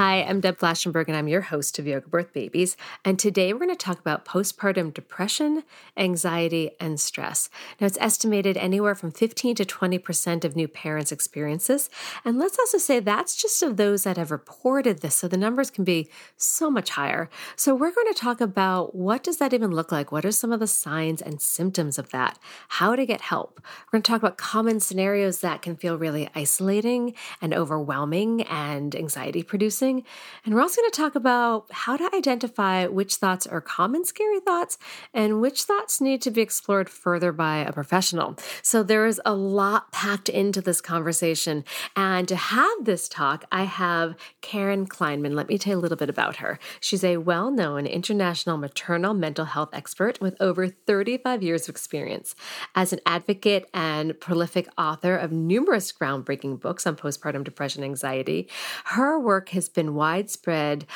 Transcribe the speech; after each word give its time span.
Hi, 0.00 0.22
I'm 0.22 0.40
Deb 0.40 0.56
Flashenberg, 0.56 1.08
and 1.08 1.16
I'm 1.18 1.28
your 1.28 1.42
host 1.42 1.78
of 1.78 1.86
Yoga 1.86 2.08
Birth 2.08 2.32
Babies. 2.32 2.74
And 3.04 3.18
today 3.18 3.52
we're 3.52 3.58
going 3.58 3.68
to 3.68 3.76
talk 3.76 4.00
about 4.00 4.24
postpartum 4.24 4.94
depression, 4.94 5.62
anxiety, 5.94 6.70
and 6.80 6.98
stress. 6.98 7.50
Now, 7.78 7.86
it's 7.86 7.98
estimated 8.00 8.56
anywhere 8.56 8.94
from 8.94 9.12
15 9.12 9.56
to 9.56 9.66
20% 9.66 10.42
of 10.46 10.56
new 10.56 10.68
parents 10.68 11.12
experience 11.12 11.66
this. 11.66 11.90
And 12.24 12.38
let's 12.38 12.58
also 12.58 12.78
say 12.78 12.98
that's 12.98 13.36
just 13.36 13.62
of 13.62 13.76
those 13.76 14.04
that 14.04 14.16
have 14.16 14.30
reported 14.30 15.02
this. 15.02 15.16
So 15.16 15.28
the 15.28 15.36
numbers 15.36 15.70
can 15.70 15.84
be 15.84 16.08
so 16.38 16.70
much 16.70 16.88
higher. 16.88 17.28
So 17.54 17.74
we're 17.74 17.92
going 17.92 18.10
to 18.10 18.18
talk 18.18 18.40
about 18.40 18.94
what 18.94 19.22
does 19.22 19.36
that 19.36 19.52
even 19.52 19.70
look 19.70 19.92
like? 19.92 20.10
What 20.10 20.24
are 20.24 20.32
some 20.32 20.50
of 20.50 20.60
the 20.60 20.66
signs 20.66 21.20
and 21.20 21.42
symptoms 21.42 21.98
of 21.98 22.08
that? 22.08 22.38
How 22.68 22.96
to 22.96 23.04
get 23.04 23.20
help? 23.20 23.60
We're 23.92 23.98
going 23.98 24.02
to 24.04 24.10
talk 24.12 24.22
about 24.22 24.38
common 24.38 24.80
scenarios 24.80 25.42
that 25.42 25.60
can 25.60 25.76
feel 25.76 25.98
really 25.98 26.30
isolating 26.34 27.12
and 27.42 27.52
overwhelming 27.52 28.44
and 28.44 28.96
anxiety 28.96 29.42
producing 29.42 29.89
and 29.98 30.54
we're 30.54 30.60
also 30.60 30.80
going 30.80 30.90
to 30.90 30.96
talk 30.96 31.14
about 31.14 31.66
how 31.70 31.96
to 31.96 32.10
identify 32.14 32.86
which 32.86 33.16
thoughts 33.16 33.46
are 33.46 33.60
common 33.60 34.04
scary 34.04 34.40
thoughts 34.40 34.78
and 35.12 35.40
which 35.40 35.62
thoughts 35.64 36.00
need 36.00 36.22
to 36.22 36.30
be 36.30 36.40
explored 36.40 36.88
further 36.88 37.32
by 37.32 37.58
a 37.58 37.72
professional. 37.72 38.36
So 38.62 38.82
there 38.82 39.06
is 39.06 39.20
a 39.24 39.34
lot 39.34 39.92
packed 39.92 40.28
into 40.28 40.60
this 40.60 40.80
conversation. 40.80 41.64
And 41.96 42.28
to 42.28 42.36
have 42.36 42.84
this 42.84 43.08
talk, 43.08 43.44
I 43.52 43.64
have 43.64 44.14
Karen 44.40 44.86
Kleiman. 44.86 45.34
Let 45.34 45.48
me 45.48 45.58
tell 45.58 45.72
you 45.72 45.78
a 45.78 45.80
little 45.80 45.96
bit 45.96 46.10
about 46.10 46.36
her. 46.36 46.58
She's 46.80 47.04
a 47.04 47.18
well 47.18 47.50
known 47.50 47.86
international 47.86 48.56
maternal 48.56 49.14
mental 49.14 49.46
health 49.46 49.70
expert 49.72 50.20
with 50.20 50.36
over 50.40 50.68
35 50.68 51.42
years 51.42 51.68
of 51.68 51.74
experience. 51.74 52.34
As 52.74 52.92
an 52.92 53.00
advocate 53.06 53.68
and 53.74 54.18
prolific 54.20 54.68
author 54.76 55.16
of 55.16 55.32
numerous 55.32 55.92
groundbreaking 55.92 56.60
books 56.60 56.86
on 56.86 56.96
postpartum 56.96 57.44
depression 57.44 57.82
anxiety, 57.82 58.48
her 58.86 59.18
work 59.18 59.50
has 59.50 59.68
been 59.68 59.79
widespread 59.88 60.86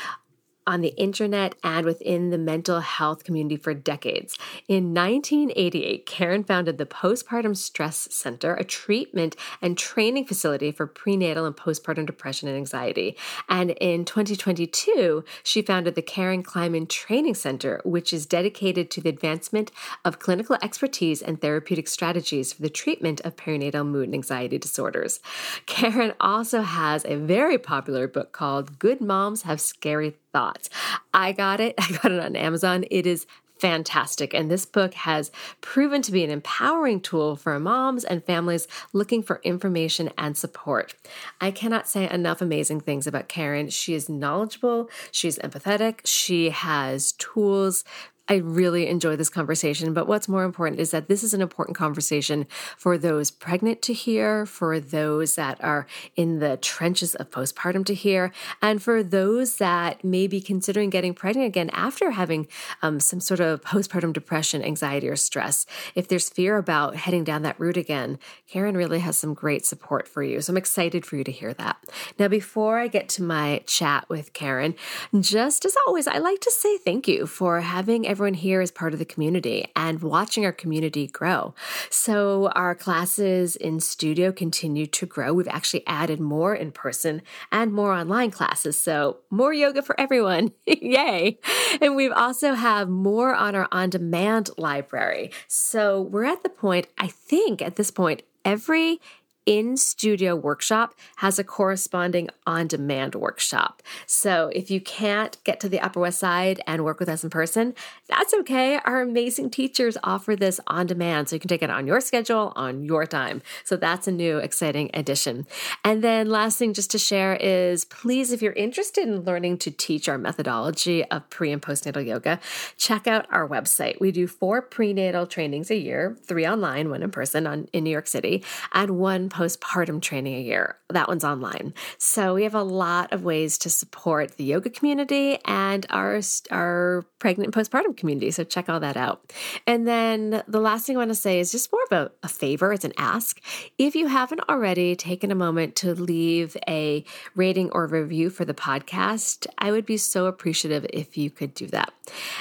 on 0.66 0.80
the 0.80 0.94
internet 0.96 1.54
and 1.62 1.84
within 1.84 2.30
the 2.30 2.38
mental 2.38 2.80
health 2.80 3.24
community 3.24 3.56
for 3.56 3.74
decades. 3.74 4.38
In 4.68 4.94
1988, 4.94 6.06
Karen 6.06 6.44
founded 6.44 6.78
the 6.78 6.86
Postpartum 6.86 7.56
Stress 7.56 8.08
Center, 8.10 8.54
a 8.54 8.64
treatment 8.64 9.36
and 9.60 9.76
training 9.76 10.26
facility 10.26 10.72
for 10.72 10.86
prenatal 10.86 11.46
and 11.46 11.56
postpartum 11.56 12.06
depression 12.06 12.48
and 12.48 12.56
anxiety. 12.56 13.16
And 13.48 13.70
in 13.72 14.04
2022, 14.04 15.24
she 15.42 15.62
founded 15.62 15.94
the 15.94 16.02
Karen 16.02 16.42
Kleiman 16.42 16.86
Training 16.86 17.34
Center, 17.34 17.80
which 17.84 18.12
is 18.12 18.26
dedicated 18.26 18.90
to 18.90 19.00
the 19.00 19.08
advancement 19.08 19.70
of 20.04 20.18
clinical 20.18 20.56
expertise 20.62 21.22
and 21.22 21.40
therapeutic 21.40 21.88
strategies 21.88 22.52
for 22.52 22.62
the 22.62 22.70
treatment 22.70 23.20
of 23.22 23.36
perinatal 23.36 23.86
mood 23.86 24.06
and 24.06 24.14
anxiety 24.14 24.58
disorders. 24.58 25.20
Karen 25.66 26.14
also 26.20 26.62
has 26.62 27.04
a 27.04 27.16
very 27.16 27.58
popular 27.58 28.08
book 28.08 28.32
called 28.32 28.78
Good 28.78 29.00
Moms 29.00 29.42
Have 29.42 29.60
Scary 29.60 30.16
thoughts. 30.34 30.68
I 31.14 31.32
got 31.32 31.60
it. 31.60 31.74
I 31.78 31.98
got 32.02 32.12
it 32.12 32.20
on 32.20 32.36
Amazon. 32.36 32.84
It 32.90 33.06
is 33.06 33.26
fantastic. 33.58 34.34
And 34.34 34.50
this 34.50 34.66
book 34.66 34.94
has 34.94 35.30
proven 35.60 36.02
to 36.02 36.12
be 36.12 36.24
an 36.24 36.30
empowering 36.30 37.00
tool 37.00 37.36
for 37.36 37.58
moms 37.58 38.04
and 38.04 38.22
families 38.22 38.66
looking 38.92 39.22
for 39.22 39.40
information 39.44 40.10
and 40.18 40.36
support. 40.36 40.94
I 41.40 41.50
cannot 41.50 41.88
say 41.88 42.10
enough 42.10 42.42
amazing 42.42 42.80
things 42.80 43.06
about 43.06 43.28
Karen. 43.28 43.70
She 43.70 43.94
is 43.94 44.08
knowledgeable, 44.08 44.90
she's 45.10 45.38
empathetic, 45.38 46.00
she 46.04 46.50
has 46.50 47.12
tools 47.12 47.84
I 48.26 48.36
really 48.36 48.86
enjoy 48.86 49.16
this 49.16 49.28
conversation. 49.28 49.92
But 49.92 50.06
what's 50.06 50.28
more 50.28 50.44
important 50.44 50.80
is 50.80 50.90
that 50.92 51.08
this 51.08 51.22
is 51.22 51.34
an 51.34 51.42
important 51.42 51.76
conversation 51.76 52.46
for 52.76 52.96
those 52.96 53.30
pregnant 53.30 53.82
to 53.82 53.92
hear, 53.92 54.46
for 54.46 54.80
those 54.80 55.34
that 55.34 55.62
are 55.62 55.86
in 56.16 56.38
the 56.38 56.56
trenches 56.56 57.14
of 57.14 57.30
postpartum 57.30 57.84
to 57.86 57.94
hear, 57.94 58.32
and 58.62 58.82
for 58.82 59.02
those 59.02 59.56
that 59.56 60.02
may 60.02 60.26
be 60.26 60.40
considering 60.40 60.88
getting 60.88 61.12
pregnant 61.12 61.46
again 61.46 61.68
after 61.70 62.12
having 62.12 62.48
um, 62.80 62.98
some 62.98 63.20
sort 63.20 63.40
of 63.40 63.60
postpartum 63.62 64.12
depression, 64.12 64.62
anxiety, 64.62 65.08
or 65.08 65.16
stress. 65.16 65.66
If 65.94 66.08
there's 66.08 66.30
fear 66.30 66.56
about 66.56 66.96
heading 66.96 67.24
down 67.24 67.42
that 67.42 67.60
route 67.60 67.76
again, 67.76 68.18
Karen 68.48 68.76
really 68.76 69.00
has 69.00 69.18
some 69.18 69.34
great 69.34 69.66
support 69.66 70.08
for 70.08 70.22
you. 70.22 70.40
So 70.40 70.52
I'm 70.52 70.56
excited 70.56 71.04
for 71.04 71.16
you 71.16 71.24
to 71.24 71.32
hear 71.32 71.52
that. 71.54 71.76
Now, 72.18 72.28
before 72.28 72.78
I 72.78 72.88
get 72.88 73.08
to 73.10 73.22
my 73.22 73.62
chat 73.66 74.08
with 74.08 74.32
Karen, 74.32 74.74
just 75.20 75.64
as 75.64 75.76
always, 75.86 76.06
I 76.06 76.18
like 76.18 76.40
to 76.40 76.50
say 76.50 76.78
thank 76.78 77.06
you 77.06 77.26
for 77.26 77.60
having 77.60 78.13
everyone 78.14 78.34
here 78.34 78.60
is 78.60 78.70
part 78.70 78.92
of 78.92 79.00
the 79.00 79.04
community 79.04 79.66
and 79.74 80.00
watching 80.00 80.44
our 80.44 80.52
community 80.52 81.08
grow. 81.08 81.52
So 81.90 82.46
our 82.54 82.72
classes 82.72 83.56
in 83.56 83.80
studio 83.80 84.30
continue 84.30 84.86
to 84.86 85.04
grow. 85.04 85.32
We've 85.32 85.48
actually 85.48 85.84
added 85.88 86.20
more 86.20 86.54
in 86.54 86.70
person 86.70 87.22
and 87.50 87.72
more 87.72 87.92
online 87.92 88.30
classes. 88.30 88.78
So 88.78 89.16
more 89.30 89.52
yoga 89.52 89.82
for 89.82 89.98
everyone. 89.98 90.52
Yay. 90.66 91.40
And 91.80 91.96
we've 91.96 92.12
also 92.12 92.54
have 92.54 92.88
more 92.88 93.34
on 93.34 93.56
our 93.56 93.66
on 93.72 93.90
demand 93.90 94.48
library. 94.56 95.32
So 95.48 96.00
we're 96.00 96.22
at 96.22 96.44
the 96.44 96.50
point, 96.50 96.86
I 96.96 97.08
think 97.08 97.60
at 97.60 97.74
this 97.74 97.90
point, 97.90 98.22
every 98.44 99.00
in 99.46 99.76
studio 99.76 100.34
workshop 100.34 100.94
has 101.16 101.38
a 101.38 101.44
corresponding 101.44 102.28
on 102.46 102.66
demand 102.66 103.14
workshop. 103.14 103.82
So 104.06 104.50
if 104.54 104.70
you 104.70 104.80
can't 104.80 105.36
get 105.44 105.60
to 105.60 105.68
the 105.68 105.80
Upper 105.80 106.00
West 106.00 106.18
Side 106.18 106.60
and 106.66 106.84
work 106.84 107.00
with 107.00 107.08
us 107.08 107.24
in 107.24 107.30
person, 107.30 107.74
that's 108.08 108.32
okay. 108.34 108.78
Our 108.84 109.02
amazing 109.02 109.50
teachers 109.50 109.96
offer 110.02 110.36
this 110.36 110.60
on 110.66 110.86
demand. 110.86 111.28
So 111.28 111.36
you 111.36 111.40
can 111.40 111.48
take 111.48 111.62
it 111.62 111.70
on 111.70 111.86
your 111.86 112.00
schedule, 112.00 112.52
on 112.56 112.84
your 112.84 113.06
time. 113.06 113.42
So 113.64 113.76
that's 113.76 114.08
a 114.08 114.12
new 114.12 114.38
exciting 114.38 114.90
addition. 114.94 115.46
And 115.84 116.02
then 116.02 116.30
last 116.30 116.58
thing 116.58 116.72
just 116.72 116.90
to 116.92 116.98
share 116.98 117.36
is 117.36 117.84
please, 117.84 118.32
if 118.32 118.42
you're 118.42 118.52
interested 118.52 119.06
in 119.06 119.22
learning 119.22 119.58
to 119.58 119.70
teach 119.70 120.08
our 120.08 120.18
methodology 120.18 121.04
of 121.04 121.28
pre 121.30 121.52
and 121.52 121.60
postnatal 121.60 122.04
yoga, 122.04 122.40
check 122.76 123.06
out 123.06 123.26
our 123.30 123.48
website. 123.48 124.00
We 124.00 124.12
do 124.12 124.26
four 124.26 124.62
prenatal 124.62 125.26
trainings 125.26 125.70
a 125.70 125.76
year, 125.76 126.16
three 126.24 126.46
online, 126.46 126.90
one 126.90 127.02
in 127.02 127.10
person 127.10 127.46
on, 127.46 127.68
in 127.72 127.84
New 127.84 127.90
York 127.90 128.06
City, 128.06 128.42
and 128.72 128.98
one 128.98 129.28
postpartum 129.34 130.00
training 130.00 130.36
a 130.36 130.40
year. 130.40 130.78
That 130.90 131.08
one's 131.08 131.24
online. 131.24 131.74
So 131.98 132.34
we 132.34 132.44
have 132.44 132.54
a 132.54 132.62
lot 132.62 133.12
of 133.12 133.24
ways 133.24 133.58
to 133.58 133.70
support 133.70 134.36
the 134.36 134.44
yoga 134.44 134.70
community 134.70 135.38
and 135.44 135.84
our, 135.90 136.20
our 136.52 137.04
pregnant 137.18 137.52
postpartum 137.52 137.96
community. 137.96 138.30
So 138.30 138.44
check 138.44 138.68
all 138.68 138.78
that 138.80 138.96
out. 138.96 139.32
And 139.66 139.88
then 139.88 140.42
the 140.46 140.60
last 140.60 140.86
thing 140.86 140.96
I 140.96 141.00
want 141.00 141.10
to 141.10 141.16
say 141.16 141.40
is 141.40 141.50
just 141.50 141.72
more 141.72 141.82
of 141.90 141.92
a, 141.92 142.12
a 142.22 142.28
favor, 142.28 142.72
it's 142.72 142.84
an 142.84 142.92
ask. 142.96 143.40
If 143.76 143.96
you 143.96 144.06
haven't 144.06 144.48
already 144.48 144.94
taken 144.94 145.32
a 145.32 145.34
moment 145.34 145.74
to 145.76 145.94
leave 145.94 146.56
a 146.68 147.04
rating 147.34 147.70
or 147.72 147.86
review 147.88 148.30
for 148.30 148.44
the 148.44 148.54
podcast, 148.54 149.48
I 149.58 149.72
would 149.72 149.86
be 149.86 149.96
so 149.96 150.26
appreciative 150.26 150.86
if 150.92 151.18
you 151.18 151.28
could 151.28 151.54
do 151.54 151.66
that. 151.68 151.92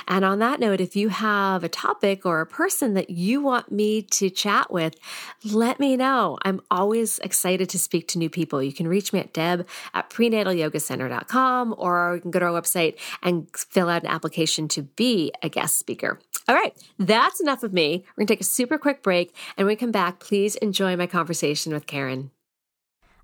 And 0.07 0.23
on 0.25 0.39
that 0.39 0.59
note, 0.59 0.81
if 0.81 0.95
you 0.95 1.09
have 1.09 1.63
a 1.63 1.69
topic 1.69 2.25
or 2.25 2.41
a 2.41 2.45
person 2.45 2.93
that 2.93 3.09
you 3.09 3.41
want 3.41 3.71
me 3.71 4.01
to 4.01 4.29
chat 4.29 4.71
with, 4.71 4.95
let 5.43 5.79
me 5.79 5.95
know. 5.95 6.37
I'm 6.43 6.61
always 6.69 6.82
always 6.83 7.17
excited 7.19 7.69
to 7.69 7.79
speak 7.79 8.09
to 8.09 8.17
new 8.17 8.29
people. 8.29 8.61
You 8.61 8.73
can 8.73 8.89
reach 8.89 9.13
me 9.13 9.19
at 9.19 9.31
deb 9.31 9.65
at 9.93 10.09
prenatalyogacenter.com 10.09 11.75
or 11.77 12.15
you 12.15 12.21
can 12.21 12.29
go 12.29 12.39
to 12.39 12.45
our 12.45 12.61
website 12.61 12.99
and 13.21 13.47
fill 13.55 13.87
out 13.87 14.03
an 14.03 14.09
application 14.09 14.67
to 14.67 14.81
be 14.81 15.31
a 15.41 15.47
guest 15.47 15.79
speaker. 15.79 16.19
All 16.49 16.55
right, 16.55 16.75
that's 16.99 17.39
enough 17.39 17.63
of 17.63 17.71
me. 17.71 18.03
We're 18.17 18.21
going 18.21 18.27
to 18.27 18.33
take 18.33 18.41
a 18.41 18.43
super 18.59 18.77
quick 18.77 19.01
break. 19.01 19.33
And 19.55 19.65
when 19.65 19.73
we 19.73 19.77
come 19.77 19.93
back, 19.93 20.19
please 20.19 20.57
enjoy 20.57 20.97
my 20.97 21.07
conversation 21.07 21.71
with 21.71 21.87
Karen. 21.87 22.31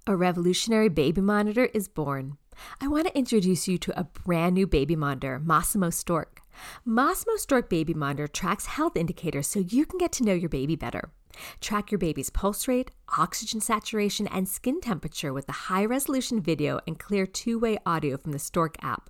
A 0.08 0.16
revolutionary 0.16 0.88
baby 0.88 1.20
monitor 1.20 1.66
is 1.74 1.90
born. 1.90 2.38
I 2.80 2.88
want 2.88 3.08
to 3.08 3.18
introduce 3.18 3.68
you 3.68 3.78
to 3.80 4.00
a 4.00 4.06
brand 4.06 4.56
new 4.56 4.68
baby 4.68 4.96
monitor, 4.96 5.42
Masimo 5.44 5.94
Stork. 5.94 6.39
Masimo 6.88 7.38
Stork 7.38 7.70
Baby 7.70 7.94
Monitor 7.94 8.28
tracks 8.28 8.66
health 8.66 8.96
indicators 8.96 9.48
so 9.48 9.60
you 9.60 9.86
can 9.86 9.98
get 9.98 10.12
to 10.14 10.24
know 10.24 10.34
your 10.34 10.50
baby 10.50 10.76
better. 10.76 11.12
Track 11.62 11.92
your 11.92 12.00
baby's 12.00 12.30
pulse 12.30 12.68
rate, 12.68 12.92
oxygen 13.18 13.62
saturation, 13.62 14.28
and 14.28 14.48
skin 14.48 14.82
temperature 14.82 15.34
with 15.34 15.46
the 15.46 15.52
high 15.54 15.86
resolution 15.86 16.42
video 16.42 16.80
and 16.88 17.00
clear 17.00 17.26
two 17.26 17.60
way 17.60 17.78
audio 17.86 18.18
from 18.18 18.32
the 18.32 18.40
Stork 18.40 18.76
app. 18.84 19.10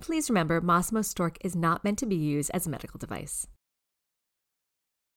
Please 0.00 0.28
remember, 0.28 0.60
Masimo 0.60 1.04
Stork 1.04 1.38
is 1.42 1.54
not 1.54 1.84
meant 1.84 1.98
to 2.00 2.06
be 2.06 2.16
used 2.16 2.50
as 2.52 2.66
a 2.66 2.70
medical 2.70 2.98
device. 2.98 3.46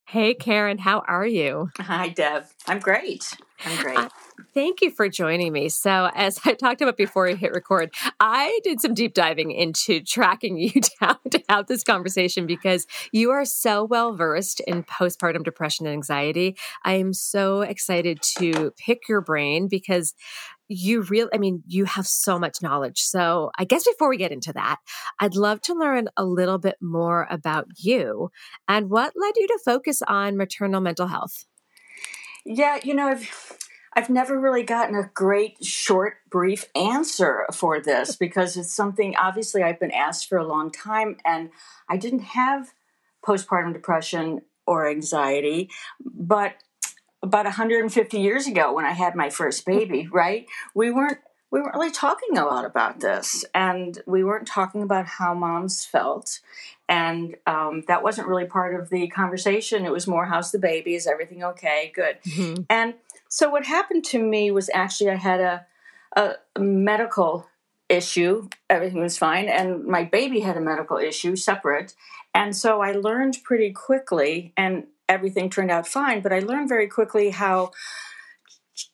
Hey, 0.07 0.35
Karen, 0.35 0.77
how 0.77 0.99
are 0.99 1.27
you? 1.27 1.69
Hi, 1.79 2.07
Deb. 2.07 2.45
I'm 2.65 2.79
great. 2.79 3.35
I'm 3.65 3.83
great. 3.83 3.97
Uh, 3.97 4.09
thank 4.53 4.79
you 4.79 4.89
for 4.89 5.09
joining 5.09 5.51
me. 5.51 5.67
So, 5.67 6.09
as 6.15 6.39
I 6.45 6.53
talked 6.53 6.81
about 6.81 6.95
before 6.95 7.25
we 7.25 7.35
hit 7.35 7.51
record, 7.51 7.93
I 8.17 8.61
did 8.63 8.79
some 8.79 8.93
deep 8.93 9.13
diving 9.13 9.51
into 9.51 9.99
tracking 9.99 10.57
you 10.59 10.71
down 11.01 11.17
to 11.31 11.43
have 11.49 11.67
this 11.67 11.83
conversation 11.83 12.47
because 12.47 12.87
you 13.11 13.31
are 13.31 13.43
so 13.43 13.83
well 13.83 14.15
versed 14.15 14.61
in 14.61 14.83
postpartum 14.83 15.43
depression 15.43 15.85
and 15.85 15.93
anxiety. 15.93 16.55
I 16.85 16.93
am 16.93 17.13
so 17.13 17.59
excited 17.59 18.21
to 18.37 18.71
pick 18.77 19.09
your 19.09 19.19
brain 19.19 19.67
because 19.67 20.13
you 20.67 21.01
really, 21.01 21.29
I 21.33 21.37
mean, 21.37 21.63
you 21.65 21.85
have 21.85 22.07
so 22.07 22.37
much 22.37 22.61
knowledge. 22.61 22.99
So 22.99 23.51
I 23.57 23.63
guess 23.63 23.85
before 23.85 24.09
we 24.09 24.17
get 24.17 24.31
into 24.31 24.53
that, 24.53 24.77
I'd 25.19 25.35
love 25.35 25.61
to 25.61 25.73
learn 25.73 26.09
a 26.17 26.25
little 26.25 26.57
bit 26.57 26.75
more 26.81 27.27
about 27.29 27.67
you 27.77 28.31
and 28.67 28.89
what 28.89 29.13
led 29.15 29.33
you 29.37 29.47
to 29.47 29.59
focus 29.63 30.01
on 30.07 30.37
maternal 30.37 30.81
mental 30.81 31.07
health. 31.07 31.45
Yeah, 32.45 32.79
you 32.83 32.93
know, 32.93 33.07
I've, 33.07 33.57
I've 33.93 34.09
never 34.09 34.39
really 34.39 34.63
gotten 34.63 34.95
a 34.95 35.09
great, 35.13 35.63
short, 35.63 36.17
brief 36.29 36.65
answer 36.75 37.45
for 37.53 37.79
this 37.81 38.15
because 38.19 38.57
it's 38.57 38.73
something 38.73 39.15
obviously 39.15 39.63
I've 39.63 39.79
been 39.79 39.91
asked 39.91 40.27
for 40.27 40.37
a 40.37 40.47
long 40.47 40.71
time 40.71 41.17
and 41.25 41.49
I 41.89 41.97
didn't 41.97 42.19
have 42.19 42.73
postpartum 43.25 43.73
depression 43.73 44.41
or 44.65 44.87
anxiety, 44.87 45.69
but 46.05 46.55
about 47.27 47.45
150 47.45 48.19
years 48.19 48.47
ago 48.47 48.73
when 48.73 48.85
I 48.85 48.91
had 48.91 49.15
my 49.15 49.29
first 49.29 49.65
baby, 49.65 50.07
right? 50.11 50.47
We 50.73 50.91
weren't 50.91 51.19
we 51.49 51.61
weren't 51.61 51.75
really 51.75 51.91
talking 51.91 52.37
a 52.37 52.43
lot 52.43 52.65
about 52.65 52.99
this, 52.99 53.45
and 53.55 53.97
we 54.05 54.23
weren't 54.23 54.47
talking 54.47 54.81
about 54.81 55.05
how 55.05 55.33
moms 55.33 55.85
felt, 55.85 56.41
and 56.89 57.37
um, 57.45 57.83
that 57.87 58.03
wasn't 58.03 58.27
really 58.27 58.45
part 58.45 58.77
of 58.77 58.89
the 58.89 59.07
conversation. 59.07 59.85
It 59.85 59.91
was 59.91 60.07
more, 60.07 60.25
"How's 60.25 60.51
the 60.51 60.59
baby? 60.59 60.95
Is 60.95 61.07
everything 61.07 61.43
okay? 61.43 61.91
Good." 61.95 62.17
Mm-hmm. 62.27 62.63
And 62.69 62.95
so, 63.29 63.49
what 63.49 63.65
happened 63.65 64.03
to 64.05 64.19
me 64.19 64.51
was 64.51 64.69
actually 64.73 65.09
I 65.09 65.15
had 65.15 65.39
a, 65.39 65.65
a 66.17 66.59
medical 66.59 67.47
issue. 67.87 68.49
Everything 68.69 69.01
was 69.01 69.17
fine, 69.17 69.47
and 69.47 69.85
my 69.85 70.03
baby 70.03 70.41
had 70.41 70.57
a 70.57 70.61
medical 70.61 70.97
issue 70.97 71.37
separate, 71.37 71.95
and 72.33 72.57
so 72.57 72.81
I 72.81 72.91
learned 72.91 73.37
pretty 73.45 73.71
quickly 73.71 74.51
and 74.57 74.87
everything 75.09 75.49
turned 75.49 75.71
out 75.71 75.87
fine. 75.87 76.21
But 76.21 76.33
I 76.33 76.39
learned 76.39 76.69
very 76.69 76.87
quickly 76.87 77.29
how 77.29 77.71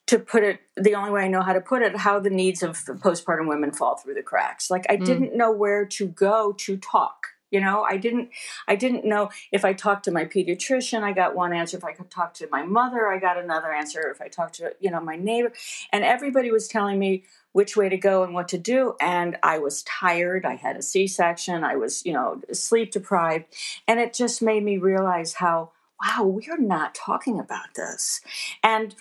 to 0.07 0.19
put 0.19 0.43
it 0.43 0.59
the 0.77 0.95
only 0.95 1.11
way 1.11 1.23
I 1.23 1.27
know 1.27 1.41
how 1.41 1.53
to 1.53 1.61
put 1.61 1.81
it, 1.81 1.97
how 1.97 2.19
the 2.19 2.29
needs 2.29 2.63
of 2.63 2.77
postpartum 2.77 3.47
women 3.47 3.71
fall 3.71 3.97
through 3.97 4.13
the 4.13 4.23
cracks. 4.23 4.69
Like 4.69 4.85
I 4.89 4.97
mm. 4.97 5.05
didn't 5.05 5.35
know 5.35 5.51
where 5.51 5.85
to 5.85 6.07
go 6.07 6.53
to 6.59 6.77
talk. 6.77 7.27
You 7.51 7.61
know, 7.61 7.83
I 7.83 7.97
didn't 7.97 8.29
I 8.67 8.75
didn't 8.75 9.05
know 9.05 9.29
if 9.51 9.63
I 9.63 9.73
talked 9.73 10.05
to 10.05 10.11
my 10.11 10.25
pediatrician, 10.25 11.03
I 11.03 11.13
got 11.13 11.35
one 11.35 11.53
answer. 11.53 11.77
If 11.77 11.83
I 11.83 11.93
could 11.93 12.09
talk 12.09 12.33
to 12.35 12.47
my 12.51 12.63
mother, 12.63 13.07
I 13.07 13.19
got 13.19 13.37
another 13.37 13.71
answer. 13.71 14.09
If 14.09 14.21
I 14.21 14.27
talked 14.27 14.55
to, 14.55 14.73
you 14.79 14.89
know, 14.89 14.99
my 14.99 15.17
neighbor. 15.17 15.53
And 15.91 16.03
everybody 16.03 16.49
was 16.49 16.67
telling 16.67 16.97
me 16.97 17.25
which 17.51 17.77
way 17.77 17.89
to 17.89 17.97
go 17.97 18.23
and 18.23 18.33
what 18.33 18.47
to 18.49 18.57
do. 18.57 18.95
And 18.99 19.37
I 19.43 19.59
was 19.59 19.83
tired. 19.83 20.45
I 20.45 20.55
had 20.55 20.77
a 20.77 20.81
C-section. 20.81 21.63
I 21.63 21.75
was, 21.75 22.03
you 22.03 22.13
know, 22.13 22.41
sleep 22.51 22.91
deprived. 22.91 23.45
And 23.87 23.99
it 23.99 24.15
just 24.15 24.41
made 24.41 24.63
me 24.63 24.77
realize 24.77 25.33
how 25.33 25.73
wow, 26.03 26.23
we're 26.23 26.57
not 26.57 26.95
talking 26.95 27.39
about 27.39 27.75
this. 27.75 28.21
And 28.63 28.95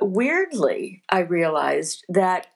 weirdly, 0.00 1.02
I 1.08 1.20
realized 1.20 2.04
that 2.08 2.48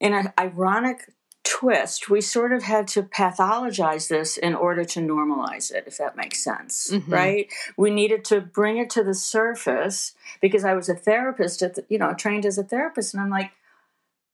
in 0.00 0.14
an 0.14 0.32
ironic 0.38 1.12
twist, 1.44 2.10
we 2.10 2.20
sort 2.20 2.52
of 2.52 2.62
had 2.62 2.86
to 2.86 3.02
pathologize 3.02 4.08
this 4.08 4.36
in 4.36 4.54
order 4.54 4.84
to 4.84 5.00
normalize 5.00 5.72
it, 5.72 5.84
if 5.86 5.96
that 5.98 6.16
makes 6.16 6.44
sense, 6.44 6.90
mm-hmm. 6.92 7.12
right? 7.12 7.52
We 7.76 7.90
needed 7.90 8.24
to 8.26 8.40
bring 8.40 8.76
it 8.76 8.90
to 8.90 9.02
the 9.02 9.14
surface 9.14 10.14
because 10.40 10.64
I 10.64 10.74
was 10.74 10.88
a 10.88 10.94
therapist, 10.94 11.62
at 11.62 11.74
the, 11.74 11.84
you 11.88 11.98
know, 11.98 12.12
trained 12.12 12.44
as 12.44 12.58
a 12.58 12.62
therapist, 12.62 13.14
and 13.14 13.22
I'm 13.22 13.30
like, 13.30 13.52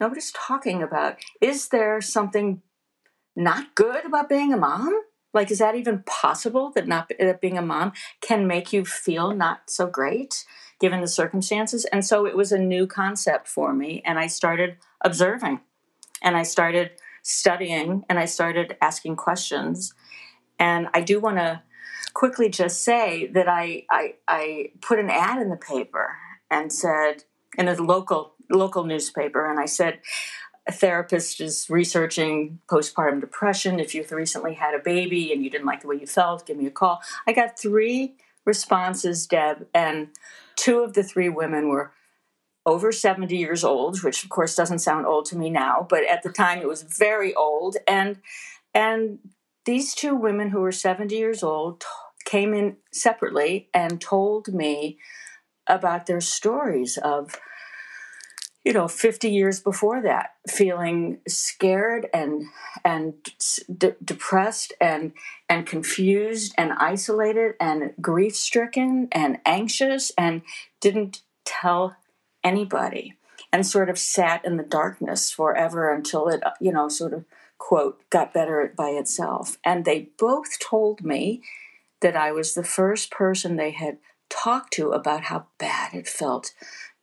nobody's 0.01 0.33
talking 0.33 0.83
about 0.83 1.17
is 1.41 1.69
there 1.69 2.01
something 2.01 2.63
not 3.37 3.75
good 3.75 4.05
about 4.05 4.29
being 4.29 4.53
a 4.53 4.57
mom? 4.57 5.01
Like, 5.35 5.51
is 5.51 5.59
that 5.59 5.75
even 5.75 6.05
possible 6.07 6.71
that 6.75 6.87
not 6.87 7.11
that 7.19 7.41
being 7.41 7.59
a 7.59 7.63
mom 7.63 7.93
can 8.21 8.47
make 8.47 8.73
you 8.73 8.85
feel 8.85 9.35
not 9.35 9.69
so 9.69 9.87
great 9.87 10.47
given 10.81 11.01
the 11.01 11.09
circumstances? 11.09 11.85
And 11.87 12.05
so 12.05 12.25
it 12.25 12.37
was 12.37 12.53
a 12.53 12.59
new 12.59 12.87
concept 12.87 13.49
for 13.49 13.75
me, 13.75 14.01
and 14.07 14.19
I 14.19 14.29
started 14.29 14.77
observing, 15.01 15.61
and 16.23 16.37
I 16.37 16.45
started 16.45 16.93
studying, 17.23 18.05
and 18.09 18.19
I 18.19 18.27
started 18.27 18.77
asking 18.81 19.17
questions. 19.17 19.93
And 20.59 20.89
I 20.95 21.01
do 21.01 21.21
want 21.21 21.39
to 21.39 21.63
quickly 22.15 22.49
just 22.49 22.83
say 22.83 23.27
that 23.35 23.49
I, 23.49 23.85
I 23.91 24.15
I 24.29 24.71
put 24.81 25.01
an 25.01 25.11
ad 25.11 25.43
in 25.43 25.51
the 25.51 25.57
paper 25.57 26.17
and 26.51 26.73
said 26.73 27.25
in 27.59 27.67
a 27.67 27.75
local 27.75 28.35
local 28.51 28.85
newspaper, 28.85 29.51
and 29.51 29.59
I 29.59 29.67
said 29.67 29.99
a 30.67 30.73
therapist 30.73 31.41
is 31.41 31.69
researching 31.69 32.59
postpartum 32.71 33.21
depression. 33.21 33.79
If 33.79 33.95
you've 33.95 34.11
recently 34.11 34.55
had 34.55 34.75
a 34.75 34.79
baby 34.79 35.33
and 35.33 35.43
you 35.45 35.51
didn't 35.51 35.67
like 35.67 35.83
the 35.83 35.89
way 35.89 35.97
you 35.97 36.07
felt, 36.07 36.47
give 36.47 36.57
me 36.57 36.67
a 36.67 36.71
call. 36.71 37.03
I 37.27 37.33
got 37.33 37.59
three 37.59 38.15
responses, 38.47 39.27
Deb, 39.27 39.67
and 39.75 40.09
two 40.57 40.79
of 40.79 40.95
the 40.95 41.03
three 41.03 41.29
women 41.29 41.69
were 41.69 41.93
over 42.67 42.93
70 42.93 43.37
years 43.37 43.63
old, 43.63 44.03
which 44.03 44.25
of 44.25 44.31
course 44.31 44.55
doesn't 44.55 44.79
sound 44.79 45.07
old 45.07 45.27
to 45.27 45.37
me 45.37 45.51
now, 45.51 45.87
but 45.89 46.05
at 46.05 46.23
the 46.23 46.33
time 46.33 46.61
it 46.61 46.69
was 46.69 46.83
very 46.83 47.35
old. 47.35 47.77
And 47.87 48.21
and 48.73 49.19
these 49.67 49.95
two 49.95 50.15
women 50.15 50.51
who 50.51 50.61
were 50.61 50.73
70 50.73 51.15
years 51.15 51.43
old 51.43 51.85
came 52.25 52.55
in 52.55 52.77
separately 52.93 53.69
and 53.75 54.01
told 54.01 54.49
me 54.49 54.99
about 55.67 56.07
their 56.07 56.21
stories 56.21 56.99
of 56.99 57.39
you 58.65 58.73
know 58.73 58.89
50 58.89 59.31
years 59.31 59.61
before 59.61 60.01
that 60.03 60.35
feeling 60.49 61.19
scared 61.29 62.09
and 62.13 62.47
and 62.85 63.15
de- 63.77 63.97
depressed 64.03 64.73
and 64.81 65.13
and 65.49 65.67
confused 65.67 66.55
and 66.57 66.73
isolated 66.73 67.55
and 67.61 67.93
grief 68.01 68.35
stricken 68.35 69.09
and 69.13 69.39
anxious 69.45 70.13
and 70.17 70.43
didn't 70.81 71.23
tell 71.45 71.97
anybody 72.43 73.15
and 73.53 73.67
sort 73.67 73.89
of 73.89 73.99
sat 73.99 74.45
in 74.45 74.57
the 74.57 74.63
darkness 74.63 75.31
forever 75.31 75.93
until 75.93 76.29
it 76.29 76.43
you 76.61 76.73
know 76.73 76.89
sort 76.89 77.13
of 77.13 77.25
quote 77.59 77.99
got 78.11 78.35
better 78.35 78.73
by 78.77 78.91
itself. 78.91 79.57
And 79.65 79.85
they 79.85 80.11
both 80.19 80.59
told 80.59 81.03
me 81.03 81.43
that 82.01 82.17
I 82.17 82.33
was 82.33 82.55
the 82.55 82.65
first 82.65 83.11
person 83.11 83.57
they 83.57 83.71
had 83.71 83.99
talked 84.29 84.73
to 84.75 84.91
about 84.91 85.25
how 85.25 85.47
bad 85.59 85.95
it 85.95 86.09
felt 86.09 86.53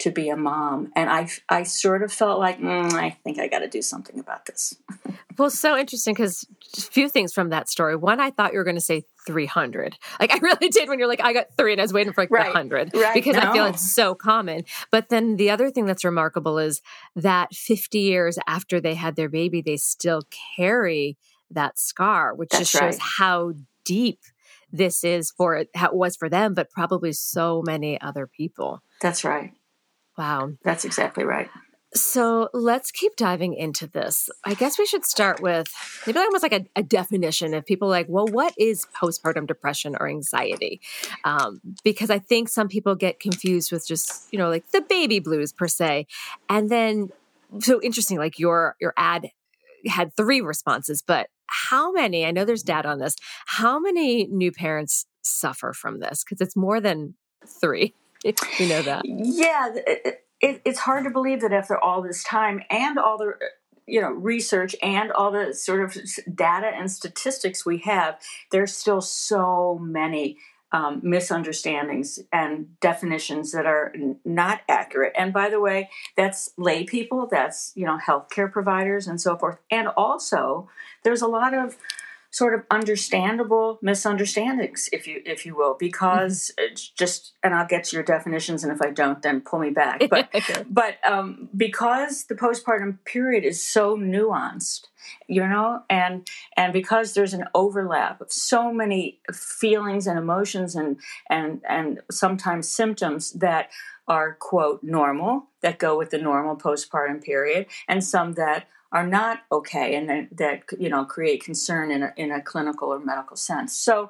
to 0.02 0.12
be 0.12 0.30
a 0.30 0.36
mom. 0.36 0.92
And 0.96 1.10
I, 1.10 1.30
I 1.48 1.64
sort 1.64 2.02
of 2.02 2.12
felt 2.12 2.40
like, 2.40 2.60
mm, 2.60 2.92
I 2.94 3.12
think 3.24 3.40
I 3.40 3.48
got 3.48 3.60
to 3.60 3.68
do 3.68 3.84
something 3.84 4.20
about 4.20 4.48
this. 4.48 4.76
well, 5.38 5.52
so 5.52 5.78
interesting 5.78 6.16
because 6.16 6.46
a 6.76 6.82
few 6.82 7.08
things 7.08 7.34
from 7.34 7.50
that 7.50 7.70
story. 7.70 7.96
One, 7.96 8.20
I 8.20 8.32
thought 8.32 8.52
you 8.52 8.58
were 8.58 8.64
going 8.64 8.76
to 8.76 8.82
say 8.82 9.04
300. 9.28 9.96
Like 10.20 10.34
I 10.34 10.38
really 10.42 10.70
did 10.70 10.90
when 10.90 10.98
you're 10.98 11.08
like, 11.08 11.24
I 11.24 11.34
got 11.34 11.48
three 11.56 11.72
and 11.72 11.80
I 11.80 11.84
was 11.84 11.94
waiting 11.94 12.14
for 12.14 12.22
like 12.22 12.32
right. 12.32 12.48
100 12.48 12.96
right. 12.96 13.14
because 13.14 13.36
no. 13.36 13.42
I 13.42 13.54
feel 13.54 13.66
it's 13.66 13.94
so 13.94 14.16
common. 14.16 14.64
But 14.92 15.10
then 15.10 15.36
the 15.36 15.52
other 15.52 15.70
thing 15.70 15.86
that's 15.86 16.04
remarkable 16.04 16.58
is 16.58 16.82
that 17.16 17.54
50 17.54 18.00
years 18.00 18.40
after 18.48 18.82
they 18.82 18.96
had 18.96 19.16
their 19.16 19.30
baby, 19.30 19.62
they 19.62 19.78
still 19.78 20.24
carry 20.58 21.16
that 21.52 21.78
scar, 21.78 22.34
which 22.34 22.50
that's 22.50 22.62
just 22.62 22.72
shows 22.72 22.94
right. 22.94 23.08
how 23.20 23.54
deep 23.86 24.20
this 24.72 25.04
is 25.04 25.32
for 25.32 25.66
how 25.76 25.90
it 25.90 25.96
was 25.96 26.16
for 26.16 26.30
them, 26.30 26.54
but 26.54 26.72
probably 26.72 27.12
so 27.12 27.62
many 27.66 28.00
other 28.02 28.26
people. 28.26 28.82
That's 29.02 29.24
right. 29.24 29.54
Wow. 30.22 30.52
That's 30.64 30.86
exactly 30.86 31.24
right. 31.24 31.50
So 31.96 32.50
let's 32.54 32.92
keep 32.92 33.16
diving 33.16 33.56
into 33.56 33.88
this. 33.88 34.30
I 34.46 34.54
guess 34.54 34.78
we 34.78 34.86
should 34.86 35.04
start 35.04 35.42
with 35.42 35.68
maybe 36.06 36.20
almost 36.20 36.44
like 36.44 36.54
a, 36.54 36.66
a 36.76 36.84
definition 36.84 37.56
of 37.56 37.66
people 37.66 37.88
like, 37.88 38.06
well, 38.08 38.28
what 38.28 38.54
is 38.56 38.86
postpartum 38.96 39.48
depression 39.48 39.98
or 40.00 40.08
anxiety? 40.08 40.80
Um, 41.24 41.60
because 41.84 42.12
I 42.12 42.20
think 42.20 42.50
some 42.50 42.68
people 42.68 42.94
get 42.94 43.20
confused 43.20 43.72
with 43.72 43.88
just, 43.88 44.32
you 44.32 44.38
know, 44.38 44.48
like 44.48 44.70
the 44.70 44.82
baby 44.82 45.18
blues 45.18 45.52
per 45.52 45.68
se. 45.68 46.06
And 46.48 46.70
then, 46.70 47.10
so 47.60 47.82
interesting, 47.82 48.20
like 48.20 48.38
your, 48.38 48.76
your 48.80 48.94
ad 48.98 49.32
had 49.88 50.16
three 50.16 50.40
responses, 50.40 51.02
but 51.02 51.30
how 51.48 51.92
many, 51.92 52.28
I 52.28 52.32
know 52.32 52.46
there's 52.46 52.62
data 52.62 52.90
on 52.90 53.00
this, 53.00 53.16
how 53.48 53.80
many 53.80 54.28
new 54.28 54.52
parents 54.52 55.08
suffer 55.24 55.74
from 55.74 56.00
this? 56.00 56.24
Because 56.24 56.42
it's 56.42 56.56
more 56.56 56.80
than 56.80 57.16
three. 57.60 57.96
you 58.60 58.68
know 58.68 58.82
that. 58.82 59.04
Yeah. 59.06 59.72
It, 59.76 60.26
it, 60.42 60.62
it's 60.66 60.80
hard 60.80 61.04
to 61.04 61.10
believe 61.10 61.42
that 61.42 61.54
after 61.54 61.78
all 61.78 62.02
this 62.02 62.24
time 62.24 62.62
and 62.70 62.98
all 62.98 63.18
the 63.18 63.34
you 63.86 64.02
know 64.02 64.12
research 64.12 64.76
and 64.82 65.12
all 65.12 65.32
the 65.32 65.54
sort 65.54 65.84
of 65.84 65.98
data 66.36 66.68
and 66.68 66.90
statistics 66.92 67.66
we 67.66 67.80
have 67.80 68.20
there's 68.52 68.76
still 68.76 69.02
so 69.02 69.78
many 69.82 70.38
um, 70.72 71.02
misunderstandings 71.04 72.20
and 72.32 72.80
definitions 72.80 73.52
that 73.52 73.66
are 73.66 73.92
n- 73.94 74.18
not 74.24 74.62
accurate. 74.70 75.14
And 75.18 75.34
by 75.34 75.50
the 75.50 75.60
way, 75.60 75.90
that's 76.16 76.52
lay 76.58 76.86
people, 76.86 77.28
that's 77.30 77.74
you 77.76 77.86
know 77.86 77.98
healthcare 77.98 78.52
providers 78.52 79.08
and 79.08 79.20
so 79.20 79.38
forth. 79.38 79.58
And 79.70 79.90
also, 79.90 80.70
there's 81.04 81.22
a 81.22 81.28
lot 81.28 81.54
of 81.54 81.78
sort 82.32 82.54
of 82.54 82.64
understandable 82.72 83.78
misunderstandings, 83.82 84.90
if 84.92 85.06
you 85.06 85.22
if 85.26 85.46
you 85.46 85.56
will, 85.56 85.76
because 85.80 86.52
mm-hmm. 86.58 86.72
it's 86.72 86.90
just 86.90 87.34
and 87.44 87.54
I'll 87.54 87.68
get 87.68 87.84
to 87.86 87.96
your 87.96 88.04
definitions, 88.04 88.64
and 88.64 88.72
if 88.74 88.82
I 88.82 88.90
don't, 88.90 89.22
then 89.22 89.42
pull 89.42 89.60
me 89.60 89.70
back. 89.70 90.02
But 90.10 90.30
but 90.70 90.98
um, 91.10 91.50
because 91.56 92.26
the 92.26 92.36
postpartum 92.36 92.98
period 93.06 93.44
is 93.44 93.66
so 93.66 93.96
nuanced 93.98 94.88
you 95.28 95.48
know 95.48 95.82
and 95.90 96.28
and 96.58 96.74
because 96.74 97.14
there's 97.14 97.34
an 97.34 97.46
overlap 97.56 98.22
of 98.22 98.32
so 98.32 98.72
many 98.72 99.20
feelings 99.34 100.08
and 100.08 100.18
emotions 100.18 100.76
and 100.76 100.98
and 101.30 101.62
and 101.68 102.00
sometimes 102.12 102.68
symptoms 102.70 103.32
that 103.34 103.70
are 104.08 104.36
quote 104.40 104.84
normal 104.84 105.48
that 105.62 105.80
go 105.80 105.98
with 105.98 106.10
the 106.10 106.18
normal 106.18 106.56
postpartum 106.56 107.24
period 107.24 107.66
and 107.88 108.04
some 108.04 108.34
that 108.34 108.68
are 108.92 109.08
not 109.08 109.40
okay 109.52 109.96
and 109.96 110.10
that, 110.10 110.28
that 110.38 110.64
you 110.80 110.90
know 110.90 111.06
create 111.06 111.44
concern 111.44 111.92
in 111.92 112.04
a, 112.04 112.14
in 112.18 112.32
a 112.32 112.42
clinical 112.42 112.90
or 112.90 113.00
medical 113.00 113.36
sense 113.36 113.76
so 113.76 114.10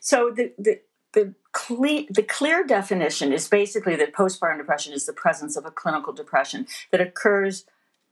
so 0.00 0.30
the 0.30 0.52
the 0.58 0.80
the 1.12 1.34
clear, 1.52 2.04
the 2.08 2.22
clear 2.22 2.64
definition 2.64 3.32
is 3.32 3.48
basically 3.48 3.96
that 3.96 4.14
postpartum 4.14 4.58
depression 4.58 4.92
is 4.92 5.06
the 5.06 5.12
presence 5.12 5.56
of 5.56 5.66
a 5.66 5.70
clinical 5.70 6.12
depression 6.12 6.66
that 6.92 7.00
occurs 7.00 7.64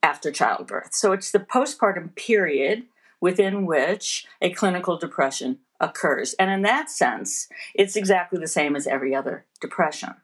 after 0.02 0.30
childbirth. 0.30 0.94
So 0.94 1.12
it's 1.12 1.30
the 1.30 1.38
postpartum 1.38 2.14
period 2.14 2.84
within 3.20 3.66
which 3.66 4.26
a 4.40 4.52
clinical 4.52 4.96
depression 4.96 5.58
occurs. 5.80 6.34
And 6.38 6.50
in 6.50 6.62
that 6.62 6.90
sense, 6.90 7.48
it's 7.74 7.96
exactly 7.96 8.38
the 8.38 8.46
same 8.46 8.76
as 8.76 8.86
every 8.86 9.14
other 9.14 9.44
depression. 9.60 10.14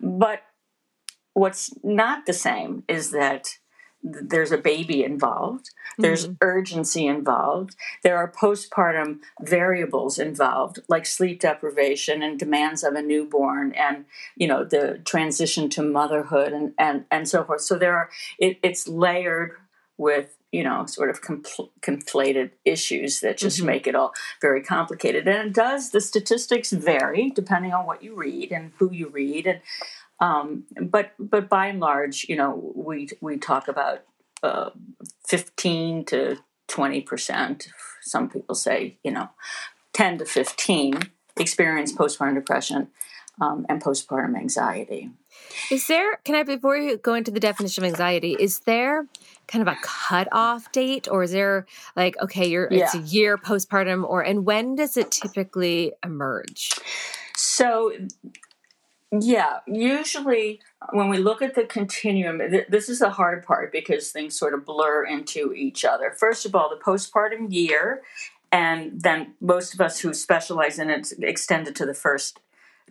But 0.00 0.42
what's 1.32 1.72
not 1.82 2.26
the 2.26 2.32
same 2.32 2.84
is 2.88 3.10
that 3.10 3.58
there's 4.04 4.52
a 4.52 4.58
baby 4.58 5.02
involved 5.02 5.70
there's 5.96 6.26
mm-hmm. 6.26 6.34
urgency 6.42 7.06
involved 7.06 7.74
there 8.02 8.18
are 8.18 8.30
postpartum 8.30 9.18
variables 9.40 10.18
involved 10.18 10.78
like 10.88 11.06
sleep 11.06 11.40
deprivation 11.40 12.22
and 12.22 12.38
demands 12.38 12.84
of 12.84 12.94
a 12.94 13.02
newborn 13.02 13.72
and 13.72 14.04
you 14.36 14.46
know 14.46 14.62
the 14.62 15.00
transition 15.06 15.70
to 15.70 15.82
motherhood 15.82 16.52
and 16.52 16.74
and, 16.78 17.06
and 17.10 17.28
so 17.28 17.42
forth 17.42 17.62
so 17.62 17.78
there 17.78 17.96
are 17.96 18.10
it, 18.38 18.58
it's 18.62 18.86
layered 18.86 19.52
with 19.96 20.36
you 20.52 20.62
know 20.62 20.86
sort 20.86 21.10
of 21.10 21.20
compl- 21.22 21.70
conflated 21.80 22.50
issues 22.64 23.20
that 23.20 23.36
just 23.36 23.58
mm-hmm. 23.58 23.66
make 23.66 23.86
it 23.86 23.94
all 23.94 24.12
very 24.40 24.62
complicated 24.62 25.26
and 25.26 25.48
it 25.48 25.52
does 25.52 25.90
the 25.90 26.00
statistics 26.00 26.70
vary 26.70 27.30
depending 27.30 27.72
on 27.72 27.86
what 27.86 28.02
you 28.02 28.14
read 28.14 28.52
and 28.52 28.72
who 28.78 28.92
you 28.92 29.08
read 29.08 29.46
and 29.46 29.60
um, 30.24 30.64
but 30.80 31.12
but 31.18 31.50
by 31.50 31.66
and 31.66 31.80
large, 31.80 32.24
you 32.30 32.36
know, 32.36 32.72
we 32.74 33.08
we 33.20 33.36
talk 33.36 33.68
about 33.68 34.04
uh, 34.42 34.70
fifteen 35.26 36.04
to 36.06 36.38
twenty 36.66 37.02
percent. 37.02 37.68
Some 38.00 38.30
people 38.30 38.54
say, 38.54 38.96
you 39.04 39.10
know, 39.10 39.28
ten 39.92 40.16
to 40.18 40.24
fifteen 40.24 40.94
experience 41.36 41.92
postpartum 41.92 42.36
depression 42.36 42.88
um, 43.38 43.66
and 43.68 43.82
postpartum 43.82 44.34
anxiety. 44.34 45.10
Is 45.70 45.88
there? 45.88 46.16
Can 46.24 46.34
I 46.36 46.42
before 46.42 46.78
you 46.78 46.96
go 46.96 47.12
into 47.12 47.30
the 47.30 47.40
definition 47.40 47.84
of 47.84 47.90
anxiety? 47.90 48.34
Is 48.40 48.60
there 48.60 49.06
kind 49.46 49.60
of 49.60 49.68
a 49.68 49.76
cutoff 49.82 50.72
date, 50.72 51.06
or 51.10 51.24
is 51.24 51.32
there 51.32 51.66
like 51.96 52.16
okay, 52.22 52.46
you're 52.46 52.68
yeah. 52.70 52.84
it's 52.84 52.94
a 52.94 53.00
year 53.00 53.36
postpartum, 53.36 54.08
or 54.08 54.22
and 54.22 54.46
when 54.46 54.74
does 54.74 54.96
it 54.96 55.10
typically 55.10 55.92
emerge? 56.02 56.70
So 57.36 57.92
yeah, 59.20 59.60
usually 59.66 60.60
when 60.92 61.08
we 61.08 61.18
look 61.18 61.42
at 61.42 61.54
the 61.54 61.64
continuum, 61.64 62.38
th- 62.38 62.68
this 62.68 62.88
is 62.88 63.00
the 63.00 63.10
hard 63.10 63.44
part 63.44 63.72
because 63.72 64.10
things 64.10 64.38
sort 64.38 64.54
of 64.54 64.64
blur 64.64 65.04
into 65.04 65.52
each 65.52 65.84
other. 65.84 66.10
First 66.10 66.46
of 66.46 66.54
all, 66.54 66.70
the 66.70 66.82
postpartum 66.82 67.52
year, 67.52 68.02
and 68.50 69.02
then 69.02 69.34
most 69.40 69.74
of 69.74 69.80
us 69.80 70.00
who 70.00 70.14
specialize 70.14 70.78
in 70.78 70.90
it 70.90 71.12
extend 71.20 71.68
it 71.68 71.74
to 71.76 71.86
the 71.86 71.94
first 71.94 72.40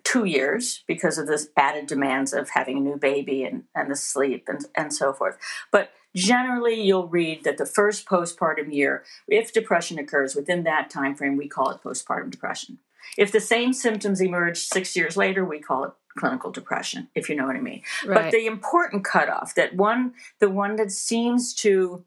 two 0.03 0.25
years 0.25 0.83
because 0.87 1.17
of 1.17 1.27
the 1.27 1.47
added 1.55 1.87
demands 1.87 2.33
of 2.33 2.49
having 2.49 2.77
a 2.77 2.81
new 2.81 2.97
baby 2.97 3.43
and, 3.43 3.63
and 3.73 3.89
the 3.89 3.95
sleep 3.95 4.47
and, 4.47 4.65
and 4.75 4.93
so 4.93 5.13
forth. 5.13 5.37
But 5.71 5.91
generally 6.15 6.81
you'll 6.81 7.07
read 7.07 7.43
that 7.43 7.57
the 7.57 7.65
first 7.65 8.05
postpartum 8.05 8.73
year, 8.73 9.03
if 9.27 9.53
depression 9.53 9.97
occurs 9.97 10.35
within 10.35 10.63
that 10.63 10.89
time 10.89 11.15
frame, 11.15 11.37
we 11.37 11.47
call 11.47 11.71
it 11.71 11.81
postpartum 11.81 12.29
depression. 12.29 12.79
If 13.17 13.31
the 13.31 13.39
same 13.39 13.73
symptoms 13.73 14.21
emerge 14.21 14.57
six 14.57 14.95
years 14.95 15.15
later, 15.15 15.45
we 15.45 15.59
call 15.59 15.85
it 15.85 15.91
clinical 16.17 16.51
depression, 16.51 17.09
if 17.15 17.29
you 17.29 17.35
know 17.35 17.45
what 17.45 17.55
I 17.55 17.61
mean. 17.61 17.81
Right. 18.05 18.23
But 18.23 18.31
the 18.31 18.45
important 18.45 19.03
cutoff, 19.03 19.55
that 19.55 19.75
one, 19.75 20.13
the 20.39 20.49
one 20.49 20.75
that 20.75 20.91
seems 20.91 21.53
to, 21.55 22.03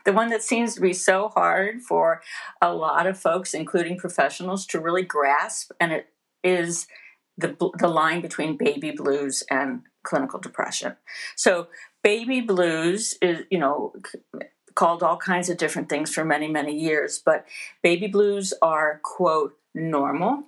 the 0.05 0.13
one 0.13 0.29
that 0.29 0.43
seems 0.43 0.75
to 0.75 0.81
be 0.81 0.93
so 0.93 1.29
hard 1.29 1.81
for 1.81 2.21
a 2.61 2.73
lot 2.73 3.07
of 3.07 3.19
folks, 3.19 3.53
including 3.53 3.97
professionals, 3.97 4.65
to 4.67 4.79
really 4.79 5.03
grasp, 5.03 5.71
and 5.79 5.91
it 5.91 6.07
is 6.43 6.87
the 7.37 7.55
the 7.77 7.87
line 7.87 8.21
between 8.21 8.57
baby 8.57 8.91
blues 8.91 9.43
and 9.49 9.81
clinical 10.03 10.39
depression. 10.39 10.95
So 11.35 11.67
baby 12.03 12.41
blues 12.41 13.15
is, 13.21 13.45
you 13.49 13.59
know, 13.59 13.93
called 14.75 15.03
all 15.03 15.17
kinds 15.17 15.49
of 15.49 15.57
different 15.57 15.89
things 15.89 16.13
for 16.13 16.23
many 16.23 16.47
many 16.47 16.77
years, 16.77 17.21
but 17.23 17.45
baby 17.81 18.07
blues 18.07 18.53
are 18.61 18.99
quote 19.03 19.57
normal 19.73 20.43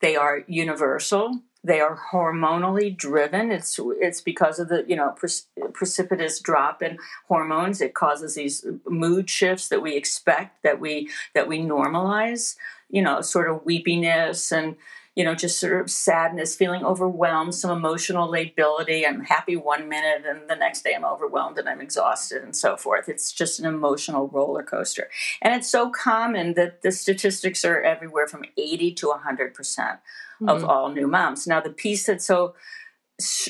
they 0.00 0.16
are 0.16 0.44
universal. 0.46 1.40
They 1.64 1.80
are 1.80 1.98
hormonally 2.12 2.96
driven. 2.96 3.50
It's 3.50 3.78
it's 4.00 4.20
because 4.20 4.58
of 4.58 4.68
the 4.68 4.84
you 4.86 4.96
know 4.96 5.10
pre- 5.16 5.70
precipitous 5.72 6.40
drop 6.40 6.82
in 6.82 6.98
hormones. 7.26 7.80
It 7.80 7.94
causes 7.94 8.36
these 8.36 8.64
mood 8.86 9.28
shifts 9.28 9.68
that 9.68 9.82
we 9.82 9.96
expect 9.96 10.62
that 10.62 10.80
we 10.80 11.10
that 11.34 11.48
we 11.48 11.58
normalize. 11.58 12.56
You 12.90 13.02
know, 13.02 13.20
sort 13.20 13.50
of 13.50 13.64
weepiness 13.64 14.50
and 14.50 14.76
you 15.18 15.24
know, 15.24 15.34
just 15.34 15.58
sort 15.58 15.80
of 15.80 15.90
sadness, 15.90 16.54
feeling 16.54 16.84
overwhelmed, 16.84 17.52
some 17.52 17.76
emotional 17.76 18.28
lability. 18.28 19.04
I'm 19.04 19.24
happy 19.24 19.56
one 19.56 19.88
minute 19.88 20.24
and 20.24 20.48
the 20.48 20.54
next 20.54 20.84
day 20.84 20.94
I'm 20.94 21.04
overwhelmed 21.04 21.58
and 21.58 21.68
I'm 21.68 21.80
exhausted 21.80 22.44
and 22.44 22.54
so 22.54 22.76
forth. 22.76 23.08
It's 23.08 23.32
just 23.32 23.58
an 23.58 23.66
emotional 23.66 24.28
roller 24.28 24.62
coaster. 24.62 25.10
And 25.42 25.52
it's 25.54 25.68
so 25.68 25.90
common 25.90 26.54
that 26.54 26.82
the 26.82 26.92
statistics 26.92 27.64
are 27.64 27.82
everywhere 27.82 28.28
from 28.28 28.44
80 28.56 28.92
to 28.92 29.06
100% 29.06 29.54
mm-hmm. 29.56 30.48
of 30.48 30.64
all 30.64 30.88
new 30.88 31.08
moms. 31.08 31.48
Now, 31.48 31.60
the 31.60 31.70
piece 31.70 32.06
that's 32.06 32.24
so 32.24 32.54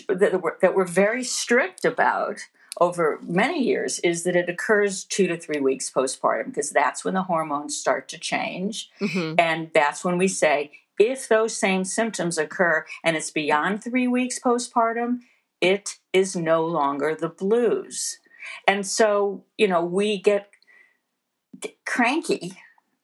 that 0.08 0.40
we're, 0.42 0.58
that 0.62 0.74
we're 0.74 0.86
very 0.86 1.22
strict 1.22 1.84
about 1.84 2.38
over 2.80 3.18
many 3.22 3.62
years 3.62 3.98
is 3.98 4.24
that 4.24 4.36
it 4.36 4.48
occurs 4.48 5.04
two 5.04 5.26
to 5.26 5.36
three 5.36 5.60
weeks 5.60 5.90
postpartum 5.90 6.46
because 6.46 6.70
that's 6.70 7.04
when 7.04 7.12
the 7.12 7.24
hormones 7.24 7.76
start 7.76 8.08
to 8.08 8.18
change. 8.18 8.88
Mm-hmm. 9.02 9.34
And 9.38 9.70
that's 9.74 10.02
when 10.02 10.16
we 10.16 10.28
say 10.28 10.70
if 10.98 11.28
those 11.28 11.56
same 11.56 11.84
symptoms 11.84 12.38
occur 12.38 12.84
and 13.04 13.16
it's 13.16 13.30
beyond 13.30 13.82
three 13.82 14.08
weeks 14.08 14.38
postpartum, 14.38 15.20
it 15.60 15.98
is 16.12 16.36
no 16.36 16.64
longer 16.64 17.14
the 17.14 17.28
blues. 17.28 18.18
And 18.66 18.86
so, 18.86 19.44
you 19.56 19.68
know, 19.68 19.84
we 19.84 20.20
get 20.20 20.50
cranky 21.86 22.52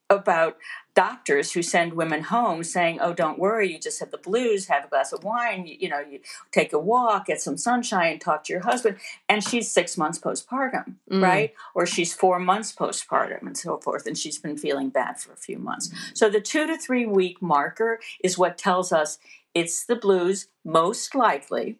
about 0.09 0.57
doctors 0.95 1.51
who 1.51 1.61
send 1.61 1.93
women 1.93 2.23
home 2.23 2.63
saying, 2.63 2.99
"Oh, 3.01 3.13
don't 3.13 3.37
worry, 3.37 3.71
you 3.71 3.79
just 3.79 3.99
have 3.99 4.11
the 4.11 4.17
blues. 4.17 4.67
Have 4.67 4.85
a 4.85 4.87
glass 4.87 5.13
of 5.13 5.23
wine. 5.23 5.67
You, 5.67 5.77
you, 5.79 5.89
know, 5.89 5.99
you 5.99 6.19
take 6.51 6.73
a 6.73 6.79
walk, 6.79 7.27
get 7.27 7.41
some 7.41 7.57
sunshine, 7.57 8.17
talk 8.19 8.45
to 8.45 8.53
your 8.53 8.63
husband." 8.63 8.97
And 9.29 9.43
she's 9.43 9.71
six 9.71 9.97
months 9.97 10.17
postpartum, 10.17 10.95
mm. 11.11 11.21
right? 11.21 11.53
Or 11.75 11.85
she's 11.85 12.13
four 12.13 12.39
months 12.39 12.73
postpartum, 12.73 13.41
and 13.43 13.57
so 13.57 13.77
forth, 13.77 14.07
and 14.07 14.17
she's 14.17 14.39
been 14.39 14.57
feeling 14.57 14.89
bad 14.89 15.19
for 15.19 15.33
a 15.33 15.37
few 15.37 15.59
months. 15.59 15.91
So 16.13 16.29
the 16.29 16.41
two 16.41 16.65
to 16.65 16.77
three 16.77 17.05
week 17.05 17.41
marker 17.41 17.99
is 18.23 18.37
what 18.37 18.57
tells 18.57 18.91
us 18.91 19.19
it's 19.53 19.85
the 19.85 19.95
blues, 19.95 20.47
most 20.63 21.15
likely. 21.15 21.77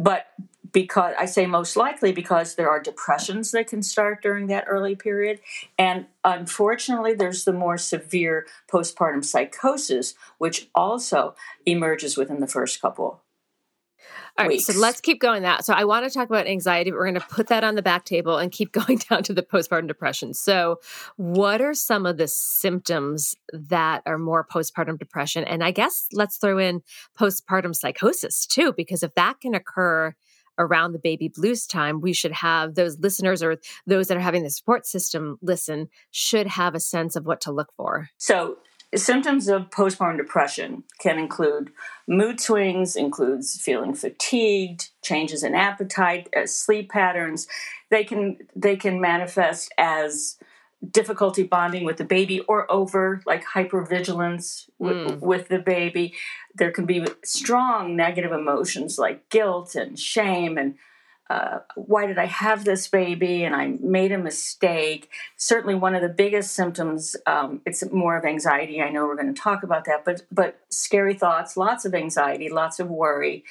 But 0.00 0.26
because 0.72 1.14
I 1.18 1.26
say 1.26 1.46
most 1.46 1.76
likely 1.76 2.10
because 2.10 2.54
there 2.54 2.70
are 2.70 2.80
depressions 2.80 3.50
that 3.50 3.66
can 3.66 3.82
start 3.82 4.22
during 4.22 4.46
that 4.46 4.64
early 4.66 4.94
period. 4.94 5.40
And 5.78 6.06
unfortunately, 6.24 7.14
there's 7.14 7.44
the 7.44 7.52
more 7.52 7.76
severe 7.76 8.46
postpartum 8.70 9.24
psychosis, 9.24 10.14
which 10.38 10.68
also 10.74 11.34
emerges 11.66 12.16
within 12.16 12.40
the 12.40 12.46
first 12.46 12.80
couple. 12.80 13.20
All 14.38 14.44
right, 14.44 14.48
weeks. 14.48 14.66
so 14.66 14.78
let's 14.78 15.00
keep 15.00 15.20
going 15.20 15.42
that. 15.42 15.64
So 15.64 15.74
I 15.74 15.84
want 15.84 16.04
to 16.04 16.10
talk 16.10 16.28
about 16.28 16.46
anxiety, 16.46 16.90
but 16.90 16.96
we're 16.96 17.10
going 17.10 17.20
to 17.20 17.26
put 17.28 17.48
that 17.48 17.64
on 17.64 17.74
the 17.74 17.82
back 17.82 18.04
table 18.04 18.38
and 18.38 18.50
keep 18.50 18.72
going 18.86 18.98
down 19.08 19.22
to 19.24 19.32
the 19.32 19.42
postpartum 19.42 19.88
depression. 19.88 20.34
So, 20.34 20.80
what 21.16 21.60
are 21.60 21.74
some 21.74 22.06
of 22.06 22.16
the 22.16 22.28
symptoms 22.28 23.34
that 23.52 24.02
are 24.06 24.18
more 24.18 24.46
postpartum 24.46 24.98
depression? 24.98 25.44
And 25.44 25.62
I 25.62 25.70
guess 25.70 26.06
let's 26.12 26.36
throw 26.36 26.58
in 26.58 26.82
postpartum 27.18 27.74
psychosis 27.74 28.46
too, 28.46 28.72
because 28.76 29.02
if 29.02 29.14
that 29.14 29.40
can 29.40 29.54
occur 29.54 30.14
around 30.58 30.92
the 30.92 30.98
baby 30.98 31.28
blues 31.28 31.66
time, 31.66 32.00
we 32.00 32.12
should 32.12 32.32
have 32.32 32.74
those 32.74 32.98
listeners 32.98 33.42
or 33.42 33.56
those 33.86 34.08
that 34.08 34.16
are 34.16 34.20
having 34.20 34.42
the 34.42 34.50
support 34.50 34.86
system 34.86 35.38
listen 35.42 35.88
should 36.10 36.46
have 36.46 36.74
a 36.74 36.80
sense 36.80 37.16
of 37.16 37.24
what 37.24 37.40
to 37.40 37.52
look 37.52 37.72
for. 37.76 38.08
So, 38.18 38.58
symptoms 38.96 39.48
of 39.48 39.70
postpartum 39.70 40.16
depression 40.16 40.82
can 40.98 41.18
include 41.18 41.70
mood 42.08 42.40
swings, 42.40 42.96
includes 42.96 43.60
feeling 43.60 43.94
fatigued, 43.94 44.90
changes 45.02 45.42
in 45.44 45.54
appetite, 45.54 46.28
uh, 46.36 46.46
sleep 46.46 46.90
patterns. 46.90 47.46
They 47.90 48.04
can 48.04 48.38
they 48.56 48.76
can 48.76 49.00
manifest 49.00 49.72
as 49.78 50.38
difficulty 50.88 51.42
bonding 51.42 51.84
with 51.84 51.98
the 51.98 52.04
baby 52.04 52.40
or 52.40 52.70
over 52.70 53.22
like 53.26 53.44
hypervigilance 53.44 54.68
w- 54.80 55.08
mm. 55.08 55.20
with 55.20 55.48
the 55.48 55.58
baby 55.58 56.14
there 56.54 56.70
can 56.70 56.86
be 56.86 57.06
strong 57.22 57.94
negative 57.94 58.32
emotions 58.32 58.98
like 58.98 59.28
guilt 59.28 59.74
and 59.74 59.98
shame 59.98 60.56
and 60.56 60.76
uh, 61.30 61.60
why 61.76 62.06
did 62.06 62.18
I 62.18 62.26
have 62.26 62.64
this 62.64 62.88
baby 62.88 63.44
and 63.44 63.54
I 63.54 63.78
made 63.80 64.10
a 64.10 64.18
mistake. 64.18 65.08
Certainly, 65.36 65.76
one 65.76 65.94
of 65.94 66.02
the 66.02 66.08
biggest 66.08 66.54
symptoms. 66.54 67.14
Um, 67.24 67.60
it's 67.64 67.88
more 67.92 68.16
of 68.16 68.24
anxiety. 68.24 68.82
I 68.82 68.90
know 68.90 69.06
we're 69.06 69.14
going 69.14 69.32
to 69.32 69.40
talk 69.40 69.62
about 69.62 69.84
that, 69.84 70.04
but 70.04 70.22
but 70.32 70.58
scary 70.70 71.14
thoughts, 71.14 71.56
lots 71.56 71.84
of 71.84 71.94
anxiety, 71.94 72.48
lots 72.50 72.80
of 72.80 72.90
worry, 72.90 73.44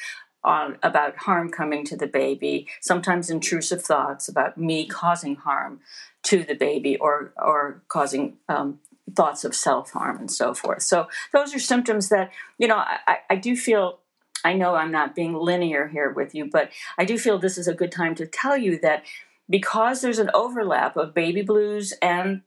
on 0.43 0.77
about 0.83 1.15
harm 1.15 1.49
coming 1.49 1.85
to 1.85 1.95
the 1.95 2.07
baby, 2.07 2.67
sometimes 2.81 3.29
intrusive 3.29 3.81
thoughts 3.81 4.27
about 4.27 4.57
me 4.57 4.85
causing 4.85 5.35
harm 5.37 5.79
to 6.23 6.43
the 6.43 6.55
baby 6.55 6.97
or 6.97 7.33
or 7.37 7.81
causing 7.87 8.37
um, 8.49 8.79
thoughts 9.15 9.45
of 9.45 9.55
self 9.55 9.91
harm 9.91 10.17
and 10.17 10.29
so 10.29 10.53
forth. 10.53 10.81
So 10.81 11.07
those 11.31 11.55
are 11.55 11.59
symptoms 11.59 12.09
that 12.09 12.31
you 12.57 12.67
know 12.67 12.77
I, 12.77 13.19
I 13.29 13.35
do 13.37 13.55
feel. 13.55 13.99
I 14.43 14.53
know 14.53 14.75
I'm 14.75 14.91
not 14.91 15.15
being 15.15 15.33
linear 15.33 15.87
here 15.87 16.11
with 16.11 16.33
you, 16.33 16.49
but 16.49 16.71
I 16.97 17.05
do 17.05 17.17
feel 17.17 17.37
this 17.37 17.57
is 17.57 17.67
a 17.67 17.73
good 17.73 17.91
time 17.91 18.15
to 18.15 18.25
tell 18.25 18.57
you 18.57 18.79
that 18.79 19.03
because 19.49 20.01
there's 20.01 20.19
an 20.19 20.31
overlap 20.33 20.95
of 20.95 21.13
baby 21.13 21.41
blues 21.41 21.93
and 22.01 22.41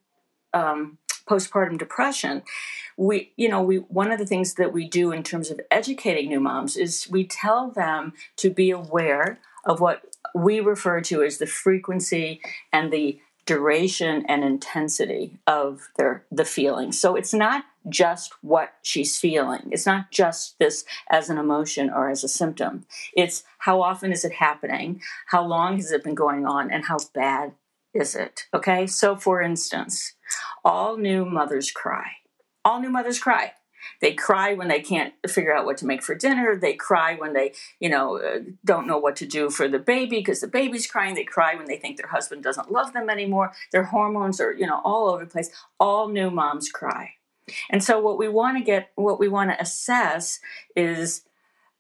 um, 0.54 0.98
postpartum 1.26 1.78
depression 1.78 2.42
we 2.96 3.32
you 3.36 3.48
know 3.48 3.62
we 3.62 3.76
one 3.76 4.10
of 4.10 4.18
the 4.18 4.26
things 4.26 4.54
that 4.54 4.72
we 4.72 4.86
do 4.86 5.12
in 5.12 5.22
terms 5.22 5.50
of 5.50 5.60
educating 5.70 6.28
new 6.28 6.40
moms 6.40 6.76
is 6.76 7.08
we 7.10 7.24
tell 7.24 7.70
them 7.70 8.12
to 8.36 8.50
be 8.50 8.70
aware 8.70 9.38
of 9.64 9.80
what 9.80 10.02
we 10.34 10.60
refer 10.60 11.00
to 11.00 11.22
as 11.22 11.38
the 11.38 11.46
frequency 11.46 12.40
and 12.72 12.92
the 12.92 13.18
duration 13.46 14.24
and 14.28 14.44
intensity 14.44 15.38
of 15.46 15.88
their 15.96 16.24
the 16.30 16.44
feeling 16.44 16.92
so 16.92 17.16
it's 17.16 17.34
not 17.34 17.64
just 17.88 18.32
what 18.42 18.74
she's 18.82 19.18
feeling 19.18 19.68
it's 19.70 19.86
not 19.86 20.10
just 20.10 20.58
this 20.58 20.84
as 21.10 21.28
an 21.28 21.38
emotion 21.38 21.90
or 21.90 22.10
as 22.10 22.22
a 22.22 22.28
symptom 22.28 22.84
it's 23.16 23.44
how 23.58 23.82
often 23.82 24.12
is 24.12 24.24
it 24.24 24.32
happening 24.32 25.00
how 25.28 25.44
long 25.44 25.76
has 25.76 25.90
it 25.90 26.04
been 26.04 26.14
going 26.14 26.46
on 26.46 26.70
and 26.70 26.84
how 26.84 26.98
bad 27.14 27.52
is 27.94 28.14
it 28.14 28.46
okay 28.54 28.86
so 28.86 29.16
for 29.16 29.42
instance 29.42 30.14
all 30.64 30.96
new 30.96 31.24
mothers 31.24 31.70
cry. 31.70 32.12
All 32.64 32.80
new 32.80 32.90
mothers 32.90 33.18
cry. 33.18 33.52
They 34.00 34.14
cry 34.14 34.54
when 34.54 34.68
they 34.68 34.80
can't 34.80 35.12
figure 35.28 35.52
out 35.52 35.66
what 35.66 35.76
to 35.78 35.86
make 35.86 36.04
for 36.04 36.14
dinner. 36.14 36.56
They 36.56 36.74
cry 36.74 37.16
when 37.16 37.32
they, 37.32 37.52
you 37.80 37.88
know, 37.88 38.18
uh, 38.18 38.38
don't 38.64 38.86
know 38.86 38.98
what 38.98 39.16
to 39.16 39.26
do 39.26 39.50
for 39.50 39.66
the 39.66 39.80
baby 39.80 40.18
because 40.18 40.40
the 40.40 40.46
baby's 40.46 40.86
crying. 40.86 41.16
They 41.16 41.24
cry 41.24 41.56
when 41.56 41.66
they 41.66 41.78
think 41.78 41.96
their 41.96 42.10
husband 42.10 42.44
doesn't 42.44 42.70
love 42.70 42.92
them 42.92 43.10
anymore. 43.10 43.52
Their 43.72 43.84
hormones 43.84 44.40
are, 44.40 44.52
you 44.52 44.66
know, 44.66 44.80
all 44.84 45.08
over 45.08 45.24
the 45.24 45.30
place. 45.30 45.50
All 45.80 46.08
new 46.08 46.30
moms 46.30 46.70
cry. 46.70 47.14
And 47.70 47.82
so 47.82 48.00
what 48.00 48.18
we 48.18 48.28
want 48.28 48.58
to 48.58 48.64
get, 48.64 48.90
what 48.94 49.18
we 49.18 49.28
want 49.28 49.50
to 49.50 49.60
assess 49.60 50.40
is 50.76 51.22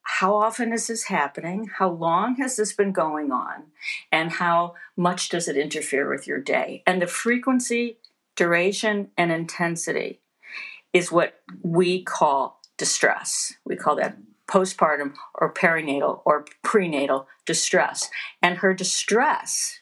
how 0.02 0.34
often 0.34 0.72
is 0.72 0.88
this 0.88 1.04
happening? 1.04 1.70
How 1.78 1.88
long 1.88 2.36
has 2.36 2.56
this 2.56 2.72
been 2.72 2.92
going 2.92 3.30
on? 3.30 3.64
And 4.10 4.32
how 4.32 4.74
much 4.96 5.28
does 5.28 5.46
it 5.46 5.56
interfere 5.56 6.10
with 6.10 6.26
your 6.26 6.40
day? 6.40 6.82
And 6.86 7.00
the 7.00 7.06
frequency 7.06 7.98
duration, 8.34 9.10
and 9.16 9.30
intensity 9.30 10.20
is 10.92 11.12
what 11.12 11.40
we 11.62 12.02
call 12.02 12.60
distress. 12.76 13.54
We 13.64 13.76
call 13.76 13.96
that 13.96 14.16
postpartum 14.48 15.14
or 15.34 15.52
perinatal 15.52 16.22
or 16.24 16.46
prenatal 16.62 17.28
distress. 17.46 18.10
And 18.42 18.58
her 18.58 18.74
distress 18.74 19.80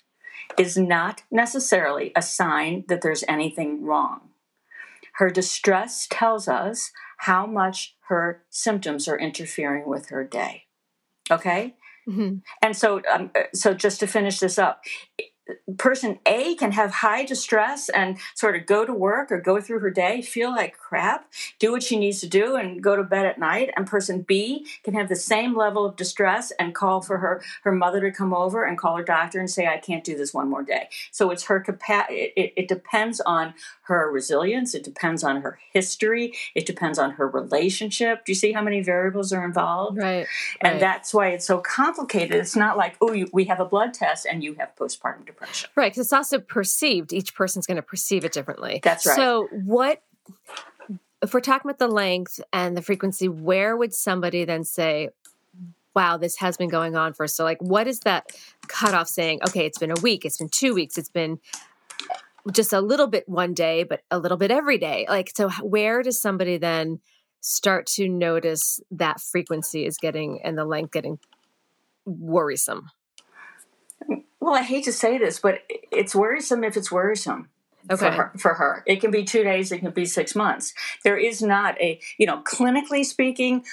is 0.59 0.77
not 0.77 1.23
necessarily 1.31 2.13
a 2.15 2.23
sign 2.23 2.85
that 2.89 3.03
there's 3.03 3.25
anything 3.29 3.85
wrong. 3.85 4.30
Her 5.21 5.29
distress 5.29 6.07
tells 6.11 6.49
us 6.49 6.93
how 7.19 7.45
much 7.45 7.95
her 8.09 8.43
symptoms 8.49 9.07
are 9.07 9.19
interfering 9.19 9.87
with 9.87 10.09
her 10.09 10.25
day. 10.25 10.63
Okay? 11.31 11.75
Mm-hmm. 12.09 12.37
And 12.63 12.75
so, 12.75 13.03
um, 13.13 13.31
so 13.53 13.75
just 13.75 14.01
to 14.01 14.07
finish 14.07 14.39
this 14.39 14.59
up, 14.59 14.81
person 15.79 16.19
A 16.27 16.55
can 16.57 16.73
have 16.73 16.91
high 16.91 17.25
distress 17.25 17.89
and 17.89 18.19
sort 18.35 18.57
of 18.57 18.67
go 18.67 18.85
to 18.85 18.93
work 18.93 19.31
or 19.31 19.41
go 19.41 19.61
through 19.61 19.81
her 19.81 19.91
day, 19.91 20.23
feel 20.23 20.51
like 20.51 20.77
crap, 20.77 21.31
do 21.59 21.73
what 21.73 21.83
she 21.83 21.99
needs 21.99 22.21
to 22.21 22.29
do, 22.29 22.57
and 22.57 22.83
go 22.83 22.97
to 22.97 23.03
bed 23.03 23.27
at 23.27 23.39
night. 23.39 23.71
And 23.77 23.87
person 23.87 24.23
B 24.23 24.67
can 24.85 24.95
have 24.95 25.09
the 25.09 25.17
same 25.17 25.57
level 25.57 25.85
of 25.85 25.97
distress 25.97 26.53
and 26.59 26.75
call 26.75 27.01
for 27.01 27.19
her 27.19 27.43
her 27.63 27.73
mother 27.73 28.01
to 28.01 28.11
come 28.11 28.35
over 28.35 28.65
and 28.65 28.79
call 28.79 28.97
her 28.97 29.05
doctor 29.05 29.39
and 29.39 29.51
say, 29.51 29.67
"I 29.67 29.79
can't 29.79 30.05
do 30.05 30.17
this 30.17 30.35
one 30.35 30.49
more 30.49 30.63
day." 30.63 30.89
So 31.11 31.31
it's 31.31 31.45
her 31.45 31.61
capacity. 31.61 32.33
It, 32.37 32.53
it 32.57 32.69
depends 32.69 33.21
on 33.21 33.55
her 33.83 34.11
resilience. 34.11 34.75
It 34.75 34.85
depends 34.85 35.25
on 35.25 35.43
her 35.43 35.59
history. 35.73 36.33
It 36.55 36.65
depends 36.65 36.99
on 36.99 37.13
her 37.13 37.27
relationship. 37.29 38.25
Do 38.25 38.33
you 38.33 38.37
see 38.37 38.53
how 38.53 38.63
many 38.63 38.83
variables 38.83 39.33
are 39.33 39.45
involved? 39.45 39.99
Right. 39.99 40.27
And 40.61 40.75
right. 40.75 40.81
that's 40.81 41.13
why 41.13 41.29
it's 41.29 41.47
so 41.47 41.59
complicated. 41.59 42.37
It's 42.37 42.57
not 42.57 42.77
like, 42.77 42.97
oh, 43.01 43.27
we 43.33 43.45
have 43.47 43.59
a 43.59 43.65
blood 43.65 43.93
test 43.93 44.27
and 44.27 44.45
you 44.45 44.55
have 44.55 44.75
postpartum 44.77 45.27
depression. 45.27 45.40
Right. 45.77 45.93
Because 45.93 46.07
it's 46.07 46.13
also 46.13 46.39
perceived. 46.39 47.13
Each 47.13 47.35
person's 47.35 47.67
going 47.67 47.77
to 47.77 47.83
perceive 47.83 48.25
it 48.25 48.33
differently. 48.33 48.81
That's 48.83 49.07
right. 49.07 49.17
So, 49.17 49.49
what, 49.53 50.03
if 51.23 51.35
we're 51.35 51.41
talking 51.41 51.71
about 51.71 51.79
the 51.79 51.93
length 51.93 52.41
and 52.53 52.77
the 52.77 52.83
frequency, 52.83 53.29
where 53.29 53.77
would 53.77 53.95
somebody 53.95 54.45
then 54.45 54.65
say, 54.65 55.11
wow, 55.95 56.17
this 56.17 56.37
has 56.37 56.57
been 56.57 56.69
going 56.69 56.97
on 56.97 57.13
for 57.13 57.27
so 57.27 57.43
like 57.43 57.61
what 57.61 57.89
is 57.89 58.01
that 58.01 58.31
cutoff 58.69 59.09
saying, 59.09 59.41
okay, 59.49 59.67
it's 59.67 59.79
been 59.79 59.91
a 59.91 60.01
week, 60.03 60.25
it's 60.25 60.39
been 60.39 60.49
two 60.49 60.73
weeks, 60.73 60.97
it's 60.97 61.09
been 61.09 61.41
just 62.53 62.73
a 62.73 62.81
little 62.81 63.07
bit 63.07 63.29
one 63.29 63.55
day, 63.55 63.85
but 63.85 64.03
a 64.11 64.19
little 64.19 64.39
bit 64.39 64.51
every 64.51 64.79
day. 64.79 65.07
Like, 65.09 65.31
so 65.35 65.51
where 65.63 66.03
does 66.03 66.21
somebody 66.21 66.59
then 66.59 67.01
start 67.41 67.87
to 67.87 68.09
notice 68.09 68.81
that 68.91 69.21
frequency 69.21 69.85
is 69.85 69.99
getting 69.99 70.41
and 70.43 70.57
the 70.57 70.65
length 70.65 70.93
getting 70.93 71.19
worrisome? 72.05 72.91
Well, 74.41 74.55
I 74.55 74.63
hate 74.63 74.85
to 74.85 74.93
say 74.93 75.19
this, 75.19 75.39
but 75.39 75.61
it's 75.69 76.15
worrisome 76.15 76.65
if 76.65 76.77
it's 76.77 76.91
worrisome. 76.91 77.49
Okay. 77.91 77.97
For 77.97 78.11
her, 78.11 78.33
for 78.39 78.55
her, 78.55 78.83
it 78.87 79.01
can 79.01 79.11
be 79.11 79.25
two 79.25 79.43
days. 79.43 79.73
It 79.73 79.79
can 79.79 79.91
be 79.91 80.05
six 80.05 80.35
months. 80.35 80.75
There 81.03 81.17
is 81.17 81.41
not 81.41 81.81
a, 81.81 81.99
you 82.19 82.27
know, 82.27 82.43
clinically 82.43 83.05
speaking, 83.05 83.65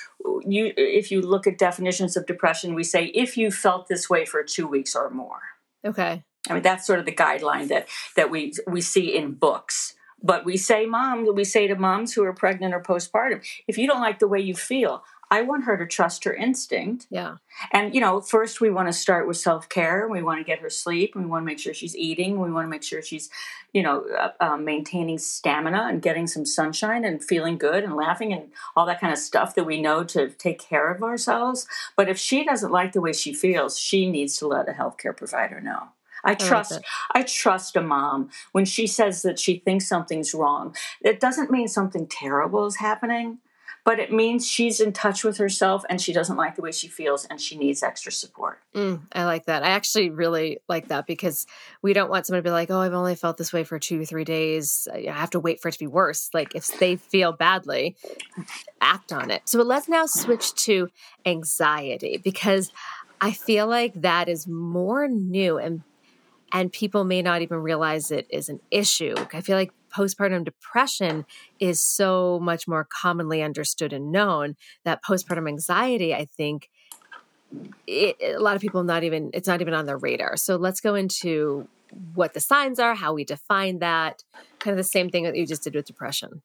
you 0.46 0.72
if 0.78 1.12
you 1.12 1.22
look 1.22 1.46
at 1.46 1.58
definitions 1.58 2.16
of 2.16 2.26
depression, 2.26 2.74
we 2.74 2.84
say 2.84 3.06
if 3.08 3.36
you 3.36 3.52
felt 3.52 3.88
this 3.88 4.10
way 4.10 4.26
for 4.26 4.44
two 4.44 4.66
weeks 4.66 4.96
or 4.96 5.10
more. 5.10 5.42
Okay. 5.86 6.24
I 6.50 6.54
mean, 6.54 6.64
that's 6.64 6.88
sort 6.88 7.00
of 7.00 7.06
the 7.06 7.12
guideline 7.12 7.68
that 7.68 7.90
that 8.16 8.32
we 8.32 8.54
we 8.66 8.80
see 8.82 9.16
in 9.16 9.34
books 9.34 9.94
but 10.22 10.46
we 10.46 10.58
say 10.58 10.86
mom 10.86 11.28
we 11.36 11.44
say 11.44 11.68
to 11.68 11.76
moms 11.76 12.14
who 12.14 12.24
are 12.24 12.34
pregnant 12.34 12.74
or 12.74 12.82
postpartum 12.82 13.46
if 13.68 13.78
you 13.78 13.88
don't 13.88 14.02
like 14.02 14.20
the 14.20 14.28
way 14.28 14.40
you 14.40 14.56
feel 14.56 15.04
I 15.30 15.42
want 15.42 15.66
her 15.66 15.78
to 15.78 15.86
trust 15.86 16.24
her 16.24 16.34
instinct. 16.34 17.08
Yeah. 17.10 17.38
And, 17.74 17.94
you 17.94 18.00
know, 18.00 18.22
first 18.22 18.62
we 18.62 18.70
want 18.70 18.88
to 18.88 18.94
start 18.94 19.28
with 19.28 19.38
self 19.38 19.68
care. 19.68 20.08
We 20.08 20.24
want 20.24 20.40
to 20.40 20.44
get 20.44 20.60
her 20.60 20.70
sleep. 20.70 21.16
We 21.16 21.26
want 21.26 21.44
to 21.44 21.46
make 21.46 21.60
sure 21.60 21.74
she's 21.74 21.96
eating. 21.96 22.40
We 22.40 22.52
want 22.52 22.66
to 22.66 22.70
make 22.70 22.84
sure 22.84 23.02
she's, 23.02 23.30
you 23.74 23.84
know, 23.84 24.06
uh, 24.18 24.32
uh, 24.40 24.58
maintaining 24.58 25.18
stamina 25.18 25.88
and 25.90 26.02
getting 26.02 26.28
some 26.28 26.46
sunshine 26.46 27.04
and 27.04 27.24
feeling 27.24 27.58
good 27.58 27.84
and 27.84 27.96
laughing 27.96 28.32
and 28.32 28.50
all 28.76 28.86
that 28.86 29.02
kind 29.02 29.12
of 29.12 29.20
stuff 29.20 29.56
that 29.56 29.66
we 29.66 29.82
know 29.82 30.04
to 30.06 30.30
take 30.30 30.60
care 30.60 30.90
of 30.92 31.04
ourselves. 31.04 31.68
But 31.96 32.08
if 32.10 32.18
she 32.18 32.46
doesn't 32.46 32.72
like 32.72 32.94
the 32.94 33.02
way 33.02 33.14
she 33.14 33.34
feels, 33.34 33.78
she 33.78 34.10
needs 34.10 34.38
to 34.38 34.48
let 34.48 34.70
a 34.70 34.74
healthcare 34.74 35.16
provider 35.16 35.60
know. 35.60 35.90
I 36.24 36.36
trust 36.36 36.74
I, 37.14 37.20
I 37.20 37.24
trust 37.24 37.76
a 37.76 37.82
mom 37.82 38.30
when 38.52 38.66
she 38.66 38.88
says 38.88 39.22
that 39.22 39.40
she 39.40 39.60
thinks 39.60 39.88
something's 39.88 40.34
wrong. 40.34 40.76
It 41.02 41.20
doesn't 41.20 41.52
mean 41.52 41.68
something 41.68 42.08
terrible 42.08 42.66
is 42.66 42.78
happening 42.78 43.40
but 43.88 44.02
it 44.02 44.12
means 44.12 44.46
she's 44.46 44.82
in 44.82 44.92
touch 44.92 45.24
with 45.24 45.38
herself 45.38 45.86
and 45.90 46.02
she 46.02 46.12
doesn't 46.12 46.36
like 46.36 46.58
the 46.58 46.62
way 46.62 46.74
she 46.74 46.90
feels 46.90 47.24
and 47.24 47.40
she 47.40 47.58
needs 47.58 47.82
extra 47.82 48.12
support. 48.12 48.60
Mm, 48.76 49.04
I 49.14 49.24
like 49.24 49.46
that. 49.46 49.64
I 49.64 49.70
actually 49.70 50.10
really 50.10 50.58
like 50.68 50.90
that 50.90 51.08
because 51.08 51.48
we 51.82 51.94
don't 51.94 52.10
want 52.10 52.26
someone 52.26 52.44
to 52.44 52.46
be 52.46 52.52
like, 52.52 52.70
oh, 52.70 52.82
I've 52.82 52.92
only 52.92 53.16
felt 53.16 53.38
this 53.38 53.54
way 53.54 53.64
for 53.64 53.80
two 53.80 54.06
three 54.06 54.26
days. 54.26 54.90
I 54.94 55.10
have 55.10 55.30
to 55.30 55.40
wait 55.40 55.62
for 55.62 55.70
it 55.70 55.72
to 55.72 55.80
be 55.80 55.88
worse. 55.88 56.30
Like 56.34 56.54
if 56.54 56.68
they 56.80 56.98
feel 56.98 57.32
badly, 57.32 57.96
act 58.82 59.14
on 59.14 59.32
it. 59.32 59.44
So 59.46 59.62
let's 59.62 59.88
now 59.88 60.06
switch 60.06 60.54
to 60.66 60.90
anxiety 61.26 62.18
because 62.18 62.74
I 63.22 63.32
feel 63.32 63.68
like 63.68 63.94
that 64.02 64.28
is 64.28 64.50
more 64.50 65.08
new 65.08 65.60
and 65.60 65.82
and 66.52 66.74
people 66.74 67.06
may 67.06 67.22
not 67.22 67.42
even 67.42 67.60
realize 67.60 68.12
it 68.12 68.28
is 68.30 68.50
an 68.50 68.60
issue. 68.70 69.16
I 69.32 69.40
feel 69.40 69.56
like 69.56 69.72
postpartum 69.98 70.46
depression 70.46 71.26
is 71.60 71.82
so 71.82 72.40
much 72.42 72.68
more 72.68 72.88
commonly 72.90 73.42
understood 73.42 73.94
and 73.94 74.12
known 74.12 74.56
that 74.86 75.04
postpartum 75.04 75.48
anxiety, 75.48 76.14
I 76.14 76.26
think, 76.26 76.70
it, 77.88 78.18
a 78.22 78.40
lot 78.40 78.56
of 78.56 78.62
people 78.62 78.84
not 78.84 79.04
even 79.04 79.32
it's 79.34 79.48
not 79.48 79.62
even 79.62 79.74
on 79.74 79.86
their 79.86 79.98
radar. 79.98 80.38
So 80.38 80.58
let's 80.58 80.82
go 80.82 80.96
into 80.96 81.68
what 82.14 82.34
the 82.34 82.42
signs 82.42 82.80
are, 82.80 82.94
how 82.94 83.14
we 83.14 83.24
define 83.24 83.80
that, 83.80 84.24
kind 84.60 84.74
of 84.74 84.78
the 84.78 84.84
same 84.84 85.10
thing 85.10 85.24
that 85.24 85.36
you 85.36 85.46
just 85.46 85.64
did 85.64 85.74
with 85.74 85.86
depression. 85.86 86.42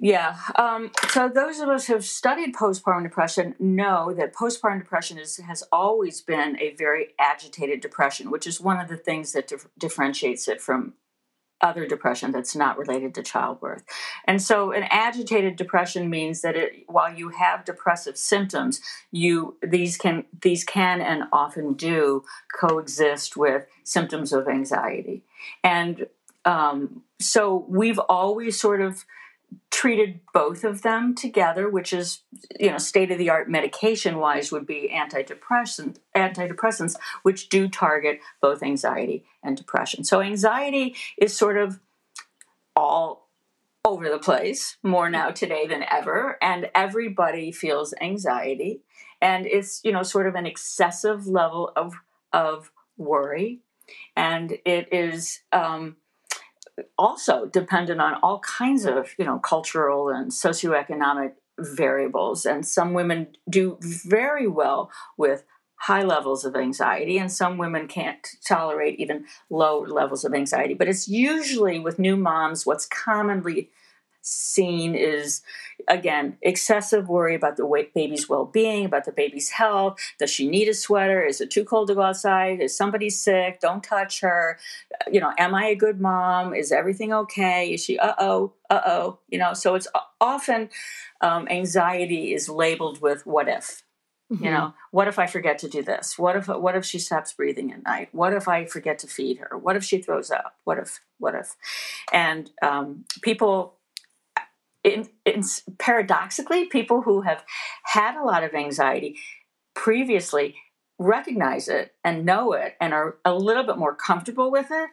Yeah. 0.00 0.36
Um, 0.56 0.90
so 1.10 1.28
those 1.28 1.60
of 1.60 1.68
us 1.68 1.86
who 1.86 1.92
have 1.92 2.04
studied 2.04 2.54
postpartum 2.54 3.04
depression 3.04 3.54
know 3.60 4.12
that 4.16 4.34
postpartum 4.34 4.80
depression 4.80 5.18
is, 5.18 5.36
has 5.36 5.62
always 5.70 6.20
been 6.20 6.58
a 6.58 6.74
very 6.74 7.08
agitated 7.18 7.80
depression, 7.80 8.30
which 8.30 8.46
is 8.46 8.60
one 8.60 8.80
of 8.80 8.88
the 8.88 8.96
things 8.96 9.32
that 9.32 9.46
dif- 9.46 9.68
differentiates 9.78 10.48
it 10.48 10.60
from 10.60 10.94
other 11.64 11.86
depression 11.86 12.30
that's 12.30 12.54
not 12.54 12.78
related 12.78 13.14
to 13.14 13.22
childbirth. 13.22 13.82
And 14.26 14.40
so 14.40 14.70
an 14.72 14.84
agitated 14.90 15.56
depression 15.56 16.10
means 16.10 16.42
that 16.42 16.56
it, 16.56 16.84
while 16.86 17.12
you 17.12 17.30
have 17.30 17.64
depressive 17.64 18.18
symptoms, 18.18 18.80
you 19.10 19.56
these 19.62 19.96
can 19.96 20.26
these 20.42 20.62
can 20.62 21.00
and 21.00 21.24
often 21.32 21.72
do 21.72 22.22
coexist 22.54 23.36
with 23.36 23.66
symptoms 23.82 24.32
of 24.32 24.46
anxiety. 24.46 25.22
And 25.62 26.06
um, 26.44 27.02
so 27.18 27.64
we've 27.68 27.98
always 27.98 28.60
sort 28.60 28.82
of 28.82 29.04
treated 29.70 30.20
both 30.32 30.64
of 30.64 30.82
them 30.82 31.14
together, 31.14 31.68
which 31.68 31.92
is, 31.92 32.20
you 32.58 32.70
know, 32.70 32.78
state 32.78 33.10
of 33.10 33.18
the 33.18 33.30
art 33.30 33.50
medication 33.50 34.18
wise 34.18 34.50
would 34.50 34.66
be 34.66 34.90
antidepressant, 34.94 35.96
antidepressants, 36.16 36.96
which 37.22 37.48
do 37.48 37.68
target 37.68 38.20
both 38.40 38.62
anxiety 38.62 39.24
and 39.42 39.56
depression. 39.56 40.04
So 40.04 40.20
anxiety 40.20 40.96
is 41.18 41.36
sort 41.36 41.56
of 41.56 41.80
all 42.76 43.28
over 43.84 44.08
the 44.08 44.18
place 44.18 44.78
more 44.82 45.10
now 45.10 45.30
today 45.30 45.66
than 45.66 45.84
ever, 45.90 46.38
and 46.40 46.70
everybody 46.74 47.52
feels 47.52 47.92
anxiety, 48.00 48.80
and 49.20 49.46
it's 49.46 49.80
you 49.84 49.92
know 49.92 50.02
sort 50.02 50.26
of 50.26 50.34
an 50.34 50.46
excessive 50.46 51.26
level 51.26 51.72
of 51.76 51.94
of 52.32 52.70
worry, 52.96 53.60
and 54.16 54.56
it 54.64 54.92
is. 54.92 55.40
Um, 55.52 55.96
also 56.98 57.46
dependent 57.46 58.00
on 58.00 58.14
all 58.22 58.40
kinds 58.40 58.84
of 58.84 59.14
you 59.18 59.24
know 59.24 59.38
cultural 59.38 60.08
and 60.08 60.30
socioeconomic 60.30 61.32
variables. 61.58 62.44
And 62.44 62.66
some 62.66 62.94
women 62.94 63.28
do 63.48 63.78
very 63.80 64.46
well 64.46 64.90
with 65.16 65.44
high 65.76 66.02
levels 66.02 66.44
of 66.44 66.56
anxiety 66.56 67.18
and 67.18 67.30
some 67.30 67.58
women 67.58 67.86
can't 67.86 68.26
tolerate 68.46 68.98
even 68.98 69.26
low 69.50 69.80
levels 69.80 70.24
of 70.24 70.32
anxiety. 70.32 70.72
But 70.74 70.88
it's 70.88 71.08
usually 71.08 71.78
with 71.78 71.98
new 71.98 72.16
moms 72.16 72.64
what's 72.64 72.86
commonly 72.86 73.70
seen 74.24 74.94
is 74.94 75.42
again 75.86 76.36
excessive 76.40 77.08
worry 77.08 77.34
about 77.34 77.58
the 77.58 77.86
baby's 77.94 78.26
well-being 78.28 78.86
about 78.86 79.04
the 79.04 79.12
baby's 79.12 79.50
health. 79.50 79.98
Does 80.18 80.30
she 80.30 80.48
need 80.48 80.66
a 80.66 80.74
sweater? 80.74 81.22
Is 81.22 81.40
it 81.40 81.50
too 81.50 81.64
cold 81.64 81.88
to 81.88 81.94
go 81.94 82.02
outside? 82.02 82.60
Is 82.60 82.76
somebody 82.76 83.10
sick? 83.10 83.60
Don't 83.60 83.84
touch 83.84 84.20
her. 84.20 84.58
You 85.12 85.20
know 85.20 85.32
am 85.38 85.54
i 85.54 85.66
a 85.66 85.76
good 85.76 86.00
mom? 86.00 86.54
Is 86.54 86.72
everything 86.72 87.12
okay? 87.12 87.74
Is 87.74 87.84
she 87.84 87.98
uh-oh 87.98 88.54
uh-oh 88.70 89.18
you 89.28 89.38
know? 89.38 89.52
So 89.52 89.74
it's 89.74 89.88
often 90.20 90.70
um, 91.20 91.46
anxiety 91.48 92.32
is 92.32 92.48
labeled 92.48 93.00
with 93.00 93.26
what 93.26 93.48
if 93.48 93.82
Mm-hmm. 94.32 94.44
you 94.44 94.50
know? 94.50 94.72
What 94.90 95.06
if 95.06 95.18
i 95.18 95.26
forget 95.26 95.58
to 95.58 95.68
do 95.68 95.82
this? 95.82 96.18
What 96.18 96.34
if 96.34 96.48
what 96.48 96.74
if 96.74 96.84
she 96.86 96.98
stops 96.98 97.34
breathing 97.34 97.72
at 97.72 97.84
night? 97.84 98.08
What 98.12 98.32
if 98.32 98.48
i 98.48 98.64
forget 98.64 98.98
to 99.00 99.06
feed 99.06 99.36
her? 99.36 99.58
What 99.58 99.76
if 99.76 99.84
she 99.84 100.00
throws 100.00 100.30
up? 100.30 100.56
What 100.64 100.78
if 100.78 101.00
what 101.18 101.34
if? 101.34 101.54
And 102.10 102.50
um, 102.62 103.04
people 103.20 103.74
in, 104.84 105.08
in, 105.24 105.42
paradoxically, 105.78 106.66
people 106.66 107.02
who 107.02 107.22
have 107.22 107.44
had 107.84 108.16
a 108.16 108.22
lot 108.22 108.44
of 108.44 108.54
anxiety 108.54 109.16
previously 109.74 110.54
recognize 110.98 111.68
it 111.68 111.94
and 112.04 112.24
know 112.24 112.52
it 112.52 112.74
and 112.80 112.94
are 112.94 113.16
a 113.24 113.34
little 113.34 113.64
bit 113.64 113.78
more 113.78 113.94
comfortable 113.94 114.50
with 114.52 114.68
it. 114.70 114.90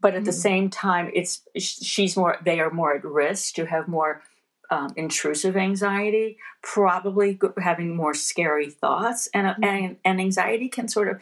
But 0.00 0.14
at 0.14 0.18
mm-hmm. 0.18 0.24
the 0.26 0.32
same 0.32 0.70
time, 0.70 1.10
it's 1.14 1.42
she's 1.56 2.16
more. 2.16 2.38
They 2.44 2.58
are 2.60 2.70
more 2.70 2.94
at 2.94 3.04
risk 3.04 3.54
to 3.54 3.66
have 3.66 3.86
more 3.86 4.22
um, 4.70 4.92
intrusive 4.96 5.56
anxiety, 5.56 6.38
probably 6.62 7.38
having 7.58 7.94
more 7.94 8.14
scary 8.14 8.70
thoughts, 8.70 9.28
and, 9.34 9.46
mm-hmm. 9.46 9.64
and 9.64 9.96
and 10.04 10.20
anxiety 10.20 10.68
can 10.68 10.88
sort 10.88 11.08
of 11.08 11.20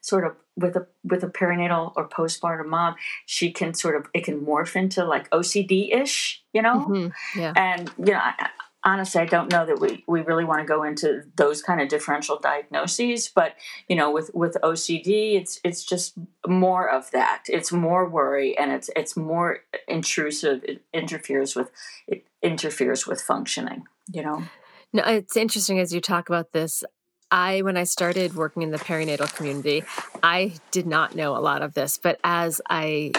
sort 0.00 0.24
of 0.24 0.36
with 0.56 0.76
a 0.76 0.86
with 1.04 1.22
a 1.22 1.28
perinatal 1.28 1.92
or 1.96 2.08
postpartum 2.08 2.66
mom, 2.66 2.96
she 3.26 3.52
can 3.52 3.74
sort 3.74 3.96
of 3.96 4.06
it 4.14 4.24
can 4.24 4.44
morph 4.44 4.76
into 4.76 5.04
like 5.04 5.30
OCD 5.30 5.94
ish, 5.94 6.42
you 6.52 6.62
know. 6.62 6.86
Mm-hmm. 6.88 7.40
Yeah. 7.40 7.52
And 7.56 7.90
you 7.98 8.12
know, 8.12 8.20
I, 8.20 8.50
honestly, 8.84 9.20
I 9.20 9.26
don't 9.26 9.50
know 9.50 9.66
that 9.66 9.80
we 9.80 10.04
we 10.06 10.22
really 10.22 10.44
want 10.44 10.60
to 10.60 10.66
go 10.66 10.82
into 10.82 11.24
those 11.36 11.62
kind 11.62 11.80
of 11.80 11.88
differential 11.88 12.38
diagnoses, 12.38 13.28
but 13.28 13.54
you 13.88 13.96
know, 13.96 14.10
with 14.10 14.30
with 14.34 14.56
OCD, 14.62 15.34
it's 15.34 15.60
it's 15.64 15.84
just 15.84 16.14
more 16.46 16.88
of 16.88 17.10
that. 17.12 17.44
It's 17.48 17.72
more 17.72 18.08
worry, 18.08 18.56
and 18.56 18.72
it's 18.72 18.90
it's 18.96 19.16
more 19.16 19.60
intrusive. 19.86 20.64
It 20.64 20.82
interferes 20.92 21.54
with 21.54 21.70
it 22.06 22.26
interferes 22.42 23.06
with 23.06 23.20
functioning. 23.20 23.84
You 24.12 24.22
know. 24.22 24.44
No, 24.90 25.02
it's 25.04 25.36
interesting 25.36 25.78
as 25.80 25.92
you 25.92 26.00
talk 26.00 26.30
about 26.30 26.52
this. 26.52 26.82
I, 27.30 27.62
when 27.62 27.76
I 27.76 27.84
started 27.84 28.34
working 28.34 28.62
in 28.62 28.70
the 28.70 28.78
perinatal 28.78 29.34
community, 29.34 29.84
I 30.22 30.54
did 30.70 30.86
not 30.86 31.14
know 31.14 31.36
a 31.36 31.38
lot 31.38 31.62
of 31.62 31.74
this, 31.74 31.98
but 31.98 32.18
as 32.24 32.60
I 32.68 33.12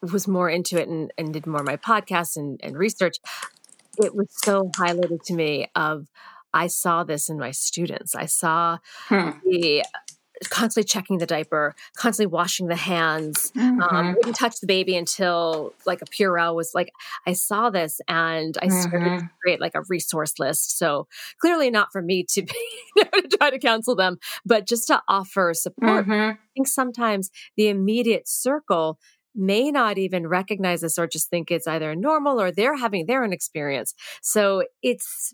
was 0.00 0.28
more 0.28 0.50
into 0.50 0.80
it 0.80 0.88
and, 0.88 1.12
and 1.18 1.32
did 1.32 1.46
more 1.46 1.60
of 1.60 1.66
my 1.66 1.76
podcasts 1.76 2.36
and, 2.36 2.60
and 2.62 2.76
research, 2.76 3.16
it 3.96 4.14
was 4.14 4.28
so 4.30 4.70
highlighted 4.76 5.22
to 5.24 5.34
me 5.34 5.68
of 5.74 6.06
I 6.52 6.66
saw 6.66 7.04
this 7.04 7.28
in 7.28 7.38
my 7.38 7.50
students. 7.50 8.14
I 8.14 8.26
saw 8.26 8.78
hmm. 9.08 9.30
the 9.44 9.84
constantly 10.44 10.86
checking 10.86 11.18
the 11.18 11.26
diaper, 11.26 11.74
constantly 11.96 12.32
washing 12.32 12.68
the 12.68 12.76
hands. 12.76 13.52
Um, 13.56 13.80
mm-hmm. 13.80 13.96
Um, 13.96 14.14
wouldn't 14.14 14.36
touch 14.36 14.60
the 14.60 14.66
baby 14.66 14.96
until 14.96 15.74
like 15.86 16.02
a 16.02 16.06
Purell 16.06 16.54
was 16.54 16.72
like. 16.74 16.90
I 17.26 17.32
saw 17.32 17.70
this 17.70 18.00
and 18.08 18.56
I 18.62 18.68
started 18.68 19.08
mm-hmm. 19.08 19.18
to 19.18 19.30
create 19.42 19.60
like 19.60 19.74
a 19.74 19.82
resource 19.88 20.38
list. 20.38 20.78
So 20.78 21.06
clearly 21.40 21.70
not 21.70 21.92
for 21.92 22.02
me 22.02 22.24
to 22.30 22.42
be 22.42 22.54
to 22.98 23.28
try 23.36 23.50
to 23.50 23.58
counsel 23.58 23.96
them, 23.96 24.18
but 24.44 24.66
just 24.66 24.86
to 24.88 25.02
offer 25.08 25.54
support. 25.54 26.04
Mm-hmm. 26.04 26.12
I 26.12 26.38
think 26.54 26.68
sometimes 26.68 27.30
the 27.56 27.68
immediate 27.68 28.28
circle 28.28 28.98
may 29.34 29.70
not 29.70 29.98
even 29.98 30.26
recognize 30.26 30.80
this 30.80 30.98
or 30.98 31.06
just 31.06 31.30
think 31.30 31.50
it's 31.50 31.66
either 31.66 31.94
normal 31.94 32.40
or 32.40 32.50
they're 32.50 32.76
having 32.76 33.06
their 33.06 33.22
own 33.22 33.32
experience. 33.32 33.94
So 34.20 34.64
it's 34.82 35.32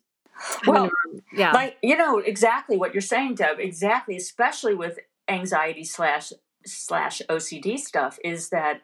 well, 0.66 0.90
yeah, 1.32 1.52
like 1.52 1.76
you 1.82 1.96
know 1.96 2.18
exactly 2.18 2.76
what 2.76 2.94
you're 2.94 3.00
saying, 3.00 3.36
Deb. 3.36 3.58
Exactly, 3.58 4.16
especially 4.16 4.74
with 4.74 4.98
anxiety 5.28 5.84
slash 5.84 6.32
slash 6.66 7.20
OCD 7.28 7.78
stuff, 7.78 8.18
is 8.24 8.48
that 8.50 8.80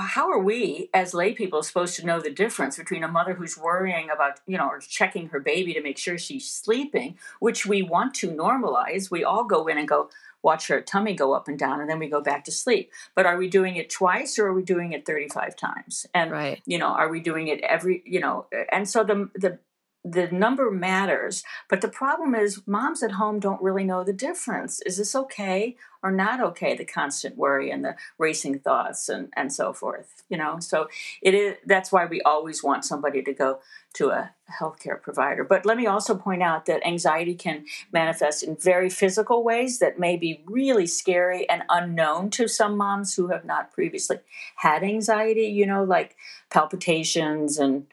how 0.00 0.30
are 0.30 0.38
we 0.38 0.88
as 0.94 1.14
lay 1.14 1.32
people 1.32 1.62
supposed 1.62 1.96
to 1.96 2.06
know 2.06 2.20
the 2.20 2.30
difference 2.30 2.76
between 2.76 3.02
a 3.02 3.08
mother 3.08 3.34
who's 3.34 3.58
worrying 3.58 4.10
about 4.10 4.40
you 4.46 4.56
know 4.56 4.68
or 4.68 4.78
checking 4.80 5.28
her 5.28 5.40
baby 5.40 5.74
to 5.74 5.82
make 5.82 5.98
sure 5.98 6.16
she's 6.18 6.48
sleeping 6.48 7.16
which 7.40 7.66
we 7.66 7.82
want 7.82 8.14
to 8.14 8.28
normalize 8.30 9.10
we 9.10 9.24
all 9.24 9.44
go 9.44 9.66
in 9.66 9.78
and 9.78 9.88
go 9.88 10.08
watch 10.42 10.68
her 10.68 10.80
tummy 10.80 11.14
go 11.14 11.32
up 11.32 11.48
and 11.48 11.58
down 11.58 11.80
and 11.80 11.88
then 11.88 11.98
we 11.98 12.08
go 12.08 12.20
back 12.20 12.44
to 12.44 12.52
sleep 12.52 12.90
but 13.14 13.26
are 13.26 13.36
we 13.36 13.48
doing 13.48 13.76
it 13.76 13.90
twice 13.90 14.38
or 14.38 14.46
are 14.46 14.54
we 14.54 14.62
doing 14.62 14.92
it 14.92 15.04
35 15.04 15.56
times 15.56 16.06
and 16.14 16.30
right. 16.30 16.62
you 16.66 16.78
know 16.78 16.88
are 16.88 17.08
we 17.08 17.20
doing 17.20 17.48
it 17.48 17.60
every 17.62 18.02
you 18.06 18.20
know 18.20 18.46
and 18.70 18.88
so 18.88 19.02
the 19.02 19.30
the 19.34 19.58
the 20.04 20.28
number 20.28 20.70
matters 20.70 21.44
but 21.68 21.80
the 21.80 21.88
problem 21.88 22.34
is 22.34 22.62
moms 22.66 23.02
at 23.02 23.12
home 23.12 23.38
don't 23.38 23.62
really 23.62 23.84
know 23.84 24.04
the 24.04 24.12
difference. 24.12 24.80
Is 24.82 24.96
this 24.96 25.14
okay 25.14 25.76
or 26.02 26.10
not 26.10 26.40
okay 26.40 26.76
the 26.76 26.84
constant 26.84 27.36
worry 27.36 27.70
and 27.70 27.84
the 27.84 27.94
racing 28.18 28.58
thoughts 28.58 29.08
and 29.08 29.32
and 29.36 29.52
so 29.52 29.72
forth 29.72 30.22
you 30.28 30.36
know? 30.36 30.58
So 30.60 30.88
it 31.20 31.34
is 31.34 31.56
that's 31.66 31.92
why 31.92 32.06
we 32.06 32.20
always 32.22 32.62
want 32.62 32.84
somebody 32.84 33.22
to 33.22 33.32
go 33.32 33.60
to 33.94 34.10
a 34.10 34.30
healthcare 34.60 35.00
provider. 35.00 35.44
But 35.44 35.66
let 35.66 35.76
me 35.76 35.86
also 35.86 36.14
point 36.14 36.42
out 36.42 36.66
that 36.66 36.86
anxiety 36.86 37.34
can 37.34 37.66
manifest 37.92 38.42
in 38.42 38.56
very 38.56 38.90
physical 38.90 39.44
ways 39.44 39.78
that 39.78 39.98
may 39.98 40.16
be 40.16 40.42
really 40.46 40.86
scary 40.86 41.48
and 41.48 41.62
unknown 41.68 42.30
to 42.30 42.48
some 42.48 42.76
moms 42.76 43.14
who 43.14 43.28
have 43.28 43.44
not 43.44 43.72
previously 43.72 44.18
had 44.56 44.82
anxiety 44.82 45.46
you 45.46 45.66
know 45.66 45.84
like 45.84 46.16
palpitations 46.50 47.58
and 47.58 47.86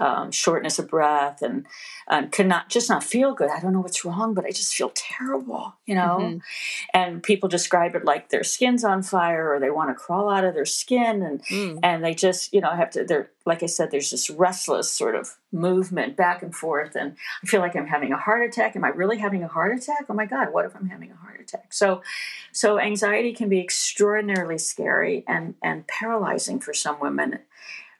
um, 0.00 0.30
shortness 0.30 0.78
of 0.78 0.88
breath 0.88 1.42
and 1.42 1.66
um, 2.08 2.30
could 2.30 2.46
not 2.46 2.68
just 2.68 2.88
not 2.88 3.04
feel 3.04 3.34
good. 3.34 3.50
I 3.50 3.60
don't 3.60 3.72
know 3.72 3.80
what's 3.80 4.04
wrong, 4.04 4.34
but 4.34 4.44
I 4.44 4.50
just 4.50 4.74
feel 4.74 4.90
terrible, 4.94 5.74
you 5.86 5.94
know. 5.94 6.18
Mm-hmm. 6.20 6.38
And 6.94 7.22
people 7.22 7.48
describe 7.48 7.94
it 7.94 8.04
like 8.04 8.30
their 8.30 8.44
skin's 8.44 8.84
on 8.84 9.02
fire 9.02 9.52
or 9.52 9.60
they 9.60 9.70
want 9.70 9.90
to 9.90 9.94
crawl 9.94 10.28
out 10.30 10.44
of 10.44 10.54
their 10.54 10.64
skin, 10.64 11.22
and 11.22 11.44
mm. 11.44 11.78
and 11.82 12.04
they 12.04 12.14
just 12.14 12.52
you 12.52 12.60
know 12.60 12.70
have 12.70 12.90
to. 12.92 13.04
They're 13.04 13.30
like 13.44 13.62
I 13.62 13.66
said, 13.66 13.90
there's 13.90 14.10
this 14.10 14.28
restless 14.30 14.90
sort 14.90 15.14
of 15.14 15.36
movement 15.52 16.16
back 16.16 16.42
and 16.42 16.54
forth, 16.54 16.94
and 16.94 17.16
I 17.42 17.46
feel 17.46 17.60
like 17.60 17.76
I'm 17.76 17.86
having 17.86 18.12
a 18.12 18.16
heart 18.16 18.46
attack. 18.46 18.76
Am 18.76 18.84
I 18.84 18.88
really 18.88 19.18
having 19.18 19.42
a 19.42 19.48
heart 19.48 19.76
attack? 19.76 20.06
Oh 20.08 20.14
my 20.14 20.26
God, 20.26 20.52
what 20.52 20.64
if 20.64 20.76
I'm 20.76 20.88
having 20.88 21.10
a 21.10 21.16
heart 21.16 21.40
attack? 21.40 21.72
So, 21.72 22.02
so 22.52 22.78
anxiety 22.78 23.32
can 23.32 23.48
be 23.48 23.60
extraordinarily 23.60 24.58
scary 24.58 25.24
and 25.26 25.54
and 25.62 25.86
paralyzing 25.86 26.60
for 26.60 26.72
some 26.72 27.00
women 27.00 27.40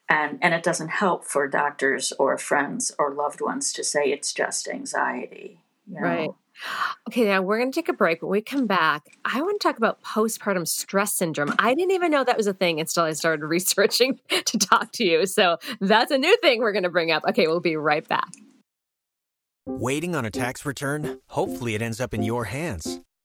and 0.09 0.39
and 0.43 0.55
it 0.55 0.63
doesn't 0.63 0.89
help 0.89 1.25
for 1.25 1.47
doctors 1.47 2.13
or 2.19 2.39
friends 2.39 2.93
or 2.99 3.13
loved 3.13 3.41
ones 3.41 3.73
to 3.73 3.85
say 3.85 4.11
it's 4.11 4.33
just 4.33 4.69
anxiety 4.69 5.61
you 5.87 5.95
know? 5.95 6.01
right. 6.01 6.31
Okay 7.09 7.25
now 7.25 7.41
we're 7.43 7.59
going 7.59 7.71
to 7.71 7.75
take 7.75 7.89
a 7.89 7.93
break. 7.93 8.21
When 8.21 8.31
we 8.31 8.41
come 8.41 8.67
back 8.67 9.05
i 9.25 9.41
want 9.41 9.61
to 9.61 9.69
talk 9.69 9.79
about 9.79 10.03
postpartum 10.03 10.67
stress 10.67 11.15
syndrome. 11.15 11.55
I 11.59 11.75
didn't 11.75 11.93
even 11.93 12.11
know 12.11 12.25
that 12.25 12.37
was 12.37 12.47
a 12.47 12.55
thing 12.55 12.81
until 12.81 13.05
i 13.05 13.13
started 13.13 13.45
researching 13.47 14.19
to 14.29 14.59
talk 14.59 14.93
to 14.93 15.05
you. 15.05 15.27
So 15.27 15.59
that's 15.81 16.11
a 16.11 16.19
new 16.19 16.37
thing 16.39 16.61
we're 16.61 16.73
going 16.73 16.85
to 16.85 16.91
bring 16.91 17.11
up. 17.11 17.25
Okay 17.29 17.47
we'll 17.47 17.61
be 17.61 17.77
right 17.77 18.07
back. 18.07 18.31
Waiting 19.67 20.17
on 20.17 20.25
a 20.25 20.31
tax 20.31 20.65
return? 20.65 21.21
Hopefully 21.29 21.75
it 21.75 21.83
ends 21.83 22.01
up 22.01 22.15
in 22.15 22.23
your 22.23 22.47
hands 22.47 23.01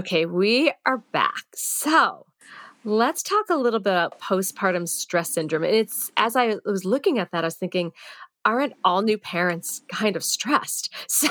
Okay, 0.00 0.24
we 0.24 0.72
are 0.86 0.96
back. 1.12 1.44
So 1.54 2.24
let's 2.84 3.22
talk 3.22 3.50
a 3.50 3.54
little 3.54 3.80
bit 3.80 3.92
about 3.92 4.18
postpartum 4.18 4.88
stress 4.88 5.34
syndrome. 5.34 5.62
It's 5.62 6.10
as 6.16 6.36
I 6.36 6.56
was 6.64 6.86
looking 6.86 7.18
at 7.18 7.32
that, 7.32 7.44
I 7.44 7.48
was 7.48 7.56
thinking, 7.56 7.92
aren't 8.46 8.72
all 8.82 9.02
new 9.02 9.18
parents 9.18 9.82
kind 9.92 10.16
of 10.16 10.24
stressed? 10.24 10.90
So 11.08 11.28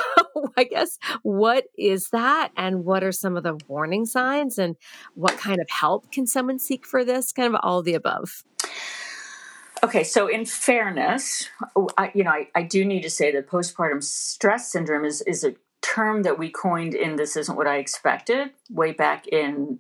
I 0.56 0.66
guess 0.66 1.00
what 1.24 1.64
is 1.80 2.10
that 2.12 2.52
and 2.56 2.86
what 2.86 3.04
are 3.04 3.12
some 3.12 3.38
of 3.38 3.42
the 3.42 3.58
warning 3.68 4.06
signs 4.06 4.60
and 4.60 4.76
what 5.16 5.36
kind 5.40 5.60
of 5.60 5.68
help 5.72 6.12
can 6.12 6.28
someone 6.28 6.60
seek 6.60 6.86
for 6.86 7.04
this? 7.04 7.32
Kind 7.32 7.52
of 7.52 7.60
all 7.64 7.82
the 7.82 7.96
above. 7.96 8.44
Okay, 9.84 10.04
so 10.04 10.28
in 10.28 10.46
fairness, 10.46 11.50
I, 11.98 12.12
you 12.14 12.24
know, 12.24 12.30
I, 12.30 12.50
I 12.54 12.62
do 12.62 12.86
need 12.86 13.02
to 13.02 13.10
say 13.10 13.32
that 13.32 13.50
postpartum 13.50 14.04
stress 14.04 14.72
syndrome 14.72 15.06
is, 15.06 15.22
is 15.22 15.44
a 15.44 15.56
term 15.82 16.24
that 16.24 16.38
we 16.38 16.50
coined 16.50 16.94
in 16.94 17.16
This 17.16 17.36
Isn't 17.36 17.56
What 17.56 17.68
I 17.68 17.78
Expected 17.78 18.52
way 18.70 18.92
back 18.92 19.28
in, 19.28 19.80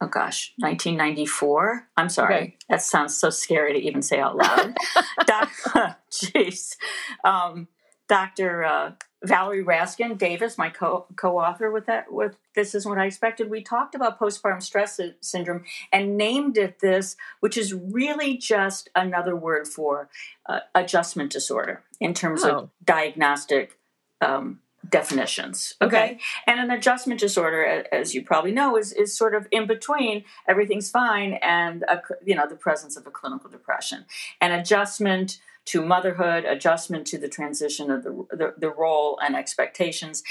oh 0.00 0.06
gosh, 0.06 0.52
1994. 0.58 1.88
I'm 1.96 2.08
sorry. 2.08 2.34
Okay. 2.34 2.56
That 2.68 2.82
sounds 2.82 3.16
so 3.16 3.30
scary 3.30 3.74
to 3.74 3.78
even 3.78 4.02
say 4.02 4.18
out 4.18 4.36
loud. 4.36 4.76
Jeez. 6.10 6.76
Um, 7.24 7.68
Dr. 8.08 8.64
Uh, 8.64 8.92
Valerie 9.24 9.64
Raskin 9.64 10.16
Davis, 10.16 10.56
my 10.56 10.70
co- 10.70 11.06
co-author 11.16 11.70
with 11.70 11.86
that, 11.86 12.12
with 12.12 12.36
This 12.54 12.74
Isn't 12.74 12.88
What 12.88 12.98
I 12.98 13.06
Expected, 13.06 13.50
we 13.50 13.62
talked 13.62 13.94
about 13.94 14.18
postpartum 14.18 14.62
stress 14.62 15.00
syndrome 15.20 15.64
and 15.92 16.16
named 16.16 16.56
it 16.56 16.78
this, 16.80 17.16
which 17.40 17.58
is 17.58 17.74
really 17.74 18.36
just 18.36 18.88
another 18.94 19.34
word 19.34 19.66
for 19.66 20.08
uh, 20.46 20.60
adjustment 20.74 21.32
disorder 21.32 21.82
in 22.00 22.14
terms 22.14 22.44
oh. 22.44 22.50
of 22.50 22.70
diagnostic 22.84 23.78
um, 24.20 24.60
definitions. 24.88 25.74
Okay? 25.80 25.96
okay? 25.96 26.18
And 26.46 26.60
an 26.60 26.70
adjustment 26.70 27.20
disorder, 27.20 27.84
as 27.92 28.14
you 28.14 28.22
probably 28.22 28.52
know, 28.52 28.76
is, 28.76 28.92
is 28.92 29.16
sort 29.16 29.34
of 29.34 29.46
in 29.50 29.66
between 29.66 30.24
everything's 30.48 30.90
fine 30.90 31.34
and 31.42 31.82
a, 31.84 32.00
you 32.24 32.34
know 32.34 32.48
the 32.48 32.56
presence 32.56 32.96
of 32.96 33.06
a 33.06 33.10
clinical 33.10 33.50
depression. 33.50 34.06
An 34.40 34.52
adjustment 34.52 35.38
to 35.66 35.82
motherhood, 35.82 36.44
adjustment 36.44 37.06
to 37.06 37.18
the 37.18 37.28
transition 37.28 37.90
of 37.90 38.02
the, 38.02 38.26
the, 38.30 38.54
the 38.56 38.70
role 38.70 39.18
and 39.22 39.36
expectations. 39.36 40.22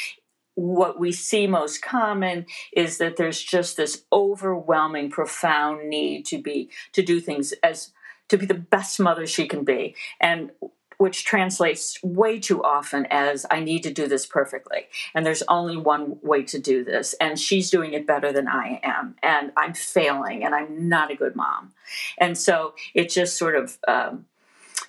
What 0.56 1.00
we 1.00 1.12
see 1.12 1.46
most 1.46 1.84
common 1.84 2.48
is 2.74 2.98
that 2.98 3.18
there's 3.18 3.42
just 3.42 3.78
this 3.78 4.04
overwhelming, 4.12 5.12
profound 5.12 5.88
need 5.88 6.26
to 6.28 6.42
be 6.42 6.72
to 6.94 7.04
do 7.04 7.20
things 7.20 7.54
as 7.62 7.92
to 8.30 8.38
be 8.38 8.48
the 8.48 8.56
best 8.56 9.00
mother 9.00 9.28
she 9.28 9.48
can 9.48 9.64
be. 9.64 9.96
And 10.20 10.52
which 10.98 11.26
translates 11.26 12.02
way 12.04 12.40
too 12.40 12.64
often 12.64 13.06
as 13.10 13.46
I 13.52 13.60
need 13.60 13.84
to 13.84 13.94
do 13.94 14.08
this 14.08 14.26
perfectly. 14.26 14.88
And 15.14 15.26
there's 15.26 15.44
only 15.48 15.78
one 15.78 16.18
way 16.22 16.44
to 16.44 16.60
do 16.60 16.84
this. 16.84 17.14
And 17.22 17.40
she's 17.40 17.70
doing 17.70 17.94
it 17.94 18.08
better 18.08 18.32
than 18.32 18.48
I 18.48 18.80
am. 18.84 19.16
And 19.22 19.52
I'm 19.56 19.74
failing 19.74 20.44
and 20.44 20.56
I'm 20.56 20.90
not 20.90 21.12
a 21.12 21.16
good 21.16 21.36
mom. 21.36 21.74
And 22.18 22.38
so 22.38 22.74
it 22.94 23.10
just 23.10 23.38
sort 23.38 23.56
of 23.56 23.78
um, 23.88 24.26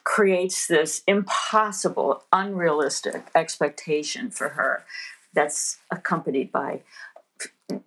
creates 0.05 0.67
this 0.67 1.03
impossible, 1.07 2.25
unrealistic 2.33 3.29
expectation 3.35 4.31
for 4.31 4.51
her 4.51 4.85
that's 5.35 5.79
accompanied 5.91 6.51
by 6.51 6.81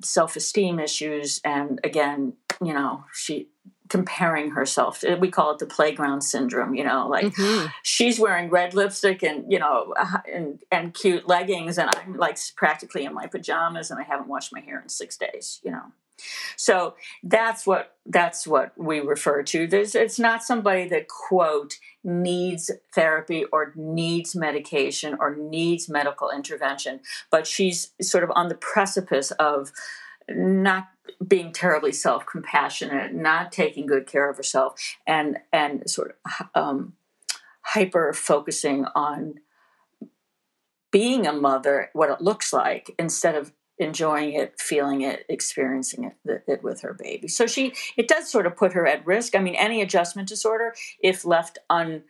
self 0.01 0.35
esteem 0.35 0.79
issues. 0.79 1.41
And 1.43 1.79
again, 1.83 2.33
you 2.63 2.73
know, 2.73 3.05
she 3.13 3.47
comparing 3.91 4.51
herself 4.51 5.03
we 5.19 5.29
call 5.29 5.51
it 5.51 5.59
the 5.59 5.65
playground 5.65 6.21
syndrome 6.21 6.73
you 6.73 6.81
know 6.81 7.09
like 7.09 7.25
mm-hmm. 7.25 7.67
she's 7.83 8.17
wearing 8.17 8.49
red 8.49 8.73
lipstick 8.73 9.21
and 9.21 9.51
you 9.51 9.59
know 9.59 9.93
uh, 9.99 10.19
and 10.33 10.63
and 10.71 10.93
cute 10.93 11.27
leggings 11.27 11.77
and 11.77 11.89
i'm 11.97 12.15
like 12.15 12.37
practically 12.55 13.03
in 13.03 13.13
my 13.13 13.27
pajamas 13.27 13.91
and 13.91 13.99
i 13.99 14.03
haven't 14.03 14.29
washed 14.29 14.53
my 14.53 14.61
hair 14.61 14.79
in 14.79 14.87
six 14.87 15.17
days 15.17 15.59
you 15.61 15.69
know 15.69 15.83
so 16.55 16.93
that's 17.21 17.67
what 17.67 17.97
that's 18.05 18.47
what 18.47 18.71
we 18.77 19.01
refer 19.01 19.43
to 19.43 19.67
There's, 19.67 19.93
it's 19.93 20.19
not 20.19 20.41
somebody 20.41 20.87
that 20.87 21.09
quote 21.09 21.73
needs 22.01 22.71
therapy 22.93 23.43
or 23.51 23.73
needs 23.75 24.37
medication 24.37 25.17
or 25.19 25.35
needs 25.35 25.89
medical 25.89 26.31
intervention 26.31 27.01
but 27.29 27.45
she's 27.45 27.91
sort 28.01 28.23
of 28.23 28.31
on 28.35 28.47
the 28.47 28.55
precipice 28.55 29.31
of 29.31 29.73
not 30.35 30.89
being 31.27 31.51
terribly 31.51 31.91
self-compassionate, 31.91 33.13
not 33.13 33.51
taking 33.51 33.85
good 33.85 34.07
care 34.07 34.29
of 34.29 34.37
herself, 34.37 34.79
and 35.05 35.39
and 35.51 35.89
sort 35.89 36.15
of 36.25 36.47
um, 36.55 36.93
hyper 37.61 38.13
focusing 38.13 38.85
on 38.95 39.35
being 40.91 41.25
a 41.25 41.33
mother, 41.33 41.89
what 41.93 42.09
it 42.09 42.21
looks 42.21 42.51
like, 42.51 42.93
instead 42.99 43.35
of 43.35 43.53
enjoying 43.77 44.33
it, 44.33 44.59
feeling 44.59 45.01
it, 45.01 45.25
experiencing 45.29 46.03
it, 46.03 46.43
it, 46.47 46.63
with 46.63 46.81
her 46.81 46.93
baby. 46.93 47.27
So 47.27 47.47
she, 47.47 47.73
it 47.97 48.07
does 48.07 48.29
sort 48.29 48.45
of 48.45 48.55
put 48.55 48.73
her 48.73 48.85
at 48.85 49.05
risk. 49.07 49.35
I 49.35 49.39
mean, 49.39 49.55
any 49.55 49.81
adjustment 49.81 50.27
disorder, 50.27 50.75
if 51.01 51.25
left 51.25 51.57
un 51.69 52.03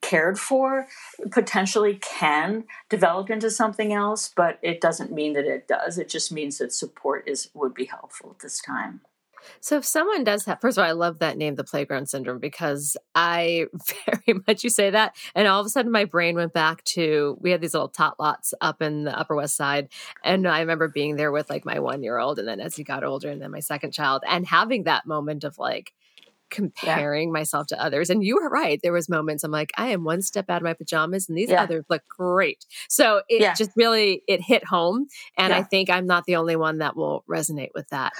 cared 0.00 0.38
for 0.38 0.86
potentially 1.30 1.94
can 1.96 2.64
develop 2.88 3.30
into 3.30 3.50
something 3.50 3.92
else 3.92 4.32
but 4.36 4.58
it 4.62 4.80
doesn't 4.80 5.12
mean 5.12 5.32
that 5.32 5.46
it 5.46 5.66
does. 5.66 5.98
It 5.98 6.08
just 6.08 6.32
means 6.32 6.58
that 6.58 6.72
support 6.72 7.24
is 7.26 7.50
would 7.54 7.74
be 7.74 7.86
helpful 7.86 8.30
at 8.30 8.40
this 8.40 8.60
time. 8.60 9.00
So 9.60 9.78
if 9.78 9.84
someone 9.84 10.24
does 10.24 10.44
have, 10.44 10.60
first 10.60 10.78
of 10.78 10.82
all, 10.82 10.88
I 10.88 10.92
love 10.92 11.20
that 11.20 11.36
name, 11.36 11.54
the 11.54 11.64
playground 11.64 12.08
syndrome, 12.08 12.38
because 12.38 12.96
I 13.14 13.66
very 14.06 14.40
much 14.46 14.64
you 14.64 14.70
say 14.70 14.90
that, 14.90 15.16
and 15.34 15.48
all 15.48 15.60
of 15.60 15.66
a 15.66 15.70
sudden 15.70 15.92
my 15.92 16.04
brain 16.04 16.34
went 16.34 16.52
back 16.52 16.84
to 16.84 17.36
we 17.40 17.50
had 17.50 17.60
these 17.60 17.74
little 17.74 17.88
tot 17.88 18.18
lots 18.18 18.54
up 18.60 18.82
in 18.82 19.04
the 19.04 19.18
Upper 19.18 19.34
West 19.34 19.56
Side, 19.56 19.88
and 20.24 20.46
I 20.46 20.60
remember 20.60 20.88
being 20.88 21.16
there 21.16 21.32
with 21.32 21.50
like 21.50 21.64
my 21.64 21.78
one 21.78 22.02
year 22.02 22.18
old, 22.18 22.38
and 22.38 22.48
then 22.48 22.60
as 22.60 22.76
he 22.76 22.84
got 22.84 23.04
older, 23.04 23.30
and 23.30 23.40
then 23.40 23.50
my 23.50 23.60
second 23.60 23.92
child, 23.92 24.22
and 24.26 24.46
having 24.46 24.84
that 24.84 25.06
moment 25.06 25.44
of 25.44 25.58
like 25.58 25.92
comparing 26.50 27.28
yeah. 27.28 27.32
myself 27.32 27.66
to 27.68 27.82
others. 27.82 28.10
And 28.10 28.22
you 28.22 28.36
were 28.36 28.48
right. 28.48 28.80
There 28.82 28.92
was 28.92 29.08
moments 29.08 29.44
I'm 29.44 29.50
like, 29.50 29.72
I 29.76 29.88
am 29.88 30.04
one 30.04 30.22
step 30.22 30.48
out 30.50 30.58
of 30.58 30.62
my 30.62 30.74
pajamas 30.74 31.28
and 31.28 31.36
these 31.36 31.50
yeah. 31.50 31.62
others 31.62 31.84
look 31.88 32.02
great. 32.08 32.64
So 32.88 33.22
it 33.28 33.42
yeah. 33.42 33.54
just 33.54 33.70
really 33.76 34.22
it 34.26 34.40
hit 34.40 34.64
home. 34.64 35.06
And 35.36 35.52
I 35.52 35.62
think 35.62 35.90
I'm 35.90 36.06
not 36.06 36.24
the 36.24 36.36
only 36.36 36.56
one 36.56 36.78
that 36.78 36.96
will 36.96 37.24
resonate 37.28 37.70
with 37.74 37.88
that. 37.90 38.12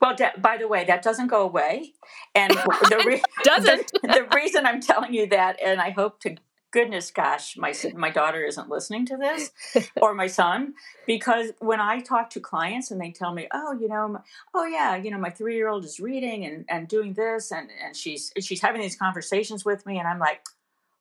Well, 0.00 0.16
by 0.38 0.58
the 0.58 0.68
way, 0.68 0.84
that 0.84 1.02
doesn't 1.02 1.28
go 1.28 1.42
away, 1.42 1.94
and 2.34 2.52
the 2.52 3.02
re- 3.06 3.22
doesn't. 3.42 3.90
The, 4.02 4.08
the, 4.08 4.36
reason 4.36 4.66
I'm 4.66 4.82
telling 4.82 5.14
you 5.14 5.26
that, 5.28 5.58
and 5.64 5.80
I 5.80 5.90
hope 5.90 6.20
to 6.20 6.36
goodness, 6.74 7.12
gosh, 7.12 7.56
my 7.56 7.72
my 7.94 8.10
daughter 8.10 8.42
isn't 8.42 8.68
listening 8.68 9.06
to 9.06 9.16
this, 9.16 9.52
or 10.02 10.12
my 10.12 10.26
son, 10.26 10.74
because 11.06 11.52
when 11.60 11.80
I 11.80 12.00
talk 12.00 12.30
to 12.30 12.40
clients 12.40 12.90
and 12.90 13.00
they 13.00 13.12
tell 13.12 13.32
me, 13.32 13.46
oh, 13.54 13.78
you 13.80 13.86
know, 13.86 14.18
oh 14.54 14.66
yeah, 14.66 14.96
you 14.96 15.12
know, 15.12 15.18
my 15.18 15.30
three 15.30 15.54
year 15.54 15.68
old 15.68 15.84
is 15.84 16.00
reading 16.00 16.44
and 16.44 16.64
and 16.68 16.88
doing 16.88 17.14
this, 17.14 17.52
and 17.52 17.70
and 17.82 17.96
she's 17.96 18.32
she's 18.40 18.60
having 18.60 18.80
these 18.80 18.96
conversations 18.96 19.64
with 19.64 19.86
me, 19.86 19.98
and 20.00 20.08
I'm 20.08 20.18
like, 20.18 20.40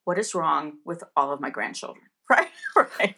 what 0.03 0.19
is 0.19 0.35
wrong 0.35 0.73
with 0.85 1.03
all 1.17 1.33
of 1.33 1.41
my 1.41 1.49
grandchildren, 1.49 2.05
right, 2.29 2.49
right. 2.75 3.15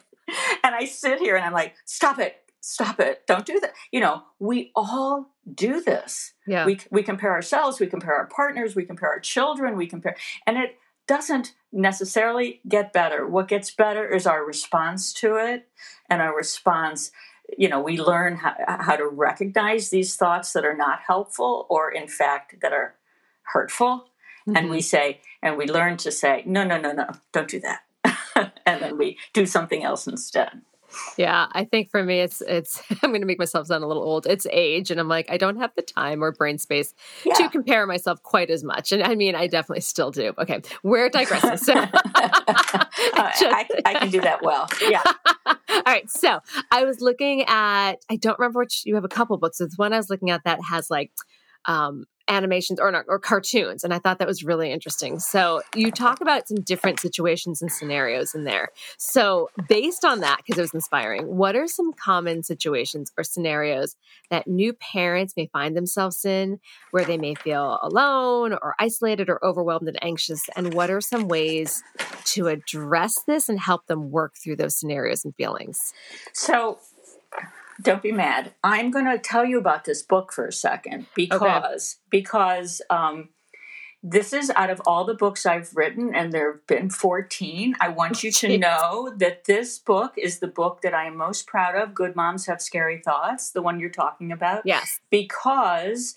And 0.64 0.74
I 0.74 0.86
sit 0.86 1.20
here 1.20 1.36
and 1.36 1.46
I'm 1.46 1.54
like, 1.54 1.76
stop 1.86 2.18
it, 2.18 2.38
stop 2.62 3.00
it 3.00 3.28
don't 3.28 3.46
do 3.46 3.60
that. 3.60 3.74
You 3.92 4.00
know 4.00 4.24
we 4.40 4.72
all 4.76 5.36
do 5.54 5.82
this. 5.82 6.34
Yeah. 6.48 6.66
We, 6.66 6.80
we 6.90 7.04
compare 7.04 7.34
ourselves 7.34 7.82
we 7.82 7.88
compare 7.88 8.16
our 8.16 8.28
partners 8.28 8.76
we 8.76 8.86
compare 8.86 9.10
our 9.10 9.20
children 9.20 9.76
we 9.76 9.88
compare 9.88 10.16
and 10.48 10.58
it 10.58 10.78
doesn't 11.08 11.54
necessarily 11.72 12.62
get 12.68 12.94
better 12.94 13.28
what 13.28 13.48
gets 13.48 13.72
better 13.72 14.08
is 14.08 14.26
our 14.26 14.46
response 14.46 15.14
to 15.14 15.36
it 15.36 15.68
and 16.10 16.22
our 16.22 16.36
response 16.36 17.12
you 17.58 17.70
know 17.70 17.82
we 17.82 18.00
learn 18.00 18.38
how, 18.38 18.56
how 18.68 18.96
to 18.96 19.08
recognize 19.08 19.90
these 19.90 20.16
thoughts 20.16 20.54
that 20.54 20.66
are 20.66 20.76
not 20.76 21.00
helpful 21.06 21.66
or 21.70 21.92
in 21.92 22.08
fact 22.08 22.56
that 22.62 22.74
are 22.74 22.96
hurtful 23.54 24.06
mm-hmm. 24.48 24.56
and 24.56 24.70
we 24.70 24.78
mm-hmm. 24.78 24.82
say 24.82 25.22
and 25.42 25.58
we 25.58 25.66
learn 25.68 25.98
to 25.98 26.12
say 26.12 26.44
no 26.46 26.64
no 26.64 26.80
no 26.80 26.92
no 26.92 27.08
don't 27.32 27.50
do 27.50 27.60
that 27.60 27.82
and 28.66 28.82
then 28.82 28.98
we 28.98 29.18
do 29.34 29.46
something 29.46 29.84
else 29.84 30.08
instead 30.08 30.62
yeah, 31.18 31.48
I 31.52 31.66
think 31.66 31.90
for 31.90 32.04
me, 32.04 32.20
it's 32.20 32.42
it's. 32.42 32.82
I'm 33.04 33.12
going 33.12 33.22
to 33.22 33.28
make 33.28 33.40
myself 33.40 33.68
sound 33.68 33.84
a 33.84 33.88
little 33.88 34.04
old. 34.04 34.26
It's 34.28 34.46
age, 34.52 34.92
and 34.92 35.00
I'm 35.00 35.08
like, 35.08 35.30
I 35.30 35.38
don't 35.38 35.58
have 35.58 35.72
the 35.76 35.82
time 35.82 36.24
or 36.24 36.32
brain 36.32 36.58
space 36.58 36.94
yeah. 37.26 37.34
to 37.36 37.50
compare 37.50 37.86
myself 37.88 38.22
quite 38.24 38.50
as 38.50 38.64
much. 38.64 38.92
And 38.92 39.04
I 39.04 39.16
mean, 39.16 39.36
I 39.36 39.48
definitely 39.48 39.82
still 39.82 40.12
do. 40.12 40.34
Okay, 40.38 40.62
we're 40.84 41.10
digressing. 41.10 41.58
So 41.58 41.74
I, 41.76 43.68
I, 43.86 43.94
can 44.00 44.10
do 44.10 44.22
that 44.22 44.42
well. 44.42 44.68
Yeah. 44.82 45.04
All 45.46 45.84
right. 45.86 46.10
So 46.10 46.40
I 46.72 46.84
was 46.84 47.02
looking 47.02 47.44
at. 47.44 47.94
I 48.10 48.16
don't 48.16 48.38
remember 48.40 48.60
which. 48.60 48.84
You 48.86 48.96
have 48.96 49.06
a 49.06 49.10
couple 49.10 49.38
books. 49.38 49.62
It's 49.62 49.78
one 49.78 49.94
I 49.94 49.98
was 49.98 50.10
looking 50.10 50.30
at 50.30 50.44
that 50.44 50.60
has 50.70 50.90
like 50.90 51.12
um, 51.68 52.06
animations 52.28 52.80
or 52.80 52.92
not, 52.92 53.06
or 53.08 53.20
cartoons 53.20 53.84
and 53.84 53.94
i 53.94 54.00
thought 54.00 54.18
that 54.20 54.28
was 54.28 54.44
really 54.44 54.72
interesting. 54.72 55.20
So 55.20 55.62
you 55.76 55.92
talk 55.92 56.22
about 56.22 56.48
some 56.48 56.58
different 56.58 57.00
situations 57.00 57.62
and 57.62 57.72
scenarios 57.72 58.34
in 58.34 58.46
there. 58.46 58.70
So 58.98 59.50
based 59.70 60.04
on 60.04 60.22
that 60.22 60.38
because 60.38 60.58
it 60.58 60.62
was 60.62 60.74
inspiring 60.74 61.36
what 61.38 61.56
are 61.56 61.68
some 61.68 61.94
common 61.94 62.44
situations 62.44 63.12
or 63.18 63.24
scenarios 63.24 63.96
that 64.30 64.48
new 64.48 64.74
parents 64.74 65.34
may 65.38 65.48
find 65.54 65.76
themselves 65.76 66.26
in 66.26 66.60
where 66.92 67.06
they 67.06 67.18
may 67.18 67.36
feel 67.36 67.80
alone 67.82 68.54
or 68.54 68.76
isolated 68.80 69.30
or 69.30 69.44
overwhelmed 69.46 69.88
and 69.88 70.04
anxious? 70.04 70.42
And 70.56 70.74
what 70.74 70.90
are 70.90 71.02
some 71.02 71.28
ways 71.28 71.84
to 72.26 72.48
address 72.48 73.22
this 73.28 73.50
and 73.50 73.60
help 73.60 73.86
them 73.88 74.10
work 74.10 74.34
through 74.44 74.56
those 74.56 74.76
scenarios 74.76 75.24
and 75.26 75.36
feelings 75.36 75.94
don't 77.82 78.02
be 78.02 78.12
mad. 78.12 78.54
I'm 78.64 78.92
going 78.92 79.06
to 79.06 79.18
tell 79.18 79.46
you 79.46 79.58
about 79.58 79.86
this 79.86 80.02
book 80.02 80.32
for 80.32 80.48
a 80.48 80.52
second 80.52 81.08
because 81.16 81.42
okay. 81.42 82.08
because 82.10 82.82
um, 82.90 83.30
this 84.08 84.34
is 84.34 84.52
out 84.56 84.70
of 84.70 84.82
all 84.86 85.04
the 85.04 85.16
books 85.16 85.46
I've 85.46 85.76
written, 85.76 86.14
and 86.14 86.32
there 86.32 86.54
have 86.54 86.68
been 86.68 86.90
14. 86.90 87.76
I 87.82 87.90
want 87.90 88.24
you 88.24 88.32
to 88.32 88.58
know 88.58 89.12
that 89.18 89.46
this 89.46 89.80
book 89.80 90.14
is 90.16 90.40
the 90.40 90.48
book 90.48 90.82
that 90.82 90.94
I 90.94 91.06
am 91.08 91.18
most 91.18 91.48
proud 91.48 91.76
of. 91.76 91.96
Good 91.96 92.16
Moms 92.16 92.46
Have 92.46 92.62
Scary 92.62 93.02
Thoughts, 93.04 93.50
the 93.50 93.64
one 93.64 93.80
you're 93.80 93.90
talking 93.90 94.32
about. 94.32 94.62
Yes. 94.64 95.00
Because 95.10 96.14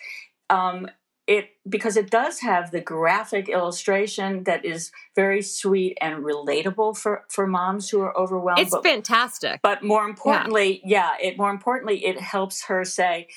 um, 0.50 0.88
it 1.28 1.50
because 1.68 1.98
it 1.98 2.10
does 2.10 2.40
have 2.40 2.70
the 2.70 2.80
graphic 2.80 3.50
illustration 3.50 4.44
that 4.44 4.64
is 4.64 4.90
very 5.14 5.42
sweet 5.42 5.98
and 6.00 6.24
relatable 6.24 6.96
for 6.96 7.24
for 7.28 7.46
moms 7.46 7.90
who 7.90 8.00
are 8.00 8.16
overwhelmed. 8.18 8.60
It's 8.60 8.70
but, 8.70 8.82
fantastic. 8.82 9.60
But 9.62 9.84
more 9.84 10.06
importantly, 10.06 10.80
yeah. 10.84 11.10
yeah, 11.20 11.28
it 11.28 11.36
more 11.36 11.50
importantly 11.50 12.06
it 12.06 12.18
helps 12.18 12.64
her 12.64 12.82
say, 12.82 13.28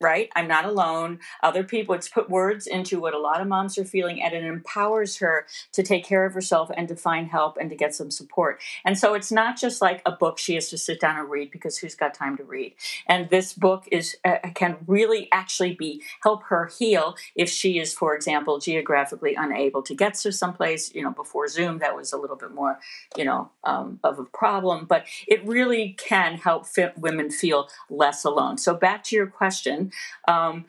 right? 0.00 0.28
I'm 0.36 0.48
not 0.48 0.64
alone. 0.64 1.20
Other 1.42 1.64
people, 1.64 1.94
it's 1.94 2.08
put 2.08 2.28
words 2.28 2.66
into 2.66 3.00
what 3.00 3.14
a 3.14 3.18
lot 3.18 3.40
of 3.40 3.48
moms 3.48 3.78
are 3.78 3.84
feeling, 3.84 4.22
and 4.22 4.34
it 4.34 4.44
empowers 4.44 5.16
her 5.18 5.46
to 5.72 5.82
take 5.82 6.04
care 6.04 6.26
of 6.26 6.34
herself 6.34 6.70
and 6.76 6.88
to 6.88 6.96
find 6.96 7.28
help 7.28 7.56
and 7.56 7.70
to 7.70 7.76
get 7.76 7.94
some 7.94 8.10
support. 8.10 8.60
And 8.84 8.98
so 8.98 9.14
it's 9.14 9.32
not 9.32 9.58
just 9.58 9.80
like 9.80 10.02
a 10.04 10.12
book 10.12 10.38
she 10.38 10.54
has 10.54 10.68
to 10.70 10.78
sit 10.78 11.00
down 11.00 11.18
and 11.18 11.30
read 11.30 11.50
because 11.50 11.78
who's 11.78 11.94
got 11.94 12.14
time 12.14 12.36
to 12.36 12.44
read? 12.44 12.74
And 13.06 13.30
this 13.30 13.52
book 13.52 13.84
is 13.90 14.16
uh, 14.24 14.38
can 14.54 14.76
really 14.86 15.28
actually 15.32 15.74
be 15.74 16.02
help 16.22 16.44
her 16.44 16.70
heal 16.78 17.16
if 17.34 17.48
she 17.48 17.78
is, 17.78 17.94
for 17.94 18.14
example, 18.14 18.58
geographically 18.58 19.34
unable 19.34 19.82
to 19.82 19.94
get 19.94 20.14
to 20.14 20.32
someplace. 20.32 20.94
You 20.94 21.02
know, 21.02 21.10
before 21.10 21.48
Zoom, 21.48 21.78
that 21.78 21.96
was 21.96 22.12
a 22.12 22.18
little 22.18 22.36
bit 22.36 22.52
more, 22.52 22.78
you 23.16 23.24
know, 23.24 23.50
um, 23.64 23.98
of 24.04 24.18
a 24.18 24.24
problem. 24.24 24.84
But 24.86 25.06
it 25.26 25.46
really 25.46 25.94
can 25.98 26.36
help 26.36 26.66
women 26.96 27.30
feel 27.30 27.68
less 27.88 28.24
alone. 28.24 28.58
So 28.58 28.74
back 28.74 29.02
to 29.04 29.16
your 29.16 29.26
question 29.26 29.85
um, 30.28 30.64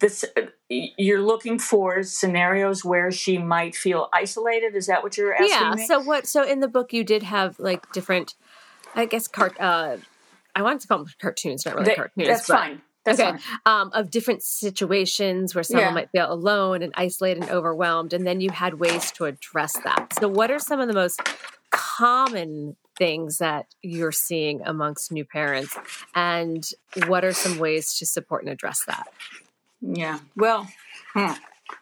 this 0.00 0.24
you're 0.68 1.22
looking 1.22 1.58
for 1.58 2.02
scenarios 2.02 2.84
where 2.84 3.10
she 3.10 3.38
might 3.38 3.74
feel 3.74 4.08
isolated. 4.12 4.74
Is 4.74 4.86
that 4.86 5.02
what 5.02 5.16
you're 5.16 5.34
asking? 5.34 5.50
Yeah. 5.50 5.74
Me? 5.74 5.86
So 5.86 6.00
what? 6.00 6.26
So 6.26 6.42
in 6.42 6.60
the 6.60 6.68
book, 6.68 6.92
you 6.92 7.04
did 7.04 7.22
have 7.22 7.58
like 7.58 7.90
different, 7.92 8.34
I 8.94 9.06
guess, 9.06 9.28
cart. 9.28 9.60
Uh, 9.60 9.98
I 10.54 10.62
wanted 10.62 10.80
to 10.80 10.88
call 10.88 10.98
them 10.98 11.08
cartoons, 11.20 11.64
not 11.64 11.74
really 11.74 11.86
they, 11.86 11.94
cartoons. 11.94 12.28
That's 12.28 12.48
but, 12.48 12.56
fine. 12.56 12.82
That's 13.04 13.20
okay. 13.20 13.38
Um, 13.64 13.90
of 13.94 14.10
different 14.10 14.42
situations 14.42 15.54
where 15.54 15.64
someone 15.64 15.86
yeah. 15.86 15.94
might 15.94 16.10
feel 16.10 16.30
alone 16.30 16.82
and 16.82 16.92
isolated 16.96 17.44
and 17.44 17.50
overwhelmed, 17.50 18.12
and 18.12 18.26
then 18.26 18.40
you 18.40 18.50
had 18.50 18.74
ways 18.74 19.10
to 19.12 19.24
address 19.24 19.72
that. 19.84 20.14
So, 20.20 20.28
what 20.28 20.50
are 20.50 20.58
some 20.58 20.80
of 20.80 20.88
the 20.88 20.94
most 20.94 21.20
common 21.70 22.76
things 23.00 23.38
that 23.38 23.64
you're 23.80 24.12
seeing 24.12 24.60
amongst 24.62 25.10
new 25.10 25.24
parents 25.24 25.74
and 26.14 26.68
what 27.06 27.24
are 27.24 27.32
some 27.32 27.58
ways 27.58 27.94
to 27.94 28.04
support 28.04 28.44
and 28.44 28.52
address 28.52 28.84
that? 28.86 29.08
Yeah 29.80 30.18
well 30.36 30.68
hmm, 31.14 31.32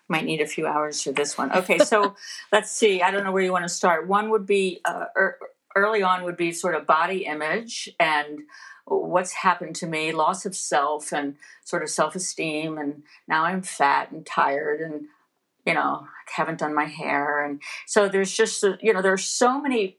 might 0.08 0.24
need 0.24 0.40
a 0.40 0.46
few 0.46 0.68
hours 0.68 1.02
for 1.02 1.10
this 1.10 1.36
one. 1.36 1.50
Okay 1.52 1.78
so 1.78 2.14
let's 2.52 2.70
see 2.70 3.02
i 3.02 3.10
don't 3.10 3.24
know 3.24 3.32
where 3.32 3.42
you 3.42 3.52
want 3.52 3.64
to 3.64 3.68
start. 3.68 4.06
One 4.06 4.30
would 4.30 4.46
be 4.46 4.80
uh, 4.84 5.06
er, 5.16 5.38
early 5.74 6.02
on 6.02 6.22
would 6.22 6.36
be 6.36 6.52
sort 6.52 6.76
of 6.76 6.86
body 6.86 7.24
image 7.26 7.90
and 7.98 8.42
what's 8.86 9.32
happened 9.32 9.74
to 9.76 9.86
me 9.86 10.12
loss 10.12 10.46
of 10.46 10.54
self 10.54 11.12
and 11.12 11.34
sort 11.64 11.82
of 11.82 11.90
self-esteem 11.90 12.78
and 12.78 13.02
now 13.26 13.44
i'm 13.44 13.60
fat 13.60 14.10
and 14.10 14.24
tired 14.24 14.80
and 14.80 15.04
you 15.66 15.74
know 15.74 16.06
I 16.06 16.30
haven't 16.40 16.58
done 16.58 16.74
my 16.74 16.86
hair 16.86 17.44
and 17.44 17.60
so 17.86 18.08
there's 18.08 18.32
just 18.32 18.64
you 18.80 18.92
know 18.94 19.02
there's 19.02 19.24
so 19.24 19.60
many 19.60 19.97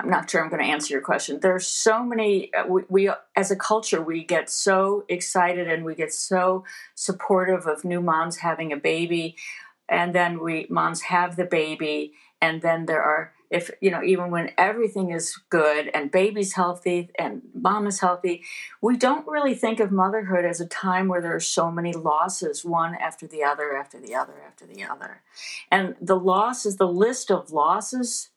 I'm 0.00 0.10
not 0.10 0.30
sure 0.30 0.42
I'm 0.42 0.48
going 0.48 0.62
to 0.62 0.70
answer 0.70 0.92
your 0.92 1.02
question. 1.02 1.40
There's 1.40 1.66
so 1.66 2.04
many, 2.04 2.54
uh, 2.54 2.66
we, 2.68 2.82
we, 2.88 3.10
as 3.34 3.50
a 3.50 3.56
culture, 3.56 4.00
we 4.00 4.22
get 4.22 4.48
so 4.48 5.04
excited 5.08 5.68
and 5.68 5.84
we 5.84 5.96
get 5.96 6.12
so 6.12 6.64
supportive 6.94 7.66
of 7.66 7.84
new 7.84 8.00
moms 8.00 8.36
having 8.36 8.72
a 8.72 8.76
baby. 8.76 9.36
And 9.88 10.14
then 10.14 10.40
we, 10.40 10.66
moms 10.70 11.02
have 11.02 11.34
the 11.34 11.44
baby. 11.44 12.12
And 12.40 12.62
then 12.62 12.86
there 12.86 13.02
are, 13.02 13.32
if, 13.50 13.72
you 13.80 13.90
know, 13.90 14.02
even 14.04 14.30
when 14.30 14.52
everything 14.56 15.10
is 15.10 15.36
good 15.50 15.90
and 15.92 16.12
baby's 16.12 16.52
healthy 16.52 17.10
and 17.18 17.42
mom 17.52 17.88
is 17.88 17.98
healthy, 17.98 18.44
we 18.80 18.96
don't 18.96 19.26
really 19.26 19.54
think 19.54 19.80
of 19.80 19.90
motherhood 19.90 20.44
as 20.44 20.60
a 20.60 20.66
time 20.66 21.08
where 21.08 21.22
there 21.22 21.34
are 21.34 21.40
so 21.40 21.72
many 21.72 21.92
losses, 21.92 22.64
one 22.64 22.94
after 22.94 23.26
the 23.26 23.42
other, 23.42 23.76
after 23.76 23.98
the 23.98 24.14
other, 24.14 24.34
after 24.46 24.64
the 24.64 24.84
other. 24.84 25.22
And 25.72 25.96
the 26.00 26.20
losses, 26.20 26.76
the 26.76 26.86
list 26.86 27.32
of 27.32 27.50
losses, 27.50 28.28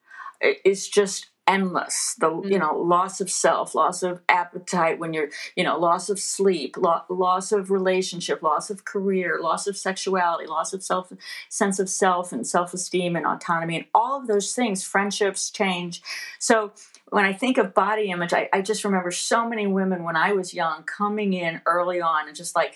is 0.66 0.88
just 0.88 1.28
endless 1.52 2.16
the 2.20 2.28
mm-hmm. 2.28 2.52
you 2.52 2.58
know 2.58 2.78
loss 2.78 3.20
of 3.20 3.30
self 3.30 3.76
loss 3.76 4.04
of 4.04 4.22
appetite 4.30 5.00
when 5.00 5.14
you're 5.14 5.30
you 5.56 5.64
know 5.64 5.78
loss 5.78 6.10
of 6.10 6.20
sleep 6.20 6.78
lo- 6.78 7.04
loss 7.10 7.52
of 7.52 7.70
relationship 7.70 8.42
loss 8.42 8.70
of 8.70 8.86
career 8.86 9.40
loss 9.42 9.68
of 9.68 9.76
sexuality 9.76 10.48
loss 10.48 10.74
of 10.74 10.82
self 10.82 11.12
sense 11.50 11.80
of 11.80 11.90
self 11.90 12.32
and 12.32 12.48
self-esteem 12.48 13.16
and 13.16 13.26
autonomy 13.26 13.76
and 13.76 13.86
all 13.94 14.20
of 14.20 14.28
those 14.28 14.54
things 14.54 14.84
friendships 14.84 15.50
change 15.50 16.02
so 16.40 16.72
when 17.10 17.26
I 17.26 17.34
think 17.34 17.58
of 17.58 17.74
body 17.74 18.10
image, 18.10 18.32
I, 18.32 18.48
I 18.54 18.62
just 18.62 18.86
remember 18.86 19.12
so 19.12 19.48
many 19.48 19.68
women 19.68 20.06
when 20.06 20.16
I 20.16 20.32
was 20.32 20.54
young 20.54 20.84
coming 20.84 21.34
in 21.34 21.62
early 21.66 22.00
on 22.00 22.28
and 22.28 22.36
just 22.36 22.56
like 22.56 22.76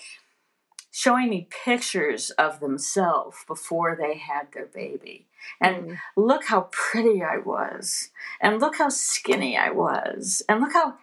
showing 0.96 1.28
me 1.28 1.46
pictures 1.50 2.30
of 2.38 2.58
themselves 2.58 3.44
before 3.46 3.98
they 4.00 4.16
had 4.16 4.50
their 4.54 4.64
baby. 4.64 5.26
And 5.60 5.76
mm. 5.76 5.98
look 6.16 6.46
how 6.46 6.68
pretty 6.72 7.22
I 7.22 7.36
was. 7.36 8.08
And 8.40 8.62
look 8.62 8.76
how 8.76 8.88
skinny 8.88 9.58
I 9.58 9.70
was. 9.70 10.40
And 10.48 10.62
look 10.62 10.72
how 10.72 10.94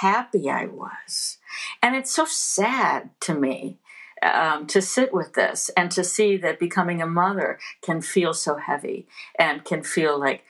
happy 0.00 0.48
I 0.48 0.64
was. 0.64 1.36
And 1.82 1.94
it's 1.94 2.10
so 2.10 2.24
sad 2.24 3.10
to 3.20 3.34
me 3.34 3.76
um, 4.22 4.66
to 4.68 4.80
sit 4.80 5.12
with 5.12 5.34
this 5.34 5.70
and 5.76 5.90
to 5.90 6.02
see 6.02 6.38
that 6.38 6.58
becoming 6.58 7.02
a 7.02 7.06
mother 7.06 7.58
can 7.82 8.00
feel 8.00 8.32
so 8.32 8.56
heavy 8.56 9.06
and 9.38 9.66
can 9.66 9.82
feel 9.82 10.18
like 10.18 10.44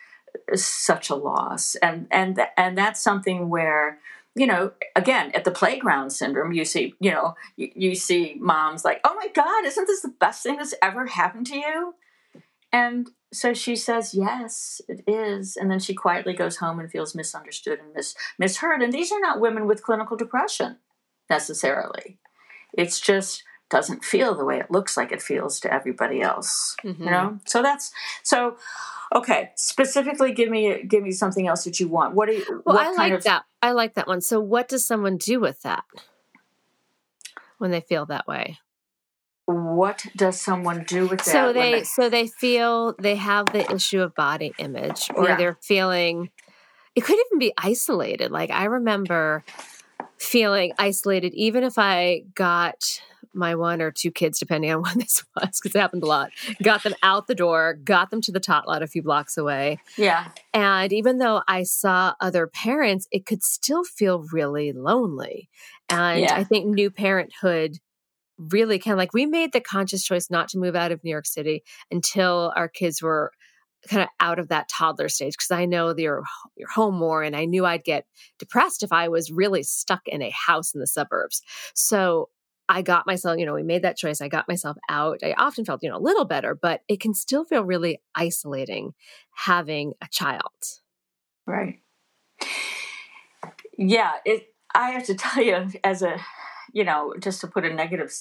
such 0.55 1.11
a 1.11 1.17
loss. 1.17 1.75
And 1.83 2.07
and 2.13 2.41
and 2.57 2.79
that's 2.79 3.03
something 3.03 3.49
where 3.49 3.99
you 4.35 4.47
know, 4.47 4.73
again, 4.97 5.31
at 5.35 5.45
the 5.45 5.51
playground 5.51 6.11
syndrome, 6.11 6.53
you 6.53 6.65
see, 6.65 6.95
you 7.01 7.11
know, 7.11 7.35
you, 7.57 7.71
you, 7.75 7.95
see 7.95 8.37
moms 8.41 8.85
like, 8.85 9.01
oh 9.05 9.15
my 9.15 9.29
God, 9.35 9.67
isn't 9.67 9.87
this 9.87 10.01
the 10.01 10.15
best 10.21 10.43
thing 10.43 10.57
that's 10.57 10.75
ever 10.83 11.07
happened 11.07 11.47
to 11.49 11.57
you? 11.57 11.95
And 12.73 13.11
so 13.33 13.53
she 13.53 13.77
says, 13.77 14.15
yes, 14.15 14.81
it 14.89 15.05
is. 15.07 15.57
And 15.57 15.71
then 15.71 15.81
she 15.81 15.95
quietly 15.95 16.33
goes 16.33 16.57
home 16.57 16.81
and 16.81 16.91
feels 16.91 17.15
misunderstood 17.15 17.79
and 17.81 17.93
mis- 17.95 18.15
misheard. 18.39 18.83
And 18.83 18.93
these 18.93 19.13
are 19.13 19.21
not 19.21 19.41
women 19.41 19.67
with 19.67 19.83
clinical 19.83 20.17
depression 20.17 20.79
necessarily. 21.29 22.19
It's 22.73 23.01
just 23.01 23.45
doesn't 23.73 24.05
feel 24.05 24.35
the 24.35 24.45
way 24.45 24.59
it 24.59 24.71
looks 24.71 24.97
like 24.99 25.11
it 25.11 25.23
feels 25.23 25.59
to 25.61 25.73
everybody 25.73 26.21
else. 26.21 26.77
Mm-hmm. 26.85 27.03
You 27.03 27.11
know? 27.11 27.41
So 27.47 27.63
that's 27.63 27.91
so 28.23 28.57
okay. 29.15 29.51
Specifically 29.57 30.33
give 30.33 30.51
me 30.51 30.85
give 30.85 31.03
me 31.03 31.11
something 31.11 31.49
else 31.49 31.65
that 31.65 31.81
you 31.81 31.89
want. 31.89 32.15
What 32.15 32.29
do 32.29 32.35
you 32.35 32.63
Well, 32.67 32.79
I 32.79 32.93
like 32.93 33.13
of, 33.15 33.25
that. 33.25 33.45
I 33.63 33.73
like 33.73 33.95
that 33.95 34.07
one. 34.07 34.21
So 34.21 34.39
what 34.41 34.69
does 34.69 34.87
someone 34.87 35.17
do 35.17 35.41
with 35.41 35.63
that 35.63 35.85
when 37.59 37.71
they 37.71 37.81
feel 37.81 38.07
that 38.07 38.29
way? 38.29 38.59
what 39.47 40.07
does 40.17 40.41
someone 40.41 40.85
do 40.85 41.07
with 41.09 41.19
that? 41.25 41.33
So 41.33 41.53
they, 41.53 41.73
they, 41.73 41.85
so 41.85 42.09
they 42.09 42.29
feel 42.29 42.95
they 42.99 43.17
have 43.17 43.47
the 43.47 43.71
issue 43.75 44.01
of 44.01 44.15
body 44.15 44.53
image, 44.59 45.11
or 45.15 45.25
yeah. 45.25 45.37
they're 45.37 45.59
feeling. 45.61 46.31
It 46.95 47.03
could 47.03 47.19
even 47.27 47.39
be 47.39 47.53
isolated. 47.59 48.31
Like 48.31 48.51
I 48.51 48.67
remember 48.67 49.45
feeling 50.17 50.73
isolated, 50.79 51.35
even 51.35 51.65
if 51.65 51.79
I 51.79 52.23
got 52.35 53.03
my 53.35 53.55
one 53.55 53.81
or 53.81 53.91
two 53.91 54.11
kids, 54.11 54.39
depending 54.39 54.73
on 54.73 54.83
when 54.83 54.99
this 54.99 55.25
was, 55.37 55.61
because 55.61 55.75
it 55.75 55.79
happened 55.79 56.03
a 56.03 56.07
lot. 56.07 56.31
Got 56.63 56.83
them 56.83 56.95
out 57.03 57.27
the 57.27 57.35
door, 57.35 57.79
got 57.85 58.11
them 58.11 58.21
to 58.23 58.33
the 58.33 58.41
tot 58.41 58.67
lot 58.67 58.83
a 58.83 58.87
few 58.87 59.03
blocks 59.03 59.37
away. 59.37 59.79
Yeah. 59.97 60.29
And 60.53 60.93
even 60.93 61.19
though 61.19 61.43
I 61.49 61.63
saw 61.65 62.15
other 62.21 62.47
parents, 62.47 63.07
it 63.11 63.27
could 63.27 63.43
still 63.43 63.85
feel 63.85 64.25
really 64.33 64.73
lonely. 64.73 65.49
And 65.89 66.21
yeah. 66.21 66.35
I 66.35 66.45
think 66.45 66.67
new 66.67 66.91
parenthood 66.91 67.79
really 68.39 68.79
kind 68.79 68.93
of 68.93 68.99
like 68.99 69.15
we 69.15 69.27
made 69.27 69.53
the 69.53 69.61
conscious 69.61 70.03
choice 70.03 70.31
not 70.31 70.49
to 70.49 70.59
move 70.59 70.75
out 70.75 70.91
of 70.91 71.03
New 71.05 71.11
York 71.11 71.27
City 71.27 71.63
until 71.91 72.53
our 72.57 72.69
kids 72.69 73.03
were 73.03 73.31
kind 73.89 74.03
of 74.03 74.09
out 74.21 74.39
of 74.39 74.49
that 74.49 74.69
toddler 74.69 75.09
stage 75.09 75.35
because 75.35 75.51
I 75.51 75.65
know 75.65 75.95
you're 75.97 76.23
you're 76.57 76.71
home 76.71 76.97
more 76.97 77.23
and 77.23 77.35
I 77.35 77.47
knew 77.47 77.67
I'd 77.67 77.85
get 77.85 78.07
depressed 78.39 78.83
if 78.83 78.93
I 78.93 79.09
was 79.09 79.31
really 79.31 79.63
stuck 79.63 80.03
in 80.07 80.23
a 80.23 80.31
house 80.31 80.75
in 80.75 80.81
the 80.81 80.87
suburbs. 80.87 81.43
So 81.75 82.29
I 82.69 82.83
got 82.83 83.07
myself, 83.07 83.39
you 83.39 83.47
know, 83.47 83.55
we 83.55 83.63
made 83.63 83.83
that 83.83 83.97
choice. 83.97 84.21
I 84.21 84.29
got 84.29 84.49
myself 84.49 84.77
out. 84.89 85.19
I 85.23 85.35
often 85.37 85.65
felt, 85.65 85.83
you 85.83 85.91
know, 85.91 85.97
a 85.97 85.99
little 85.99 86.25
better, 86.25 86.55
but 86.55 86.83
it 86.89 87.01
can 87.01 87.15
still 87.15 87.45
feel 87.45 87.65
really 87.65 88.01
isolating 88.15 88.95
having 89.33 89.95
a 90.01 90.07
child. 90.11 90.81
Right. 91.47 91.81
Yeah, 93.77 94.13
it 94.25 94.47
I 94.75 94.91
have 94.91 95.05
to 95.05 95.15
tell 95.19 95.43
you 95.43 95.69
as 95.85 96.03
a 96.03 96.19
you 96.73 96.85
know, 96.85 97.15
just 97.19 97.41
to 97.43 97.47
put 97.47 97.65
a 97.65 97.73
negative, 97.73 98.13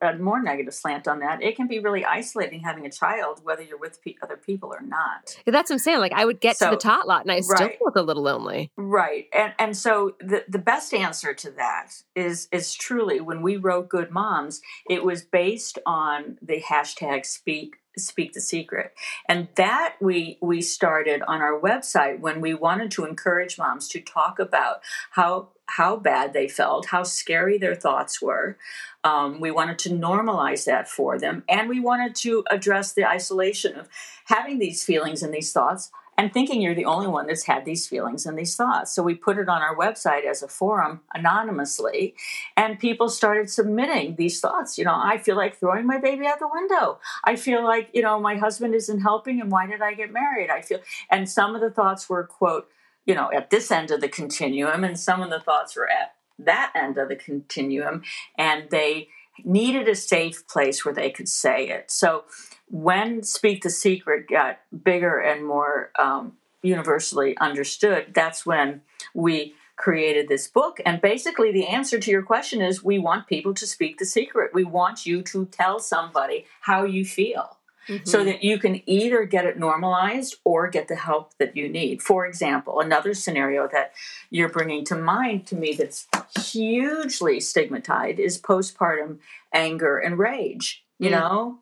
a 0.00 0.16
more 0.16 0.42
negative 0.42 0.74
slant 0.74 1.08
on 1.08 1.20
that, 1.20 1.42
it 1.42 1.56
can 1.56 1.66
be 1.66 1.78
really 1.78 2.04
isolating 2.04 2.60
having 2.60 2.86
a 2.86 2.90
child, 2.90 3.40
whether 3.42 3.62
you're 3.62 3.78
with 3.78 4.02
pe- 4.02 4.14
other 4.22 4.36
people 4.36 4.72
or 4.72 4.82
not. 4.82 5.36
That's 5.46 5.70
what 5.70 5.76
I'm 5.76 5.78
saying. 5.78 6.00
Like 6.00 6.12
I 6.12 6.24
would 6.24 6.40
get 6.40 6.56
so, 6.56 6.70
to 6.70 6.76
the 6.76 6.80
tot 6.80 7.06
lot 7.06 7.22
and 7.22 7.32
I 7.32 7.40
still 7.40 7.66
right, 7.66 7.78
felt 7.78 7.96
a 7.96 8.02
little 8.02 8.22
lonely. 8.22 8.70
Right. 8.76 9.26
And 9.32 9.54
and 9.58 9.76
so 9.76 10.16
the 10.20 10.44
the 10.48 10.58
best 10.58 10.92
answer 10.94 11.34
to 11.34 11.50
that 11.52 11.92
is 12.14 12.48
is 12.52 12.74
truly 12.74 13.20
when 13.20 13.42
we 13.42 13.56
wrote 13.56 13.88
Good 13.88 14.10
Moms, 14.10 14.60
it 14.88 15.04
was 15.04 15.22
based 15.22 15.78
on 15.86 16.38
the 16.42 16.60
hashtag 16.60 17.24
speak 17.26 17.76
speak 17.96 18.32
the 18.32 18.40
secret 18.40 18.92
and 19.28 19.48
that 19.54 19.94
we 20.00 20.38
we 20.42 20.60
started 20.60 21.22
on 21.22 21.40
our 21.40 21.60
website 21.60 22.18
when 22.18 22.40
we 22.40 22.52
wanted 22.52 22.90
to 22.90 23.04
encourage 23.04 23.56
moms 23.56 23.88
to 23.88 24.00
talk 24.00 24.38
about 24.38 24.80
how 25.12 25.48
how 25.66 25.96
bad 25.96 26.32
they 26.32 26.48
felt 26.48 26.86
how 26.86 27.02
scary 27.02 27.58
their 27.58 27.74
thoughts 27.74 28.20
were 28.20 28.56
um, 29.02 29.40
we 29.40 29.50
wanted 29.50 29.78
to 29.78 29.90
normalize 29.90 30.64
that 30.64 30.88
for 30.88 31.18
them 31.18 31.42
and 31.48 31.68
we 31.68 31.80
wanted 31.80 32.14
to 32.14 32.44
address 32.50 32.92
the 32.92 33.06
isolation 33.06 33.74
of 33.76 33.88
having 34.26 34.58
these 34.58 34.84
feelings 34.84 35.22
and 35.22 35.32
these 35.32 35.52
thoughts 35.52 35.90
and 36.16 36.32
thinking 36.32 36.60
you're 36.60 36.74
the 36.74 36.84
only 36.84 37.06
one 37.06 37.26
that's 37.26 37.44
had 37.44 37.64
these 37.64 37.86
feelings 37.86 38.26
and 38.26 38.38
these 38.38 38.56
thoughts. 38.56 38.92
So 38.92 39.02
we 39.02 39.14
put 39.14 39.38
it 39.38 39.48
on 39.48 39.62
our 39.62 39.76
website 39.76 40.24
as 40.24 40.42
a 40.42 40.48
forum 40.48 41.00
anonymously, 41.12 42.14
and 42.56 42.78
people 42.78 43.08
started 43.08 43.50
submitting 43.50 44.16
these 44.16 44.40
thoughts. 44.40 44.78
You 44.78 44.84
know, 44.84 44.94
I 44.94 45.18
feel 45.18 45.36
like 45.36 45.56
throwing 45.56 45.86
my 45.86 45.98
baby 45.98 46.26
out 46.26 46.38
the 46.38 46.48
window. 46.52 46.98
I 47.24 47.36
feel 47.36 47.64
like, 47.64 47.90
you 47.92 48.02
know, 48.02 48.20
my 48.20 48.36
husband 48.36 48.74
isn't 48.74 49.00
helping, 49.00 49.40
and 49.40 49.50
why 49.50 49.66
did 49.66 49.82
I 49.82 49.94
get 49.94 50.12
married? 50.12 50.50
I 50.50 50.60
feel, 50.60 50.80
and 51.10 51.28
some 51.28 51.54
of 51.54 51.60
the 51.60 51.70
thoughts 51.70 52.08
were, 52.08 52.24
quote, 52.24 52.68
you 53.06 53.14
know, 53.14 53.30
at 53.32 53.50
this 53.50 53.70
end 53.70 53.90
of 53.90 54.00
the 54.00 54.08
continuum, 54.08 54.84
and 54.84 54.98
some 54.98 55.22
of 55.22 55.30
the 55.30 55.40
thoughts 55.40 55.76
were 55.76 55.88
at 55.88 56.14
that 56.38 56.72
end 56.74 56.98
of 56.98 57.08
the 57.08 57.16
continuum, 57.16 58.02
and 58.36 58.70
they 58.70 59.08
needed 59.44 59.88
a 59.88 59.94
safe 59.94 60.46
place 60.46 60.84
where 60.84 60.94
they 60.94 61.10
could 61.10 61.28
say 61.28 61.68
it. 61.68 61.90
So 61.90 62.24
when 62.70 63.22
Speak 63.22 63.62
the 63.62 63.70
Secret 63.70 64.28
got 64.28 64.60
bigger 64.84 65.18
and 65.18 65.44
more 65.44 65.90
um, 65.98 66.34
universally 66.62 67.36
understood, 67.38 68.12
that's 68.14 68.46
when 68.46 68.82
we 69.12 69.54
created 69.76 70.28
this 70.28 70.46
book. 70.46 70.78
And 70.86 71.00
basically, 71.00 71.52
the 71.52 71.66
answer 71.66 71.98
to 71.98 72.10
your 72.10 72.22
question 72.22 72.62
is 72.62 72.82
we 72.82 72.98
want 72.98 73.26
people 73.26 73.54
to 73.54 73.66
speak 73.66 73.98
the 73.98 74.06
secret. 74.06 74.54
We 74.54 74.64
want 74.64 75.04
you 75.04 75.22
to 75.22 75.46
tell 75.46 75.80
somebody 75.80 76.46
how 76.60 76.84
you 76.84 77.04
feel. 77.04 77.58
Mm-hmm. 77.88 78.04
So 78.06 78.24
that 78.24 78.42
you 78.42 78.58
can 78.58 78.88
either 78.88 79.24
get 79.24 79.44
it 79.44 79.58
normalized 79.58 80.36
or 80.44 80.68
get 80.68 80.88
the 80.88 80.96
help 80.96 81.36
that 81.38 81.56
you 81.56 81.68
need. 81.68 82.02
For 82.02 82.26
example, 82.26 82.80
another 82.80 83.14
scenario 83.14 83.68
that 83.72 83.92
you're 84.30 84.48
bringing 84.48 84.84
to 84.86 84.96
mind 84.96 85.46
to 85.48 85.56
me 85.56 85.74
that's 85.74 86.06
hugely 86.52 87.40
stigmatized 87.40 88.18
is 88.18 88.40
postpartum 88.40 89.18
anger 89.52 89.98
and 89.98 90.18
rage. 90.18 90.84
You 90.98 91.10
mm. 91.10 91.12
know, 91.12 91.58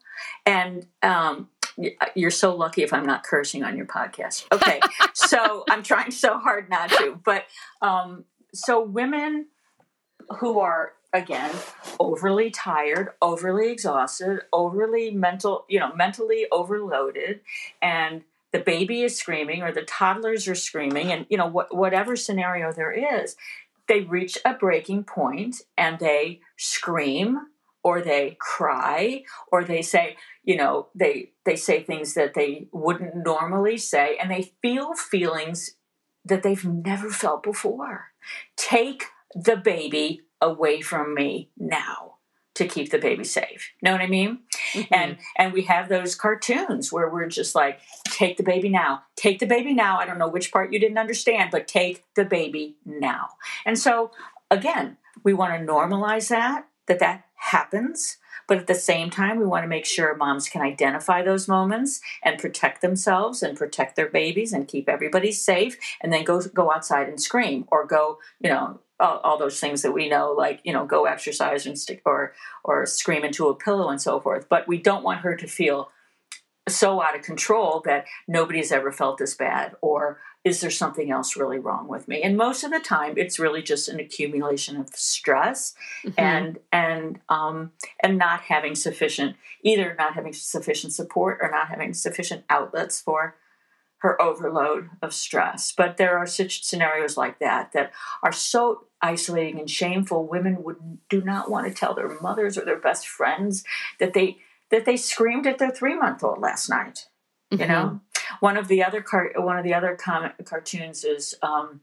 and 0.46 0.86
um, 1.02 1.48
you're 2.14 2.30
so 2.30 2.54
lucky 2.54 2.82
if 2.82 2.92
I'm 2.92 3.06
not 3.06 3.24
cursing 3.24 3.64
on 3.64 3.76
your 3.76 3.86
podcast. 3.86 4.44
Okay, 4.52 4.80
so 5.14 5.64
I'm 5.70 5.82
trying 5.82 6.10
so 6.10 6.38
hard 6.38 6.68
not 6.68 6.90
to, 6.90 7.18
but 7.24 7.46
um, 7.80 8.24
so 8.52 8.82
women 8.82 9.46
who 10.38 10.60
are 10.60 10.92
again 11.12 11.50
overly 12.00 12.50
tired, 12.50 13.10
overly 13.20 13.70
exhausted, 13.70 14.40
overly 14.52 15.10
mental, 15.10 15.64
you 15.68 15.78
know, 15.78 15.92
mentally 15.94 16.46
overloaded, 16.50 17.40
and 17.80 18.22
the 18.52 18.58
baby 18.58 19.02
is 19.02 19.18
screaming 19.18 19.62
or 19.62 19.72
the 19.72 19.82
toddlers 19.82 20.46
are 20.48 20.54
screaming, 20.54 21.12
and 21.12 21.26
you 21.28 21.36
know, 21.36 21.48
wh- 21.50 21.74
whatever 21.74 22.16
scenario 22.16 22.72
there 22.72 22.92
is, 22.92 23.36
they 23.88 24.00
reach 24.00 24.38
a 24.44 24.54
breaking 24.54 25.04
point 25.04 25.62
and 25.76 25.98
they 25.98 26.40
scream 26.56 27.40
or 27.82 28.00
they 28.00 28.36
cry 28.38 29.24
or 29.50 29.64
they 29.64 29.82
say 29.82 30.16
you 30.44 30.56
know 30.56 30.86
they 30.94 31.30
they 31.44 31.56
say 31.56 31.82
things 31.82 32.14
that 32.14 32.34
they 32.34 32.68
wouldn't 32.72 33.16
normally 33.16 33.76
say 33.76 34.16
and 34.20 34.30
they 34.30 34.52
feel 34.62 34.94
feelings 34.94 35.74
that 36.24 36.42
they've 36.42 36.64
never 36.64 37.10
felt 37.10 37.42
before. 37.42 38.12
Take 38.56 39.04
the 39.34 39.56
baby 39.56 40.22
away 40.42 40.82
from 40.82 41.14
me 41.14 41.48
now 41.56 42.16
to 42.54 42.66
keep 42.66 42.90
the 42.90 42.98
baby 42.98 43.24
safe. 43.24 43.72
Know 43.80 43.92
what 43.92 44.02
i 44.02 44.06
mean? 44.06 44.40
Mm-hmm. 44.74 44.94
and 44.94 45.16
and 45.36 45.52
we 45.52 45.62
have 45.62 45.88
those 45.88 46.14
cartoons 46.14 46.92
where 46.92 47.08
we're 47.08 47.28
just 47.28 47.54
like 47.54 47.80
take 48.04 48.36
the 48.36 48.42
baby 48.42 48.68
now. 48.68 49.02
Take 49.16 49.38
the 49.38 49.46
baby 49.46 49.72
now. 49.74 49.98
I 49.98 50.06
don't 50.06 50.18
know 50.18 50.28
which 50.28 50.52
part 50.52 50.72
you 50.72 50.78
didn't 50.78 50.98
understand 50.98 51.50
but 51.50 51.68
take 51.68 52.04
the 52.14 52.24
baby 52.24 52.76
now. 52.84 53.28
And 53.64 53.78
so 53.78 54.10
again 54.50 54.98
we 55.24 55.32
want 55.32 55.54
to 55.54 55.72
normalize 55.72 56.28
that 56.28 56.66
that 56.86 56.98
that 56.98 57.24
happens. 57.42 58.18
But 58.48 58.58
at 58.58 58.66
the 58.66 58.74
same 58.74 59.10
time, 59.10 59.38
we 59.38 59.44
want 59.46 59.64
to 59.64 59.68
make 59.68 59.86
sure 59.86 60.16
moms 60.16 60.48
can 60.48 60.62
identify 60.62 61.22
those 61.22 61.48
moments 61.48 62.00
and 62.22 62.38
protect 62.38 62.80
themselves 62.82 63.42
and 63.42 63.56
protect 63.56 63.96
their 63.96 64.08
babies 64.08 64.52
and 64.52 64.68
keep 64.68 64.88
everybody 64.88 65.32
safe 65.32 65.76
and 66.00 66.12
then 66.12 66.24
go 66.24 66.40
go 66.40 66.72
outside 66.72 67.08
and 67.08 67.20
scream 67.20 67.66
or 67.70 67.86
go, 67.86 68.18
you 68.40 68.50
know, 68.50 68.80
all, 68.98 69.18
all 69.18 69.38
those 69.38 69.58
things 69.60 69.82
that 69.82 69.92
we 69.92 70.08
know, 70.08 70.32
like, 70.32 70.60
you 70.64 70.72
know, 70.72 70.84
go 70.84 71.04
exercise 71.04 71.66
and 71.66 71.78
stick 71.78 72.02
or 72.04 72.32
or 72.64 72.84
scream 72.86 73.24
into 73.24 73.48
a 73.48 73.54
pillow 73.54 73.88
and 73.88 74.02
so 74.02 74.20
forth. 74.20 74.48
But 74.48 74.68
we 74.68 74.78
don't 74.78 75.04
want 75.04 75.20
her 75.20 75.36
to 75.36 75.46
feel 75.46 75.90
so 76.68 77.02
out 77.02 77.16
of 77.16 77.22
control 77.22 77.82
that 77.84 78.06
nobody's 78.28 78.72
ever 78.72 78.92
felt 78.92 79.18
this 79.18 79.34
bad 79.34 79.74
or 79.80 80.20
is 80.44 80.60
there 80.60 80.70
something 80.70 81.10
else 81.10 81.36
really 81.36 81.58
wrong 81.58 81.88
with 81.88 82.08
me 82.08 82.22
and 82.22 82.36
most 82.36 82.64
of 82.64 82.70
the 82.70 82.80
time 82.80 83.14
it's 83.16 83.38
really 83.38 83.62
just 83.62 83.88
an 83.88 84.00
accumulation 84.00 84.76
of 84.76 84.88
stress 84.90 85.74
mm-hmm. 86.04 86.18
and 86.18 86.58
and 86.72 87.20
um 87.28 87.72
and 88.00 88.18
not 88.18 88.40
having 88.42 88.74
sufficient 88.74 89.36
either 89.62 89.94
not 89.98 90.14
having 90.14 90.32
sufficient 90.32 90.92
support 90.92 91.38
or 91.40 91.50
not 91.50 91.68
having 91.68 91.94
sufficient 91.94 92.44
outlets 92.50 93.00
for 93.00 93.36
her 93.98 94.20
overload 94.20 94.90
of 95.00 95.14
stress 95.14 95.72
but 95.76 95.96
there 95.96 96.18
are 96.18 96.26
such 96.26 96.64
scenarios 96.64 97.16
like 97.16 97.38
that 97.38 97.72
that 97.72 97.92
are 98.22 98.32
so 98.32 98.86
isolating 99.00 99.58
and 99.58 99.70
shameful 99.70 100.26
women 100.26 100.62
would 100.62 100.76
do 101.08 101.20
not 101.22 101.50
want 101.50 101.66
to 101.66 101.74
tell 101.74 101.94
their 101.94 102.20
mothers 102.20 102.56
or 102.56 102.64
their 102.64 102.78
best 102.78 103.06
friends 103.06 103.64
that 103.98 104.12
they 104.12 104.38
that 104.72 104.86
they 104.86 104.96
screamed 104.96 105.46
at 105.46 105.58
their 105.58 105.70
three 105.70 105.94
month 105.94 106.24
old 106.24 106.40
last 106.40 106.68
night. 106.68 107.06
You 107.50 107.58
mm-hmm. 107.58 107.70
know, 107.70 108.00
one 108.40 108.56
of 108.56 108.68
the 108.68 108.82
other 108.82 109.02
car- 109.02 109.32
one 109.36 109.58
of 109.58 109.64
the 109.64 109.74
other 109.74 109.96
comic 109.96 110.44
cartoons 110.44 111.04
is 111.04 111.34
um, 111.42 111.80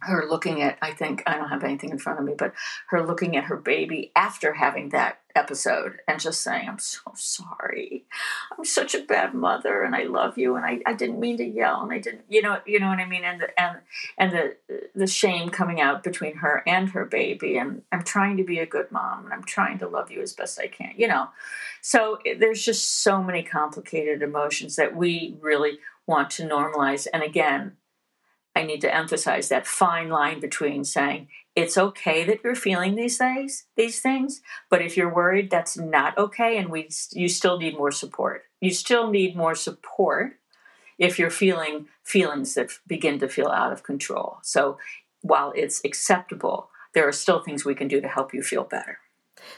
her 0.00 0.26
looking 0.28 0.62
at 0.62 0.78
i 0.82 0.92
think 0.92 1.22
i 1.26 1.36
don't 1.36 1.48
have 1.48 1.64
anything 1.64 1.90
in 1.90 1.98
front 1.98 2.18
of 2.18 2.24
me 2.24 2.34
but 2.36 2.52
her 2.88 3.04
looking 3.04 3.36
at 3.36 3.44
her 3.44 3.56
baby 3.56 4.12
after 4.14 4.54
having 4.54 4.90
that 4.90 5.20
episode 5.34 5.98
and 6.08 6.20
just 6.20 6.42
saying 6.42 6.68
i'm 6.68 6.78
so 6.78 7.00
sorry. 7.14 8.04
I'm 8.56 8.64
such 8.64 8.94
a 8.94 9.02
bad 9.02 9.34
mother 9.34 9.82
and 9.82 9.94
i 9.94 10.02
love 10.02 10.36
you 10.36 10.56
and 10.56 10.64
i, 10.64 10.80
I 10.84 10.94
didn't 10.94 11.20
mean 11.20 11.36
to 11.36 11.44
yell 11.44 11.82
and 11.82 11.92
i 11.92 11.98
didn't 11.98 12.24
you 12.28 12.42
know 12.42 12.58
you 12.66 12.80
know 12.80 12.88
what 12.88 12.98
i 12.98 13.06
mean? 13.06 13.24
And 13.24 13.40
the, 13.40 13.60
and 13.60 13.78
and 14.16 14.32
the 14.32 14.56
the 14.94 15.06
shame 15.06 15.50
coming 15.50 15.80
out 15.80 16.02
between 16.02 16.36
her 16.38 16.62
and 16.66 16.90
her 16.90 17.04
baby 17.04 17.56
and 17.56 17.82
i'm 17.92 18.02
trying 18.02 18.36
to 18.38 18.44
be 18.44 18.58
a 18.58 18.66
good 18.66 18.90
mom 18.90 19.24
and 19.24 19.32
i'm 19.32 19.44
trying 19.44 19.78
to 19.78 19.88
love 19.88 20.10
you 20.10 20.20
as 20.20 20.32
best 20.32 20.58
i 20.58 20.66
can 20.66 20.92
you 20.96 21.06
know? 21.08 21.28
So 21.80 22.18
eh, 22.26 22.34
there's 22.38 22.64
just 22.64 23.02
so 23.02 23.22
many 23.22 23.42
complicated 23.42 24.22
emotions 24.22 24.76
that 24.76 24.96
we 24.96 25.36
really 25.40 25.78
want 26.06 26.30
to 26.30 26.42
normalize. 26.42 27.06
And 27.12 27.22
again 27.22 27.76
I 28.54 28.64
need 28.64 28.80
to 28.80 28.94
emphasize 28.94 29.48
that 29.48 29.66
fine 29.66 30.08
line 30.08 30.40
between 30.40 30.84
saying 30.84 31.28
it's 31.54 31.78
okay 31.78 32.24
that 32.24 32.42
you're 32.44 32.54
feeling 32.54 32.94
these 32.94 33.18
things, 33.18 33.64
these 33.76 34.00
things, 34.00 34.42
but 34.70 34.82
if 34.82 34.96
you're 34.96 35.12
worried, 35.12 35.50
that's 35.50 35.76
not 35.76 36.16
okay, 36.18 36.56
and 36.56 36.68
we 36.68 36.88
you 37.12 37.28
still 37.28 37.58
need 37.58 37.76
more 37.76 37.92
support. 37.92 38.44
You 38.60 38.72
still 38.72 39.10
need 39.10 39.36
more 39.36 39.54
support 39.54 40.38
if 40.98 41.18
you're 41.18 41.30
feeling 41.30 41.86
feelings 42.02 42.54
that 42.54 42.70
begin 42.86 43.18
to 43.20 43.28
feel 43.28 43.48
out 43.48 43.72
of 43.72 43.82
control. 43.82 44.38
So 44.42 44.78
while 45.20 45.52
it's 45.56 45.80
acceptable, 45.84 46.70
there 46.94 47.06
are 47.06 47.12
still 47.12 47.40
things 47.40 47.64
we 47.64 47.74
can 47.74 47.88
do 47.88 48.00
to 48.00 48.08
help 48.08 48.34
you 48.34 48.42
feel 48.42 48.64
better. 48.64 48.98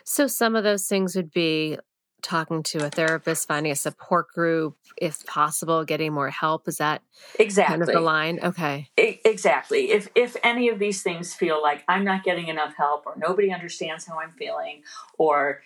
So 0.05 0.27
some 0.27 0.55
of 0.57 0.65
those 0.65 0.87
things 0.87 1.17
would 1.17 1.33
be 1.33 1.79
talking 2.23 2.63
to 2.65 2.87
a 2.87 2.91
therapist, 2.91 3.49
finding 3.49 3.73
a 3.73 3.77
support 3.77 4.29
group, 4.29 4.77
if 4.97 5.25
possible, 5.27 5.85
getting 5.85 6.13
more 6.13 6.31
help. 6.31 6.69
Is 6.69 6.79
that 6.79 7.03
exactly 7.39 7.73
kind 7.73 7.83
of 7.83 7.89
the 7.89 8.01
line? 8.01 8.41
Okay, 8.43 8.89
exactly. 8.97 9.91
If 9.91 10.09
if 10.15 10.37
any 10.43 10.69
of 10.69 10.79
these 10.79 11.03
things 11.03 11.35
feel 11.35 11.63
like 11.63 11.85
I'm 11.89 12.05
not 12.05 12.25
getting 12.25 12.49
enough 12.49 12.75
help, 12.77 13.07
or 13.07 13.15
nobody 13.17 13.53
understands 13.53 14.07
how 14.07 14.19
I'm 14.19 14.33
feeling, 14.33 14.83
or 15.19 15.63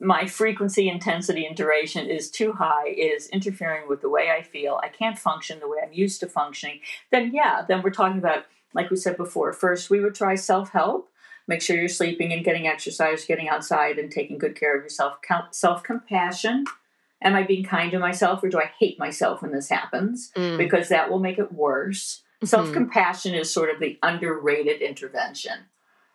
my 0.00 0.26
frequency, 0.26 0.88
intensity, 0.88 1.44
and 1.44 1.56
duration 1.56 2.08
is 2.08 2.30
too 2.30 2.52
high, 2.52 2.88
is 2.88 3.28
interfering 3.28 3.88
with 3.88 4.00
the 4.00 4.08
way 4.08 4.30
I 4.30 4.42
feel, 4.42 4.80
I 4.82 4.88
can't 4.88 5.18
function 5.18 5.60
the 5.60 5.68
way 5.68 5.78
I'm 5.84 5.92
used 5.92 6.20
to 6.20 6.26
functioning, 6.26 6.80
then 7.10 7.32
yeah, 7.34 7.64
then 7.66 7.82
we're 7.82 7.90
talking 7.90 8.18
about, 8.18 8.46
like 8.74 8.90
we 8.90 8.96
said 8.96 9.16
before, 9.16 9.52
first 9.52 9.90
we 9.90 10.00
would 10.00 10.14
try 10.14 10.34
self 10.34 10.70
help 10.70 11.10
Make 11.48 11.62
sure 11.62 11.76
you're 11.76 11.88
sleeping 11.88 12.32
and 12.32 12.44
getting 12.44 12.66
exercise, 12.66 13.24
getting 13.24 13.48
outside 13.48 13.98
and 13.98 14.10
taking 14.10 14.38
good 14.38 14.58
care 14.58 14.76
of 14.76 14.82
yourself. 14.82 15.18
Self 15.52 15.82
compassion. 15.82 16.64
Am 17.22 17.34
I 17.34 17.44
being 17.44 17.64
kind 17.64 17.90
to 17.92 17.98
myself 17.98 18.42
or 18.42 18.48
do 18.48 18.58
I 18.58 18.70
hate 18.78 18.98
myself 18.98 19.42
when 19.42 19.52
this 19.52 19.68
happens? 19.68 20.32
Mm. 20.36 20.58
Because 20.58 20.88
that 20.88 21.10
will 21.10 21.18
make 21.18 21.38
it 21.38 21.52
worse. 21.52 22.22
Mm-hmm. 22.36 22.46
Self 22.46 22.72
compassion 22.72 23.34
is 23.34 23.52
sort 23.52 23.70
of 23.70 23.80
the 23.80 23.98
underrated 24.02 24.82
intervention. 24.82 25.60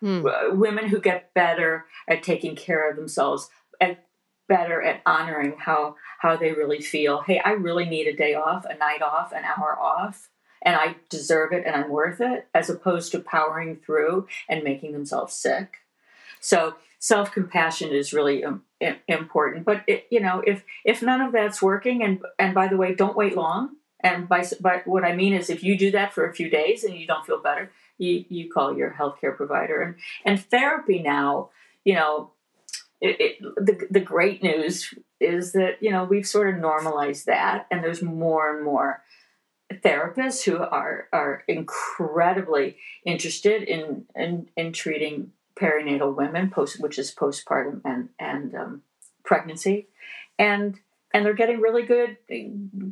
Mm. 0.02 0.56
Women 0.56 0.88
who 0.88 1.00
get 1.00 1.32
better 1.34 1.86
at 2.08 2.22
taking 2.22 2.56
care 2.56 2.90
of 2.90 2.96
themselves, 2.96 3.48
at 3.80 4.04
better 4.48 4.82
at 4.82 5.00
honoring 5.06 5.56
how 5.58 5.96
how 6.20 6.36
they 6.36 6.52
really 6.52 6.80
feel. 6.80 7.22
Hey, 7.22 7.40
I 7.44 7.52
really 7.52 7.84
need 7.84 8.06
a 8.06 8.16
day 8.16 8.34
off, 8.34 8.64
a 8.64 8.76
night 8.76 9.02
off, 9.02 9.32
an 9.32 9.44
hour 9.44 9.78
off 9.80 10.28
and 10.62 10.76
I 10.76 10.96
deserve 11.08 11.52
it 11.52 11.64
and 11.66 11.74
I'm 11.74 11.90
worth 11.90 12.20
it, 12.20 12.46
as 12.54 12.70
opposed 12.70 13.12
to 13.12 13.20
powering 13.20 13.76
through 13.76 14.28
and 14.48 14.62
making 14.62 14.92
themselves 14.92 15.34
sick. 15.34 15.78
So 16.40 16.74
self 16.98 17.32
compassion 17.32 17.90
is 17.90 18.12
really 18.12 18.44
um, 18.44 18.62
important. 19.08 19.64
But 19.64 19.82
it, 19.86 20.06
you 20.10 20.20
know, 20.20 20.42
if 20.46 20.64
if 20.84 21.02
none 21.02 21.20
of 21.20 21.32
that's 21.32 21.60
working, 21.60 22.02
and 22.02 22.22
and 22.38 22.54
by 22.54 22.68
the 22.68 22.76
way, 22.76 22.94
don't 22.94 23.16
wait 23.16 23.36
long. 23.36 23.76
And 24.04 24.28
by, 24.28 24.44
by 24.60 24.82
what 24.84 25.04
I 25.04 25.14
mean 25.14 25.32
is, 25.32 25.48
if 25.48 25.62
you 25.62 25.78
do 25.78 25.92
that 25.92 26.12
for 26.12 26.26
a 26.26 26.34
few 26.34 26.50
days 26.50 26.82
and 26.82 26.96
you 26.96 27.06
don't 27.06 27.24
feel 27.24 27.40
better, 27.40 27.70
you 27.98 28.24
you 28.28 28.50
call 28.50 28.76
your 28.76 28.90
healthcare 28.90 29.36
provider. 29.36 29.80
And 29.80 29.94
and 30.24 30.44
therapy 30.44 31.00
now, 31.00 31.50
you 31.84 31.94
know, 31.94 32.32
it, 33.00 33.20
it, 33.20 33.42
the 33.56 33.86
the 33.90 34.00
great 34.00 34.42
news 34.42 34.94
is 35.20 35.52
that 35.52 35.78
you 35.80 35.90
know 35.90 36.04
we've 36.04 36.26
sort 36.26 36.52
of 36.52 36.60
normalized 36.60 37.26
that, 37.26 37.66
and 37.70 37.82
there's 37.82 38.02
more 38.02 38.54
and 38.54 38.64
more 38.64 39.02
therapists 39.72 40.44
who 40.44 40.58
are 40.58 41.08
are 41.12 41.44
incredibly 41.48 42.76
interested 43.04 43.62
in 43.62 44.06
in, 44.14 44.48
in 44.56 44.72
treating 44.72 45.32
perinatal 45.54 46.16
women 46.16 46.50
post 46.50 46.80
which 46.80 46.98
is 46.98 47.14
postpartum 47.14 47.80
and 47.84 48.08
and 48.18 48.54
um, 48.54 48.82
pregnancy. 49.24 49.88
And 50.38 50.78
and 51.14 51.26
they're 51.26 51.34
getting 51.34 51.60
really 51.60 51.82
good 51.82 52.16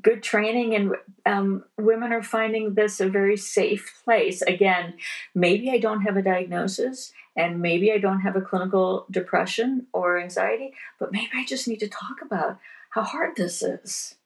good 0.03 0.23
training 0.23 0.75
and 0.75 0.95
um, 1.27 1.65
women 1.79 2.13
are 2.13 2.23
finding 2.23 2.75
this 2.75 3.01
a 3.01 3.09
very 3.09 3.37
safe 3.37 4.03
place. 4.05 4.43
Again 4.43 4.95
maybe 5.35 5.71
i 5.71 5.79
don't 5.79 6.03
have 6.03 6.17
a 6.17 6.23
diagnosis 6.23 7.13
and 7.37 7.61
maybe 7.61 7.93
i 7.93 7.99
don't 7.99 8.21
have 8.21 8.37
a 8.37 8.41
clinical 8.41 9.07
depression 9.11 9.87
or 9.93 10.19
anxiety 10.19 10.73
but 10.99 11.13
maybe 11.13 11.31
i 11.35 11.45
just 11.45 11.69
need 11.69 11.81
to 11.81 11.89
talk 11.89 12.21
about 12.23 12.59
how 12.91 13.03
hard 13.03 13.37
this 13.37 13.63
is 13.63 14.17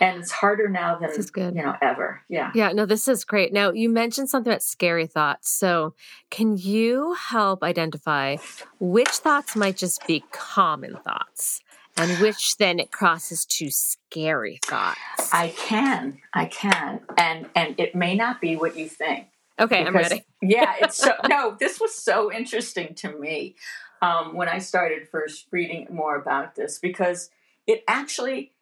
and 0.00 0.20
it's 0.20 0.30
harder 0.30 0.68
now 0.68 0.98
than 0.98 1.10
you 1.54 1.62
know 1.62 1.76
ever. 1.80 2.22
Yeah. 2.28 2.50
Yeah 2.54 2.72
no 2.72 2.86
this 2.86 3.08
is 3.08 3.24
great. 3.24 3.52
Now 3.52 3.70
you 3.72 3.88
mentioned 3.88 4.28
something 4.28 4.50
about 4.52 4.62
scary 4.62 5.06
thoughts. 5.06 5.52
So 5.52 5.94
can 6.30 6.56
you 6.56 7.14
help 7.14 7.62
identify 7.62 8.36
which 8.80 9.08
thoughts 9.08 9.56
might 9.56 9.76
just 9.76 10.06
be 10.06 10.24
common 10.32 10.96
thoughts 11.04 11.60
and 11.96 12.18
which 12.20 12.56
then 12.56 12.80
it 12.80 12.90
crosses 12.90 13.44
to 13.46 13.70
scary 13.70 14.58
thoughts? 14.64 15.32
I 15.32 15.48
can 15.56 16.18
i 16.34 16.46
can. 16.46 17.00
And 17.16 17.46
and 17.54 17.78
it 17.78 17.94
may 17.94 18.14
not 18.14 18.40
be 18.40 18.56
what 18.56 18.76
you 18.76 18.88
think. 18.88 19.26
Okay 19.60 19.84
because, 19.84 19.88
i'm 19.88 20.10
ready. 20.10 20.24
yeah 20.40 20.74
it's 20.80 20.96
so 20.96 21.12
no 21.28 21.56
this 21.58 21.80
was 21.80 21.94
so 21.94 22.32
interesting 22.32 22.94
to 22.94 23.12
me 23.18 23.54
um, 24.00 24.34
when 24.34 24.48
i 24.48 24.58
started 24.58 25.06
first 25.08 25.46
reading 25.50 25.86
more 25.90 26.16
about 26.16 26.56
this 26.56 26.78
because 26.78 27.30
it 27.66 27.84
actually 27.86 28.52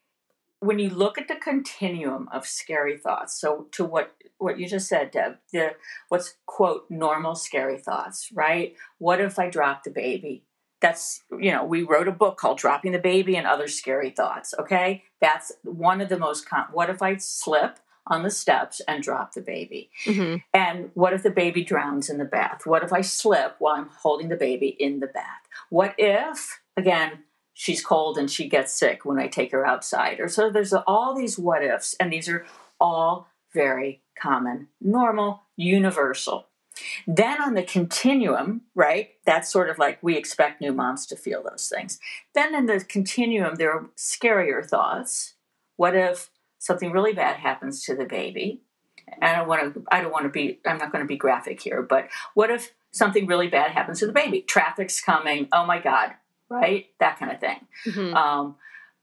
when 0.60 0.78
you 0.78 0.90
look 0.90 1.18
at 1.18 1.28
the 1.28 1.36
continuum 1.36 2.28
of 2.32 2.46
scary 2.46 2.96
thoughts, 2.96 3.38
so 3.38 3.66
to 3.72 3.84
what 3.84 4.14
what 4.38 4.58
you 4.58 4.66
just 4.66 4.88
said, 4.88 5.10
Deb, 5.10 5.36
the 5.52 5.74
what's 6.08 6.36
quote 6.46 6.86
normal 6.88 7.34
scary 7.34 7.78
thoughts, 7.78 8.30
right? 8.32 8.74
What 8.98 9.20
if 9.20 9.38
I 9.38 9.50
drop 9.50 9.84
the 9.84 9.90
baby? 9.90 10.44
That's 10.80 11.22
you 11.38 11.50
know 11.50 11.64
we 11.64 11.82
wrote 11.82 12.08
a 12.08 12.12
book 12.12 12.36
called 12.36 12.58
Dropping 12.58 12.92
the 12.92 12.98
Baby 12.98 13.36
and 13.36 13.46
Other 13.46 13.68
Scary 13.68 14.10
Thoughts. 14.10 14.54
Okay, 14.58 15.04
that's 15.20 15.52
one 15.62 16.00
of 16.00 16.08
the 16.08 16.18
most. 16.18 16.48
Com- 16.48 16.68
what 16.72 16.90
if 16.90 17.02
I 17.02 17.16
slip? 17.16 17.78
on 18.06 18.22
the 18.24 18.30
steps 18.30 18.80
and 18.88 19.04
drop 19.04 19.34
the 19.34 19.40
baby? 19.40 19.90
Mm-hmm. 20.04 20.38
And 20.52 20.90
what 20.94 21.12
if 21.12 21.22
the 21.22 21.30
baby 21.30 21.62
drowns 21.62 22.10
in 22.10 22.18
the 22.18 22.24
bath? 22.24 22.66
What 22.66 22.82
if 22.82 22.92
I 22.92 23.02
slip 23.02 23.54
while 23.58 23.76
I'm 23.76 23.88
holding 23.88 24.30
the 24.30 24.36
baby 24.36 24.68
in 24.68 24.98
the 24.98 25.06
bath? 25.06 25.42
What 25.68 25.94
if, 25.96 26.60
again, 26.76 27.24
she's 27.54 27.84
cold 27.84 28.18
and 28.18 28.30
she 28.30 28.48
gets 28.48 28.72
sick 28.72 29.04
when 29.04 29.18
I 29.18 29.28
take 29.28 29.52
her 29.52 29.66
outside. 29.66 30.20
Or 30.20 30.28
so 30.28 30.50
there's 30.50 30.72
all 30.72 31.14
these 31.14 31.38
what 31.38 31.62
ifs, 31.62 31.94
and 32.00 32.12
these 32.12 32.28
are 32.28 32.46
all 32.80 33.28
very 33.52 34.02
common, 34.20 34.68
normal, 34.80 35.42
universal. 35.56 36.46
Then 37.06 37.42
on 37.42 37.54
the 37.54 37.62
continuum, 37.62 38.62
right, 38.74 39.10
that's 39.26 39.52
sort 39.52 39.70
of 39.70 39.78
like 39.78 39.98
we 40.02 40.16
expect 40.16 40.60
new 40.60 40.72
moms 40.72 41.06
to 41.06 41.16
feel 41.16 41.42
those 41.42 41.68
things. 41.68 41.98
Then 42.34 42.54
in 42.54 42.66
the 42.66 42.80
continuum, 42.80 43.56
there 43.56 43.72
are 43.72 43.90
scarier 43.96 44.64
thoughts. 44.64 45.34
What 45.76 45.96
if 45.96 46.30
something 46.58 46.92
really 46.92 47.12
bad 47.12 47.36
happens 47.36 47.84
to 47.84 47.94
the 47.94 48.04
baby? 48.04 48.62
And 49.20 49.24
I 49.24 49.36
don't 49.36 49.48
want 49.48 49.74
to. 49.74 49.84
I 49.90 50.00
don't 50.00 50.12
want 50.12 50.24
to 50.24 50.30
be. 50.30 50.60
I'm 50.64 50.78
not 50.78 50.92
going 50.92 51.04
to 51.04 51.08
be 51.08 51.16
graphic 51.16 51.60
here. 51.60 51.82
But 51.82 52.08
what 52.34 52.50
if 52.50 52.72
something 52.92 53.26
really 53.26 53.48
bad 53.48 53.72
happens 53.72 53.98
to 54.00 54.06
the 54.06 54.12
baby? 54.12 54.42
Traffic's 54.42 55.00
coming. 55.00 55.48
Oh 55.52 55.66
my 55.66 55.80
God! 55.80 56.12
Right? 56.50 56.86
That 56.98 57.18
kind 57.18 57.32
of 57.32 57.40
thing. 57.40 57.66
Mm-hmm. 57.86 58.14
Um, 58.14 58.56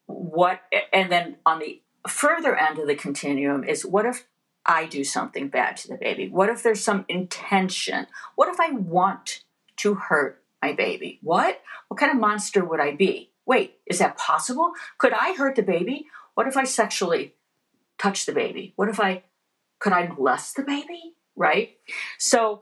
what 0.06 0.62
and 0.94 1.12
then 1.12 1.38
on 1.46 1.60
the 1.60 1.82
further 2.08 2.56
end 2.56 2.80
of 2.80 2.88
the 2.88 2.96
continuum 2.96 3.64
is 3.64 3.86
what 3.86 4.06
if 4.06 4.26
I 4.66 4.86
do 4.86 5.04
something 5.04 5.48
bad 5.48 5.78
to 5.78 5.88
the 5.88 5.96
baby? 5.96 6.30
What 6.30 6.50
if 6.50 6.62
there's 6.62 6.84
some 6.84 7.06
intention? 7.08 8.08
What 8.36 8.50
if 8.50 8.60
I 8.60 8.72
want 8.72 9.44
to 9.78 9.96
hurt 9.96 10.44
my 10.62 10.74
baby? 10.74 11.20
What? 11.24 11.62
What 11.88 12.00
kind 12.00 12.12
of 12.12 12.20
monster 12.20 12.64
would 12.64 12.80
I 12.80 12.96
be? 12.96 13.32
Wait, 13.46 13.78
is 13.86 14.00
that 14.00 14.18
possible? 14.18 14.74
Could 14.98 15.14
I 15.14 15.34
hurt 15.34 15.56
the 15.56 15.64
baby? 15.64 16.08
what 16.38 16.46
if 16.46 16.56
I 16.56 16.66
sexually 16.66 17.34
touch 17.98 18.28
the 18.28 18.32
baby? 18.32 18.72
What 18.76 18.90
if 18.90 19.00
I 19.00 19.24
could 19.80 19.92
I 19.92 20.06
molest 20.06 20.56
the 20.56 20.62
baby? 20.62 21.16
Right? 21.36 21.78
So 22.20 22.62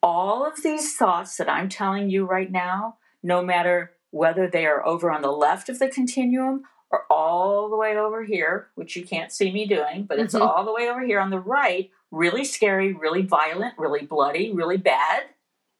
all 0.00 0.46
of 0.46 0.62
these 0.62 0.94
thoughts 0.94 1.36
that 1.38 1.50
I'm 1.50 1.68
telling 1.68 2.08
you 2.08 2.24
right 2.24 2.52
now, 2.52 2.98
no 3.24 3.42
matter 3.42 3.92
whether 4.10 4.46
they 4.46 4.66
are 4.66 4.86
over 4.86 5.10
on 5.10 5.22
the 5.22 5.32
left 5.32 5.68
of 5.68 5.80
the 5.80 5.88
continuum 5.88 6.62
or 6.90 7.04
all 7.10 7.68
the 7.68 7.76
way 7.76 7.96
over 7.96 8.22
here, 8.22 8.68
which 8.76 8.94
you 8.94 9.04
can't 9.04 9.32
see 9.32 9.50
me 9.50 9.66
doing, 9.66 10.04
but 10.04 10.20
it's 10.20 10.34
mm-hmm. 10.34 10.46
all 10.46 10.64
the 10.64 10.72
way 10.72 10.88
over 10.88 11.04
here 11.04 11.18
on 11.18 11.30
the 11.30 11.40
right, 11.40 11.90
really 12.12 12.44
scary, 12.44 12.92
really 12.92 13.22
violent, 13.22 13.74
really 13.76 14.06
bloody, 14.06 14.52
really 14.52 14.76
bad. 14.76 15.24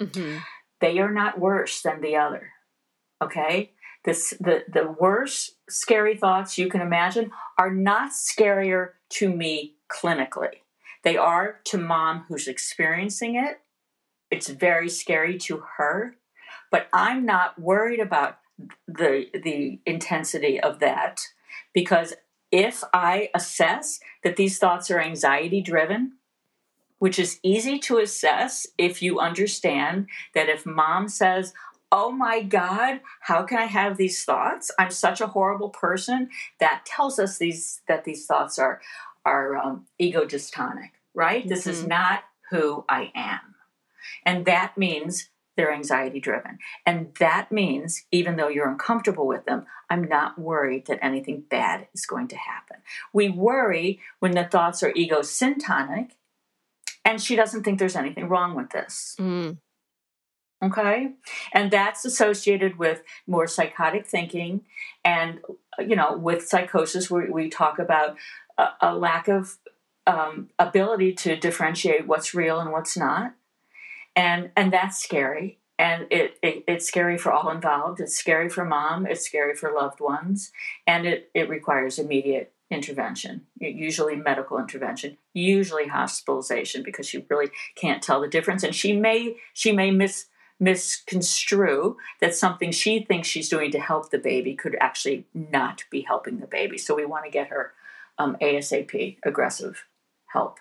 Mm-hmm. 0.03 0.39
They 0.81 0.99
are 0.99 1.13
not 1.13 1.39
worse 1.39 1.83
than 1.83 2.01
the 2.01 2.17
other. 2.17 2.51
Okay? 3.23 3.71
This, 4.05 4.35
the, 4.41 4.65
the 4.67 4.91
worst 4.99 5.57
scary 5.69 6.17
thoughts 6.17 6.59
you 6.59 6.69
can 6.69 6.81
imagine 6.81 7.31
are 7.59 7.71
not 7.73 8.11
scarier 8.13 8.93
to 9.11 9.31
me 9.31 9.77
clinically. 9.89 10.63
They 11.05 11.17
are 11.17 11.61
to 11.67 11.79
mom 11.79 12.25
who's 12.29 12.49
experiencing 12.49 13.37
it. 13.37 13.61
It's 14.31 14.49
very 14.49 14.89
scary 14.89 15.39
to 15.41 15.63
her, 15.77 16.17
but 16.75 16.89
I'm 16.93 17.25
not 17.25 17.57
worried 17.57 18.01
about 18.01 18.39
the 18.89 19.27
the 19.33 19.79
intensity 19.87 20.59
of 20.59 20.81
that 20.81 21.21
because 21.73 22.15
if 22.51 22.83
I 22.93 23.31
assess 23.33 24.01
that 24.25 24.35
these 24.35 24.59
thoughts 24.59 24.91
are 24.91 24.99
anxiety 24.99 25.61
driven, 25.61 26.15
which 26.99 27.21
is 27.21 27.39
easy 27.45 27.79
to 27.79 27.99
assess 27.99 28.67
if 28.77 29.03
you 29.03 29.21
understand 29.21 30.09
that 30.35 30.49
if 30.49 30.67
mom 30.67 31.07
says, 31.07 31.55
oh 31.93 32.11
my 32.11 32.43
God, 32.43 33.03
how 33.21 33.45
can 33.45 33.59
I 33.59 33.67
have 33.67 33.97
these 33.97 34.25
thoughts? 34.25 34.73
I'm 34.77 34.91
such 34.91 35.21
a 35.21 35.29
horrible 35.29 35.71
person. 35.71 36.29
That 36.59 36.85
tells 36.85 37.21
us 37.21 37.39
these 37.39 37.83
that 37.87 38.03
these 38.05 38.27
thoughts 38.27 38.59
are 38.59 38.81
are 39.25 39.57
um, 39.57 39.87
ego 40.01 40.25
dystonic, 40.25 40.91
right? 41.15 41.43
Mm-hmm. 41.43 41.51
This 41.51 41.69
is 41.69 41.79
mm-hmm. 41.79 41.91
not 41.91 42.25
who 42.51 42.85
I 42.89 43.13
am, 43.15 43.55
and 44.27 44.45
that 44.47 44.77
means 44.77 45.29
they're 45.57 45.73
anxiety 45.73 46.21
driven, 46.21 46.59
and 46.85 47.15
that 47.21 47.53
means 47.53 48.05
even 48.11 48.37
though 48.37 48.49
you're 48.49 48.69
uncomfortable 48.69 49.27
with 49.27 49.45
them, 49.45 49.67
I'm 49.91 50.05
not 50.05 50.39
worried 50.39 50.87
that 50.87 50.99
anything 51.03 51.45
bad 51.49 51.89
is 51.95 52.07
going 52.07 52.29
to 52.29 52.37
happen. 52.37 52.79
We 53.13 53.29
worry 53.29 54.01
when 54.19 54.33
the 54.33 54.45
thoughts 54.45 54.83
are 54.83 54.93
ego 54.95 55.21
syntonic, 55.21 56.13
and 57.05 57.21
she 57.21 57.37
doesn't 57.37 57.63
think 57.65 57.79
there's 57.79 57.97
anything 57.97 58.29
wrong 58.29 58.55
with 58.55 58.71
this. 58.71 59.15
Mm. 59.21 59.59
Okay. 60.63 61.11
And 61.53 61.71
that's 61.71 62.07
associated 62.07 62.79
with 62.79 63.03
more 63.27 63.47
psychotic 63.47 64.07
thinking. 64.07 64.63
And, 65.05 65.41
you 65.79 65.95
know, 65.95 66.17
with 66.17 66.49
psychosis, 66.49 67.11
we, 67.11 67.29
we 67.29 67.51
talk 67.51 67.79
about 67.79 68.17
a, 68.57 68.69
a 68.81 68.97
lack 68.97 69.29
of 69.29 69.59
um, 70.07 70.49
ability 70.59 71.13
to 71.15 71.37
differentiate 71.37 72.07
what's 72.07 72.35
real 72.35 72.61
and 72.61 72.73
what's 72.73 72.97
not. 72.97 73.35
And, 74.17 74.51
and 74.57 74.73
that's 74.73 75.03
scary. 75.03 75.59
And 75.79 76.07
it, 76.11 76.39
it, 76.43 76.65
it's 76.69 76.87
scary 76.87 77.19
for 77.19 77.33
all 77.33 77.51
involved. 77.51 78.01
It's 78.01 78.17
scary 78.17 78.49
for 78.49 78.65
mom. 78.65 79.07
It's 79.07 79.27
scary 79.27 79.55
for 79.55 79.73
loved 79.73 80.01
ones. 80.01 80.53
And 80.87 81.07
it, 81.07 81.31
it 81.35 81.49
requires 81.49 81.99
immediate 81.99 82.53
intervention, 82.71 83.43
usually 83.59 84.17
medical 84.17 84.59
intervention, 84.59 85.17
usually 85.33 85.89
hospitalization 85.89 86.83
because 86.83 87.07
she 87.07 87.25
really 87.29 87.51
can't 87.77 88.03
tell 88.03 88.21
the 88.21 88.29
difference. 88.29 88.63
And 88.63 88.75
she 88.75 88.93
may 88.93 89.37
she 89.53 89.73
may 89.73 89.91
miss 89.91 90.27
misconstrue 90.61 91.97
that 92.21 92.35
something 92.35 92.71
she 92.71 93.05
thinks 93.05 93.29
she's 93.29 93.49
doing 93.49 93.71
to 93.73 93.81
help 93.81 94.11
the 94.11 94.19
baby 94.19 94.55
could 94.55 94.77
actually 94.81 95.27
not 95.35 95.85
be 95.91 96.03
helping 96.03 96.39
the 96.39 96.47
baby. 96.47 96.79
So 96.79 96.95
we 96.95 97.05
want 97.05 97.25
to 97.25 97.31
get 97.31 97.49
her 97.49 97.73
um, 98.19 98.37
ASAP 98.41 99.19
aggressive 99.25 99.85
help. 100.27 100.59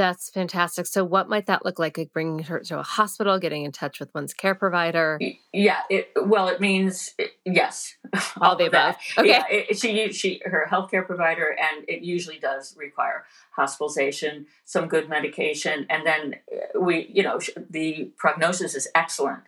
That's 0.00 0.30
fantastic. 0.30 0.86
So, 0.86 1.04
what 1.04 1.28
might 1.28 1.44
that 1.44 1.62
look 1.62 1.78
like? 1.78 1.98
Like 1.98 2.10
bringing 2.10 2.44
her 2.44 2.60
to 2.60 2.78
a 2.78 2.82
hospital, 2.82 3.38
getting 3.38 3.66
in 3.66 3.70
touch 3.70 4.00
with 4.00 4.08
one's 4.14 4.32
care 4.32 4.54
provider. 4.54 5.20
Yeah. 5.52 5.80
It, 5.90 6.12
well, 6.16 6.48
it 6.48 6.58
means 6.58 7.14
yes. 7.44 7.96
All, 8.14 8.22
all 8.40 8.56
the 8.56 8.64
above. 8.64 8.96
Okay. 9.18 9.28
Yeah. 9.28 9.44
It, 9.50 9.78
she, 9.78 10.10
she, 10.12 10.40
her 10.46 10.66
healthcare 10.70 11.04
provider, 11.04 11.50
and 11.50 11.86
it 11.86 12.00
usually 12.00 12.38
does 12.38 12.74
require 12.78 13.26
hospitalization, 13.50 14.46
some 14.64 14.88
good 14.88 15.10
medication, 15.10 15.84
and 15.90 16.06
then 16.06 16.36
uh, 16.50 16.80
we, 16.80 17.10
you 17.12 17.22
know, 17.22 17.38
the 17.68 18.10
prognosis 18.16 18.74
is 18.74 18.88
excellent. 18.94 19.42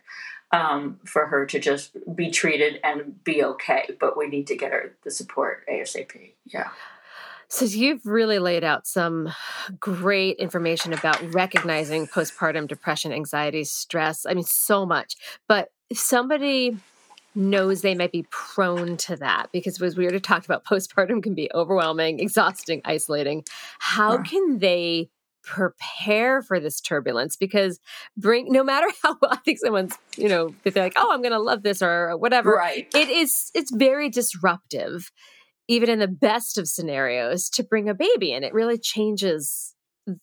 Um, 0.51 0.99
for 1.03 1.25
her 1.25 1.47
to 1.47 1.57
just 1.57 1.97
be 2.15 2.29
treated 2.29 2.79
and 2.83 3.23
be 3.23 3.43
okay, 3.43 3.89
but 3.99 4.15
we 4.15 4.27
need 4.27 4.45
to 4.45 4.55
get 4.55 4.71
her 4.71 4.95
the 5.03 5.09
support 5.09 5.67
ASAP. 5.67 6.33
Yeah. 6.45 6.69
So 7.49 7.65
you've 7.65 8.05
really 8.05 8.39
laid 8.39 8.63
out 8.63 8.87
some 8.87 9.31
great 9.79 10.37
information 10.37 10.91
about 10.91 11.21
recognizing 11.33 12.07
postpartum 12.07 12.67
depression, 12.67 13.13
anxiety, 13.13 13.63
stress. 13.63 14.25
I 14.25 14.33
mean, 14.33 14.43
so 14.43 14.87
much. 14.87 15.15
But 15.47 15.69
if 15.89 15.99
somebody 15.99 16.77
knows 17.35 17.81
they 17.81 17.93
might 17.93 18.11
be 18.11 18.25
prone 18.31 18.97
to 18.97 19.15
that, 19.17 19.47
because 19.51 19.79
as 19.81 19.95
we 19.95 20.05
already 20.05 20.19
talked 20.19 20.45
about, 20.45 20.65
postpartum 20.65 21.21
can 21.21 21.35
be 21.35 21.49
overwhelming, 21.53 22.19
exhausting, 22.19 22.81
isolating. 22.85 23.43
How 23.79 24.13
yeah. 24.13 24.23
can 24.23 24.59
they 24.59 25.09
prepare 25.43 26.41
for 26.41 26.59
this 26.59 26.79
turbulence 26.79 27.35
because 27.35 27.79
bring 28.15 28.51
no 28.51 28.63
matter 28.63 28.87
how 29.03 29.17
well 29.21 29.31
I 29.31 29.37
think 29.37 29.59
someone's 29.59 29.93
you 30.15 30.29
know 30.29 30.55
if 30.63 30.73
they're 30.73 30.83
like 30.83 30.93
oh 30.95 31.11
I'm 31.11 31.21
gonna 31.21 31.37
love 31.37 31.63
this 31.63 31.81
or 31.81 32.15
whatever 32.15 32.51
right 32.51 32.87
it 32.95 33.09
is 33.09 33.51
it's 33.53 33.69
very 33.69 34.07
disruptive 34.07 35.11
even 35.67 35.89
in 35.89 35.99
the 35.99 36.07
best 36.07 36.57
of 36.57 36.67
scenarios, 36.67 37.49
to 37.51 37.63
bring 37.63 37.89
a 37.89 37.93
baby 37.93 38.31
in. 38.31 38.43
It 38.43 38.53
really 38.53 38.77
changes 38.77 39.73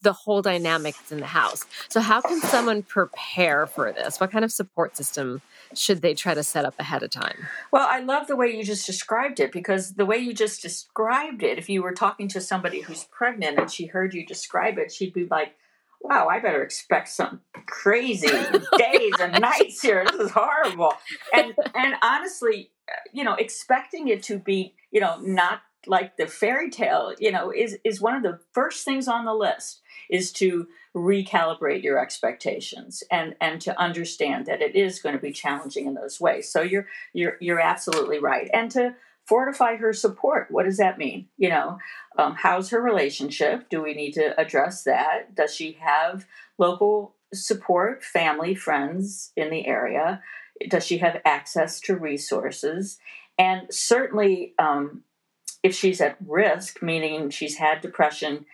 the 0.02 0.12
whole 0.12 0.42
dynamics 0.42 1.10
in 1.10 1.20
the 1.20 1.26
house. 1.26 1.64
So, 1.88 2.00
how 2.00 2.20
can 2.20 2.40
someone 2.40 2.82
prepare 2.82 3.66
for 3.66 3.92
this? 3.92 4.20
What 4.20 4.30
kind 4.30 4.44
of 4.44 4.52
support 4.52 4.96
system 4.96 5.40
should 5.74 6.02
they 6.02 6.14
try 6.14 6.34
to 6.34 6.42
set 6.42 6.64
up 6.64 6.74
ahead 6.78 7.02
of 7.02 7.10
time? 7.10 7.46
Well, 7.72 7.88
I 7.90 8.00
love 8.00 8.26
the 8.26 8.36
way 8.36 8.54
you 8.54 8.62
just 8.62 8.86
described 8.86 9.40
it 9.40 9.52
because 9.52 9.94
the 9.94 10.04
way 10.04 10.18
you 10.18 10.34
just 10.34 10.60
described 10.60 11.42
it, 11.42 11.58
if 11.58 11.68
you 11.68 11.82
were 11.82 11.92
talking 11.92 12.28
to 12.28 12.40
somebody 12.40 12.80
who's 12.82 13.04
pregnant 13.04 13.58
and 13.58 13.70
she 13.70 13.86
heard 13.86 14.12
you 14.12 14.26
describe 14.26 14.76
it, 14.78 14.92
she'd 14.92 15.14
be 15.14 15.26
like, 15.30 15.54
wow, 16.00 16.28
I 16.28 16.40
better 16.40 16.62
expect 16.62 17.08
some 17.08 17.40
crazy 17.66 18.28
days 18.78 19.12
and 19.20 19.40
nights 19.40 19.80
here. 19.80 20.04
This 20.04 20.20
is 20.20 20.30
horrible. 20.30 20.94
And 21.32 21.54
and 21.74 21.94
honestly, 22.02 22.70
uh, 22.88 22.96
you 23.12 23.24
know, 23.24 23.34
expecting 23.34 24.08
it 24.08 24.22
to 24.24 24.38
be, 24.38 24.74
you 24.90 25.00
know, 25.00 25.18
not 25.20 25.62
like 25.86 26.16
the 26.16 26.26
fairy 26.26 26.70
tale, 26.70 27.14
you 27.18 27.30
know, 27.30 27.50
is 27.50 27.78
is 27.84 28.00
one 28.00 28.14
of 28.14 28.22
the 28.22 28.38
first 28.52 28.84
things 28.84 29.08
on 29.08 29.24
the 29.24 29.34
list 29.34 29.80
is 30.10 30.32
to 30.32 30.66
recalibrate 30.94 31.82
your 31.82 31.98
expectations 31.98 33.02
and 33.10 33.34
and 33.40 33.60
to 33.62 33.78
understand 33.80 34.46
that 34.46 34.60
it 34.60 34.74
is 34.74 35.00
going 35.00 35.14
to 35.14 35.22
be 35.22 35.32
challenging 35.32 35.86
in 35.86 35.94
those 35.94 36.20
ways. 36.20 36.50
So 36.50 36.62
you're 36.62 36.86
you're 37.12 37.36
you're 37.40 37.60
absolutely 37.60 38.18
right. 38.18 38.50
And 38.52 38.70
to 38.72 38.94
fortify 39.26 39.76
her 39.76 39.92
support. 39.92 40.48
What 40.50 40.64
does 40.64 40.78
that 40.78 40.98
mean? 40.98 41.28
You 41.36 41.50
know, 41.50 41.78
um, 42.18 42.34
how's 42.36 42.70
her 42.70 42.80
relationship? 42.80 43.68
Do 43.68 43.80
we 43.82 43.94
need 43.94 44.12
to 44.14 44.38
address 44.40 44.82
that? 44.84 45.34
Does 45.34 45.54
she 45.54 45.78
have 45.80 46.26
local 46.58 47.14
support, 47.32 48.02
family, 48.02 48.56
friends 48.56 49.32
in 49.36 49.50
the 49.50 49.66
area? 49.66 50.20
Does 50.68 50.84
she 50.84 50.98
have 50.98 51.20
access 51.24 51.80
to 51.82 51.96
resources? 51.96 52.98
And 53.40 53.72
certainly, 53.72 54.52
um, 54.58 55.04
if 55.62 55.74
she's 55.74 56.02
at 56.02 56.18
risk, 56.24 56.82
meaning 56.82 57.30
she's 57.30 57.56
had 57.56 57.80
depression 57.80 58.44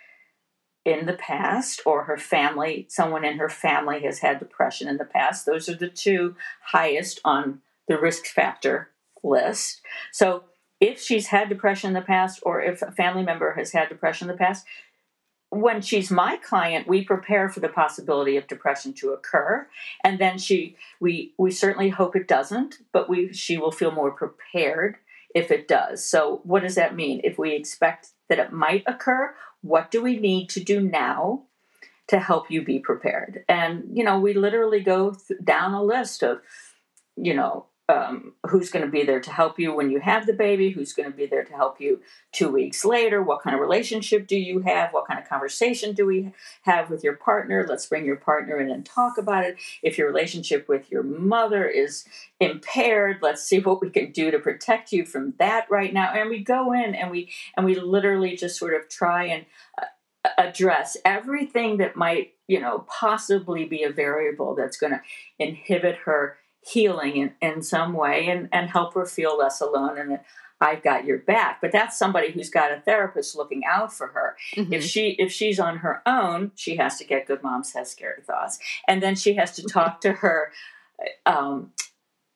in 0.85 1.07
the 1.07 1.15
past, 1.15 1.83
or 1.85 2.05
her 2.05 2.17
family, 2.17 2.87
someone 2.89 3.25
in 3.25 3.39
her 3.39 3.49
family 3.49 4.03
has 4.03 4.21
had 4.21 4.39
depression 4.39 4.87
in 4.87 4.97
the 4.97 5.05
past, 5.05 5.45
those 5.45 5.69
are 5.69 5.75
the 5.75 5.89
two 5.89 6.37
highest 6.67 7.21
on 7.25 7.63
the 7.89 7.99
risk 7.99 8.27
factor 8.27 8.91
list. 9.25 9.83
So, 10.13 10.45
if 10.81 11.01
she's 11.01 11.29
had 11.29 11.49
depression 11.49 11.89
in 11.89 11.95
the 11.95 12.03
past, 12.03 12.39
or 12.45 12.61
if 12.61 12.81
a 12.81 12.93
family 12.93 13.25
member 13.25 13.55
has 13.55 13.73
had 13.73 13.89
depression 13.89 14.31
in 14.31 14.37
the 14.37 14.39
past, 14.39 14.65
when 15.51 15.81
she's 15.81 16.11
my 16.11 16.37
client, 16.37 16.89
we 16.89 17.05
prepare 17.05 17.49
for 17.49 17.61
the 17.61 17.69
possibility 17.69 18.37
of 18.37 18.47
depression 18.47 18.93
to 18.95 19.13
occur, 19.13 19.69
and 20.03 20.19
then 20.19 20.39
she 20.39 20.77
we 21.01 21.35
we 21.39 21.51
certainly 21.51 21.91
hope 21.91 22.17
it 22.17 22.29
doesn't, 22.29 22.79
but 22.93 23.09
we 23.09 23.33
she 23.33 23.57
will 23.57 23.73
feel 23.73 23.93
more 23.93 24.11
prepared 24.11 24.97
if 25.35 25.51
it 25.51 25.69
does. 25.69 26.05
So 26.05 26.41
what 26.45 26.63
does 26.63 26.75
that 26.75 26.97
mean? 26.97 27.21
If 27.23 27.39
we 27.39 27.55
expect 27.55 28.09
that 28.29 28.39
it 28.39 28.53
might 28.53 28.85
occur, 28.87 29.35
what 29.63 29.91
do 29.91 30.03
we 30.03 30.19
need 30.19 30.49
to 30.51 30.61
do 30.61 30.81
now 30.81 31.43
to 32.09 32.19
help 32.19 32.51
you 32.51 32.63
be 32.63 32.79
prepared? 32.79 33.45
And 33.49 33.85
you 33.93 34.03
know, 34.03 34.19
we 34.19 34.35
literally 34.35 34.81
go 34.81 35.13
th- 35.13 35.41
down 35.45 35.75
a 35.75 35.83
list 35.83 36.23
of 36.23 36.41
you 37.17 37.35
know 37.35 37.67
um, 37.89 38.33
who's 38.49 38.71
going 38.71 38.85
to 38.85 38.91
be 38.91 39.05
there 39.05 39.21
to 39.21 39.31
help 39.31 39.61
you 39.61 39.73
when 39.73 39.91
you 39.91 40.01
have 40.01 40.27
the 40.27 40.33
baby, 40.33 40.71
who's 40.71 40.93
going 40.93 41.11
to 41.11 41.17
be 41.17 41.27
there 41.27 41.45
to 41.45 41.53
help 41.53 41.81
you 41.81 42.01
two 42.33 42.51
weeks 42.51 42.85
later, 42.85 43.23
what 43.23 43.43
kind 43.43 43.55
of 43.55 43.61
relationship 43.61 44.27
do 44.27 44.37
you 44.37 44.61
have, 44.61 44.93
what 44.93 45.07
kind 45.07 45.21
of 45.21 45.29
conversation 45.29 45.95
do 45.95 46.05
we 46.05 46.33
have 46.63 46.91
with 46.91 47.05
your 47.05 47.15
partner. 47.15 47.65
Let's 47.69 47.87
bring 47.87 48.05
your 48.05 48.17
partner 48.17 48.61
in 48.61 48.71
and 48.71 48.85
talk 48.85 49.19
about 49.19 49.45
it. 49.45 49.57
If 49.83 49.99
your 49.99 50.09
relationship 50.09 50.69
with 50.69 50.91
your 50.91 51.05
mother 51.05 51.69
is 51.69 52.05
impaired, 52.41 53.19
let's 53.23 53.45
see 53.45 53.61
what 53.61 53.81
we 53.81 53.91
can 53.91 54.11
do 54.11 54.33
to 54.33 54.39
protect 54.41 54.91
you 54.91 55.07
from 55.07 55.35
that 55.39 55.71
right 55.71 55.95
now. 55.95 56.13
And 56.13 56.29
we 56.29 56.43
go 56.43 56.73
in 56.73 56.95
and 56.95 57.11
we 57.11 57.31
and 57.57 57.65
we 57.65 57.77
literally 57.77 58.37
just 58.37 58.59
sort 58.59 58.75
of 58.75 58.89
try 58.89 59.27
and 59.27 59.47
uh, 59.81 59.87
address 60.39 60.97
everything 61.05 61.77
that 61.77 61.95
might 61.95 62.33
you 62.49 62.61
know 62.61 62.85
possibly 62.89 63.65
be 63.65 63.85
a 63.85 63.91
variable 63.91 64.57
that's 64.57 64.77
going 64.77 64.93
to 64.93 65.01
inhibit 65.39 65.97
her 66.05 66.37
healing 66.67 67.17
in, 67.17 67.33
in 67.41 67.63
some 67.63 67.93
way 67.93 68.29
and, 68.29 68.49
and 68.53 68.71
help 68.71 68.95
her 68.95 69.07
feel 69.07 69.39
less 69.39 69.61
alone 69.61 69.99
and 69.99 70.11
that 70.11 70.25
I've 70.61 70.83
got 70.83 71.05
your 71.05 71.19
back. 71.19 71.61
But 71.61 71.73
that's 71.73 71.99
somebody 71.99 72.33
who's 72.33 72.51
got 72.51 72.73
a 72.73 72.81
therapist 72.81 73.37
looking 73.37 73.63
out 73.65 73.93
for 73.93 74.09
her. 74.09 74.37
Mm-hmm. 74.57 74.73
If 74.73 74.85
she 74.85 75.11
if 75.19 75.31
she's 75.31 75.61
on 75.61 75.79
her 75.79 76.03
own, 76.07 76.53
she 76.55 76.77
has 76.77 76.99
to 76.99 77.05
get 77.05 77.27
good 77.27 77.43
mom 77.43 77.63
says 77.63 77.91
scary 77.91 78.23
thoughts. 78.23 78.59
And 78.89 79.03
then 79.03 79.17
she 79.17 79.35
has 79.35 79.55
to 79.57 79.63
talk 79.63 80.01
to 80.01 80.13
her 80.13 80.53
um, 81.27 81.73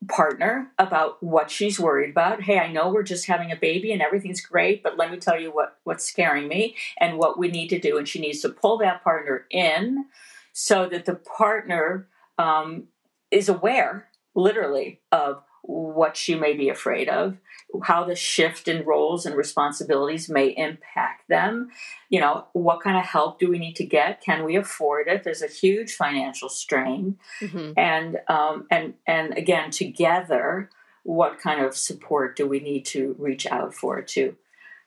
partner 0.08 0.70
about 0.78 1.22
what 1.22 1.50
she's 1.50 1.80
worried 1.80 2.10
about. 2.10 2.42
Hey, 2.42 2.58
I 2.58 2.70
know 2.70 2.90
we're 2.90 3.02
just 3.02 3.26
having 3.26 3.52
a 3.52 3.56
baby 3.56 3.92
and 3.92 4.02
everything's 4.02 4.40
great, 4.40 4.82
but 4.82 4.98
let 4.98 5.10
me 5.10 5.16
tell 5.16 5.40
you 5.40 5.50
what 5.50 5.78
what's 5.84 6.04
scaring 6.04 6.46
me 6.46 6.76
and 6.98 7.16
what 7.16 7.38
we 7.38 7.48
need 7.48 7.68
to 7.68 7.78
do. 7.78 7.96
And 7.96 8.06
she 8.06 8.20
needs 8.20 8.40
to 8.40 8.50
pull 8.50 8.76
that 8.78 9.02
partner 9.02 9.46
in 9.50 10.06
so 10.52 10.86
that 10.88 11.06
the 11.06 11.14
partner 11.14 12.06
um, 12.38 12.84
is 13.30 13.48
aware 13.48 14.09
literally 14.34 15.00
of 15.12 15.42
what 15.62 16.16
she 16.16 16.34
may 16.34 16.54
be 16.54 16.68
afraid 16.68 17.08
of, 17.08 17.36
how 17.84 18.04
the 18.04 18.16
shift 18.16 18.66
in 18.66 18.84
roles 18.84 19.26
and 19.26 19.36
responsibilities 19.36 20.28
may 20.28 20.48
impact 20.48 21.28
them. 21.28 21.68
You 22.08 22.20
know, 22.20 22.46
what 22.52 22.80
kind 22.80 22.96
of 22.96 23.04
help 23.04 23.38
do 23.38 23.50
we 23.50 23.58
need 23.58 23.76
to 23.76 23.84
get? 23.84 24.22
Can 24.22 24.44
we 24.44 24.56
afford 24.56 25.06
it? 25.06 25.22
There's 25.22 25.42
a 25.42 25.46
huge 25.46 25.92
financial 25.92 26.48
strain, 26.48 27.18
mm-hmm. 27.40 27.72
and 27.76 28.18
um, 28.28 28.66
and 28.70 28.94
and 29.06 29.36
again, 29.36 29.70
together, 29.70 30.70
what 31.02 31.38
kind 31.38 31.64
of 31.64 31.76
support 31.76 32.36
do 32.36 32.46
we 32.46 32.60
need 32.60 32.84
to 32.86 33.14
reach 33.18 33.46
out 33.46 33.74
for 33.74 34.00
to 34.00 34.36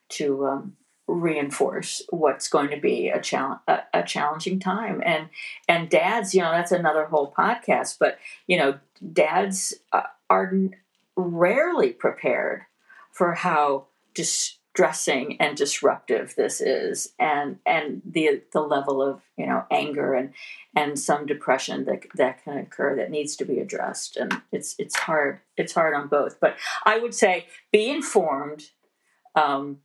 to 0.10 0.46
um, 0.48 0.76
reinforce 1.08 2.02
what's 2.10 2.48
going 2.48 2.70
to 2.70 2.80
be 2.80 3.10
a, 3.10 3.20
challenge, 3.20 3.60
a, 3.68 3.80
a, 3.94 4.04
challenging 4.04 4.58
time 4.58 5.02
and 5.06 5.28
and 5.68 5.90
dads 5.90 6.34
you 6.34 6.42
know 6.42 6.52
that's 6.52 6.72
another 6.72 7.06
whole 7.06 7.34
podcast 7.38 7.98
but 8.00 8.18
you 8.48 8.58
know 8.58 8.80
dads 9.12 9.74
uh, 9.92 10.04
are 10.30 10.54
rarely 11.16 11.92
prepared 11.92 12.64
for 13.12 13.34
how 13.34 13.86
distressing 14.14 15.40
and 15.40 15.56
disruptive 15.56 16.34
this 16.36 16.62
is 16.62 17.14
and 17.20 17.60
and 17.66 18.02
the 18.06 18.42
the 18.54 18.62
level 18.62 19.02
of 19.02 19.22
you 19.38 19.46
know 19.46 19.66
anger 19.70 20.14
and 20.14 20.34
and 20.76 20.98
some 20.98 21.26
depression 21.26 21.86
that 21.86 22.04
that 22.16 22.44
can 22.44 22.58
occur 22.58 22.96
that 22.96 23.12
needs 23.12 23.36
to 23.36 23.46
be 23.46 23.60
addressed. 23.60 24.18
And 24.18 24.42
it's 24.52 24.76
it's 24.80 24.98
hard 24.98 25.40
it's 25.58 25.74
hard 25.74 25.94
on 25.94 26.08
both. 26.08 26.40
But 26.40 26.58
i 26.86 26.98
would 26.98 27.14
say 27.14 27.48
be 27.72 27.90
informed 27.90 28.70
um, 29.36 29.80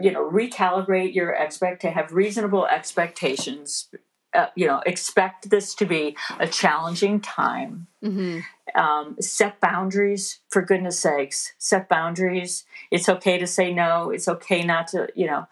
you 0.00 0.10
know 0.10 0.28
recalibrate 0.28 1.14
your 1.14 1.30
expect 1.30 1.82
to 1.82 1.90
have 1.90 2.12
reasonable 2.12 2.66
expectations 2.66 3.88
uh, 4.34 4.46
you 4.54 4.66
know 4.66 4.82
expect 4.84 5.50
this 5.50 5.74
to 5.76 5.86
be 5.86 6.16
a 6.38 6.46
challenging 6.46 7.20
time. 7.20 7.86
Mm-hmm. 8.02 8.40
um, 8.78 9.16
set 9.20 9.60
boundaries 9.60 10.40
for 10.48 10.60
goodness 10.60 10.98
sakes. 10.98 11.54
Set 11.58 11.88
boundaries. 11.88 12.64
It's 12.90 13.08
okay 13.08 13.38
to 13.38 13.46
say 13.46 13.72
no. 13.72 14.10
It's 14.10 14.28
okay 14.28 14.62
not 14.62 14.88
to 14.88 15.08
you 15.14 15.26
know 15.26 15.46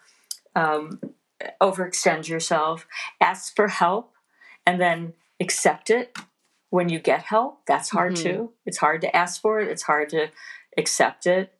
um, 0.55 0.99
overextend 1.61 2.27
yourself. 2.27 2.87
Ask 3.19 3.55
for 3.55 3.67
help 3.67 4.13
and 4.65 4.79
then 4.79 5.13
accept 5.39 5.89
it 5.89 6.17
when 6.69 6.89
you 6.89 6.99
get 6.99 7.23
help. 7.23 7.65
That's 7.67 7.89
hard 7.89 8.13
mm-hmm. 8.13 8.23
too. 8.23 8.51
It's 8.65 8.77
hard 8.77 9.01
to 9.01 9.15
ask 9.15 9.41
for 9.41 9.59
it. 9.59 9.69
It's 9.69 9.83
hard 9.83 10.09
to 10.09 10.29
accept 10.77 11.27
it. 11.27 11.53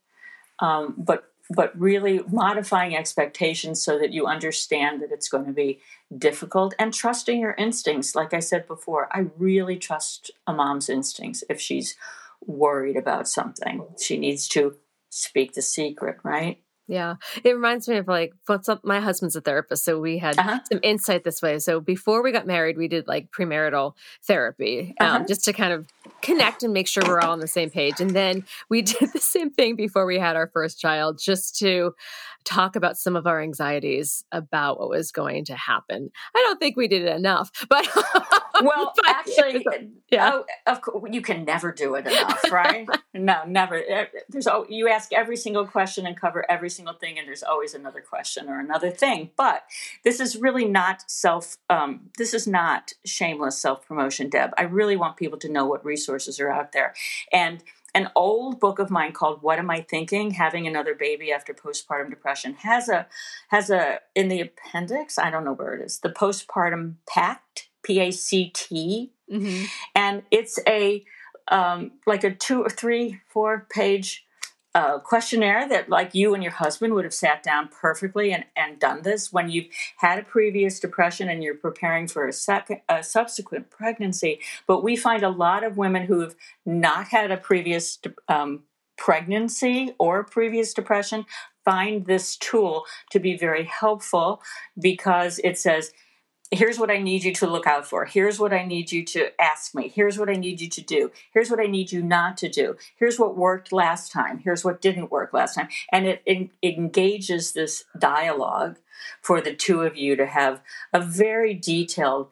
Um, 0.60 0.96
but 0.98 1.33
but 1.50 1.78
really 1.78 2.22
modifying 2.32 2.96
expectations 2.96 3.84
so 3.84 4.00
that 4.00 4.14
you 4.14 4.26
understand 4.26 5.02
that 5.02 5.12
it's 5.12 5.28
going 5.28 5.46
to 5.46 5.52
be 5.52 5.82
difficult 6.18 6.74
and 6.80 6.94
trusting 6.94 7.40
your 7.40 7.54
instincts. 7.54 8.16
Like 8.16 8.34
I 8.34 8.40
said 8.40 8.68
before, 8.68 9.10
I 9.12 9.28
really 9.38 9.78
trust 9.78 10.32
a 10.48 10.54
mom's 10.54 10.90
instincts 10.90 11.44
if 11.50 11.60
she's 11.60 11.96
worried 12.46 12.96
about 12.96 13.28
something. 13.28 13.86
She 14.00 14.18
needs 14.18 14.48
to 14.50 14.78
speak 15.10 15.54
the 15.54 15.62
secret, 15.62 16.18
right? 16.24 16.63
Yeah. 16.88 17.16
It 17.44 17.54
reminds 17.54 17.88
me 17.88 17.98
of 17.98 18.08
like 18.08 18.34
what's 18.46 18.68
up 18.68 18.84
my 18.84 19.00
husband's 19.00 19.36
a 19.36 19.42
therapist, 19.42 19.86
so 19.86 20.00
we 20.00 20.18
had 20.18 20.38
uh-huh. 20.38 20.60
some 20.72 20.80
insight 20.84 21.24
this 21.24 21.42
way. 21.42 21.60
So 21.60 21.80
before 21.80 22.22
we 22.22 22.32
got 22.32 22.46
married, 22.46 22.78
we 22.78 22.90
did 22.90 23.08
like 23.08 23.32
premarital 23.32 23.94
therapy 24.28 24.94
um, 25.00 25.08
uh-huh. 25.08 25.26
just 25.28 25.46
to 25.46 25.54
kind 25.54 25.72
of 25.72 25.88
connect 26.22 26.62
and 26.64 26.74
make 26.74 26.88
sure 26.88 27.04
we're 27.08 27.22
all 27.22 27.32
on 27.32 27.40
the 27.40 27.48
same 27.48 27.70
page. 27.70 28.02
And 28.02 28.12
then 28.12 28.44
we 28.70 28.82
did 28.84 29.14
the 29.14 29.20
same 29.20 29.50
thing 29.50 29.76
before 29.76 30.06
we 30.06 30.20
had 30.20 30.36
our 30.36 30.48
first 30.48 30.80
child 30.80 31.20
just 31.24 31.58
to 31.60 31.94
talk 32.44 32.76
about 32.76 32.98
some 32.98 33.16
of 33.16 33.26
our 33.26 33.42
anxieties 33.42 34.26
about 34.32 34.80
what 34.80 34.90
was 34.90 35.12
going 35.12 35.46
to 35.46 35.56
happen. 35.56 36.10
I 36.36 36.40
don't 36.40 36.60
think 36.60 36.76
we 36.76 36.88
did 36.88 37.04
it 37.04 37.16
enough, 37.16 37.50
but 37.70 37.88
well, 38.76 38.94
actually, 39.06 39.66
yeah, 40.10 40.32
oh, 40.34 40.46
of 40.66 40.82
course, 40.82 41.10
you 41.12 41.22
can 41.22 41.46
never 41.46 41.72
do 41.72 41.96
it 41.96 42.08
enough, 42.08 42.52
right? 42.52 42.88
no, 43.14 43.44
never. 43.46 43.82
There's 44.30 44.48
you 44.70 44.88
ask 44.88 45.12
every 45.14 45.38
single 45.38 45.66
question 45.66 46.06
and 46.06 46.20
cover 46.20 46.50
every 46.50 46.70
single 46.70 46.94
thing, 46.94 47.20
and 47.20 47.28
there's 47.28 47.44
always 47.44 47.74
another 47.74 48.02
question 48.02 48.50
or 48.50 48.60
another 48.60 48.92
thing. 48.92 49.32
But 49.36 49.64
this 50.04 50.20
is 50.20 50.36
really 50.36 50.66
not 50.66 51.10
self. 51.10 51.58
Um, 51.70 52.10
this 52.18 52.34
is 52.34 52.48
not 52.48 52.94
shameless 53.06 53.58
self 53.58 53.88
promotion, 53.88 54.30
Deb. 54.30 54.52
I 54.58 54.64
really 54.64 54.96
want 54.96 55.18
people 55.18 55.40
to 55.40 55.52
know 55.52 55.66
what 55.66 55.86
resources 55.86 56.40
are 56.40 56.50
out 56.50 56.72
there, 56.72 56.94
and 57.32 57.64
an 57.96 58.10
old 58.16 58.60
book 58.60 58.80
of 58.80 58.90
mine 58.90 59.12
called 59.12 59.42
what 59.42 59.60
am 59.60 59.70
i 59.70 59.82
thinking 59.82 60.32
having 60.32 60.68
another 60.68 60.96
baby 60.96 61.32
after 61.32 61.54
postpartum 61.54 62.10
depression 62.10 62.54
has 62.56 62.90
a 62.90 63.06
has 63.50 63.70
a 63.70 64.00
in 64.16 64.28
the 64.28 64.42
appendix 64.42 65.18
i 65.18 65.30
don't 65.30 65.46
know 65.46 65.54
where 65.54 65.74
it 65.74 65.86
is 65.86 66.00
the 66.00 66.10
postpartum 66.10 66.96
pact 67.08 67.70
p-a-c-t 67.84 69.12
mm-hmm. 69.32 69.66
and 69.96 70.24
it's 70.32 70.60
a 70.68 71.04
um, 71.50 71.92
like 72.08 72.24
a 72.24 72.34
two 72.34 72.62
or 72.64 72.70
three 72.70 73.20
four 73.28 73.68
page 73.70 74.26
a 74.76 75.00
questionnaire 75.00 75.70
that 75.70 75.88
like 75.88 76.16
you 76.16 76.34
and 76.34 76.42
your 76.42 76.52
husband 76.52 76.94
would 76.94 77.04
have 77.04 77.14
sat 77.14 77.44
down 77.44 77.70
perfectly 77.70 78.34
and, 78.34 78.44
and 78.56 78.80
done 78.80 79.04
this 79.04 79.32
when 79.32 79.48
you've 79.50 79.68
had 79.98 80.18
a 80.18 80.24
previous 80.24 80.80
depression 80.80 81.30
and 81.30 81.44
you're 81.44 81.54
preparing 81.54 82.08
for 82.08 82.28
a, 82.28 82.34
second, 82.34 82.82
a 82.90 83.04
subsequent 83.04 83.70
pregnancy 83.70 84.40
but 84.66 84.84
we 84.84 84.96
find 84.96 85.22
a 85.22 85.30
lot 85.30 85.64
of 85.64 85.78
women 85.78 86.08
who 86.08 86.22
have 86.22 86.36
not 86.66 87.10
had 87.10 87.30
a 87.30 87.38
previous 87.38 88.00
um, 88.28 88.64
pregnancy 88.98 89.94
or 90.00 90.24
previous 90.24 90.74
depression 90.74 91.26
find 91.64 92.06
this 92.06 92.36
tool 92.38 92.86
to 93.12 93.20
be 93.20 93.38
very 93.38 93.66
helpful 93.66 94.42
because 94.80 95.40
it 95.44 95.58
says 95.58 95.92
here's 96.54 96.80
what 96.80 96.92
I 96.92 96.98
need 96.98 97.24
you 97.24 97.34
to 97.36 97.48
look 97.48 97.68
out 97.68 97.86
for. 97.88 98.06
Here's 98.06 98.40
what 98.40 98.54
I 98.54 98.66
need 98.66 98.92
you 98.92 99.04
to 99.06 99.30
ask 99.42 99.74
me. 99.74 99.88
Here's 99.88 100.18
what 100.18 100.30
I 100.30 100.34
need 100.34 100.62
you 100.62 100.70
to 100.70 100.82
do. 100.82 101.12
Here's 101.32 101.50
what 101.50 101.60
I 101.60 101.66
need 101.66 101.92
you 101.92 102.02
not 102.02 102.38
to 102.38 102.50
do. 102.50 102.78
Here's 102.96 103.20
what 103.20 103.38
worked 103.38 103.72
last 103.72 104.12
time. 104.12 104.40
Here's 104.40 104.64
what 104.64 104.82
didn't 104.82 105.12
work 105.12 105.34
last 105.34 105.56
time. 105.56 105.70
And 105.92 106.06
it, 106.08 106.22
it, 106.26 106.50
engages 106.62 107.54
this 107.54 107.86
dialogue 107.98 108.78
for 109.22 109.42
the 109.42 109.54
two 109.54 109.82
of 109.82 109.96
you 109.96 110.16
to 110.16 110.26
have 110.26 110.62
a 110.92 111.00
very 111.00 111.54
detailed 111.54 112.30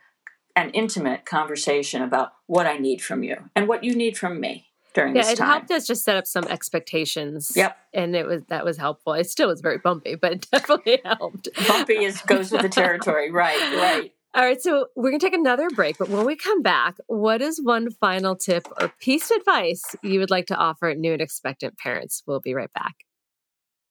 and 0.56 0.72
intimate 0.74 1.26
conversation 1.26 2.02
about 2.02 2.34
what 2.48 2.66
I 2.66 2.78
need 2.78 3.02
from 3.02 3.24
you 3.24 3.50
and 3.56 3.68
what 3.68 3.84
you 3.84 3.96
need 3.96 4.18
from 4.18 4.40
me 4.40 4.71
during 4.94 5.16
yeah, 5.16 5.24
this 5.24 5.38
time. 5.38 5.50
it 5.50 5.52
helped 5.52 5.72
us 5.72 5.88
just 5.88 6.04
set 6.04 6.16
up 6.16 6.28
some 6.28 6.46
expectations. 6.46 7.52
Yep. 7.56 7.78
And 7.94 8.16
it 8.16 8.26
was 8.26 8.44
that 8.50 8.66
was 8.66 8.78
helpful. 8.78 9.14
It 9.14 9.30
still 9.30 9.48
was 9.48 9.62
very 9.62 9.78
bumpy, 9.78 10.16
but 10.16 10.34
it 10.34 10.48
definitely 10.52 11.00
helped. 11.04 11.50
Bumpy 11.68 12.04
is 12.04 12.22
goes 12.22 12.52
with 12.52 12.62
the 12.62 12.70
territory. 12.70 13.32
right, 13.32 13.60
right. 13.76 14.12
All 14.34 14.46
right, 14.46 14.62
so 14.62 14.88
we're 14.96 15.10
going 15.10 15.20
to 15.20 15.26
take 15.26 15.34
another 15.34 15.70
break, 15.70 15.98
but 15.98 16.08
when 16.08 16.26
we 16.26 16.38
come 16.38 16.62
back, 16.62 16.96
what 17.08 17.42
is 17.42 17.60
one 17.62 17.92
final 17.92 18.34
tip 18.34 18.66
or 18.80 18.88
piece 19.02 19.30
of 19.30 19.36
advice 19.36 19.84
you 20.04 20.22
would 20.22 20.30
like 20.30 20.46
to 20.46 20.56
offer 20.56 20.94
new 20.96 21.12
and 21.12 21.22
expectant 21.22 21.78
parents? 21.78 22.24
We'll 22.26 22.40
be 22.40 22.54
right 22.54 22.72
back. 22.72 22.96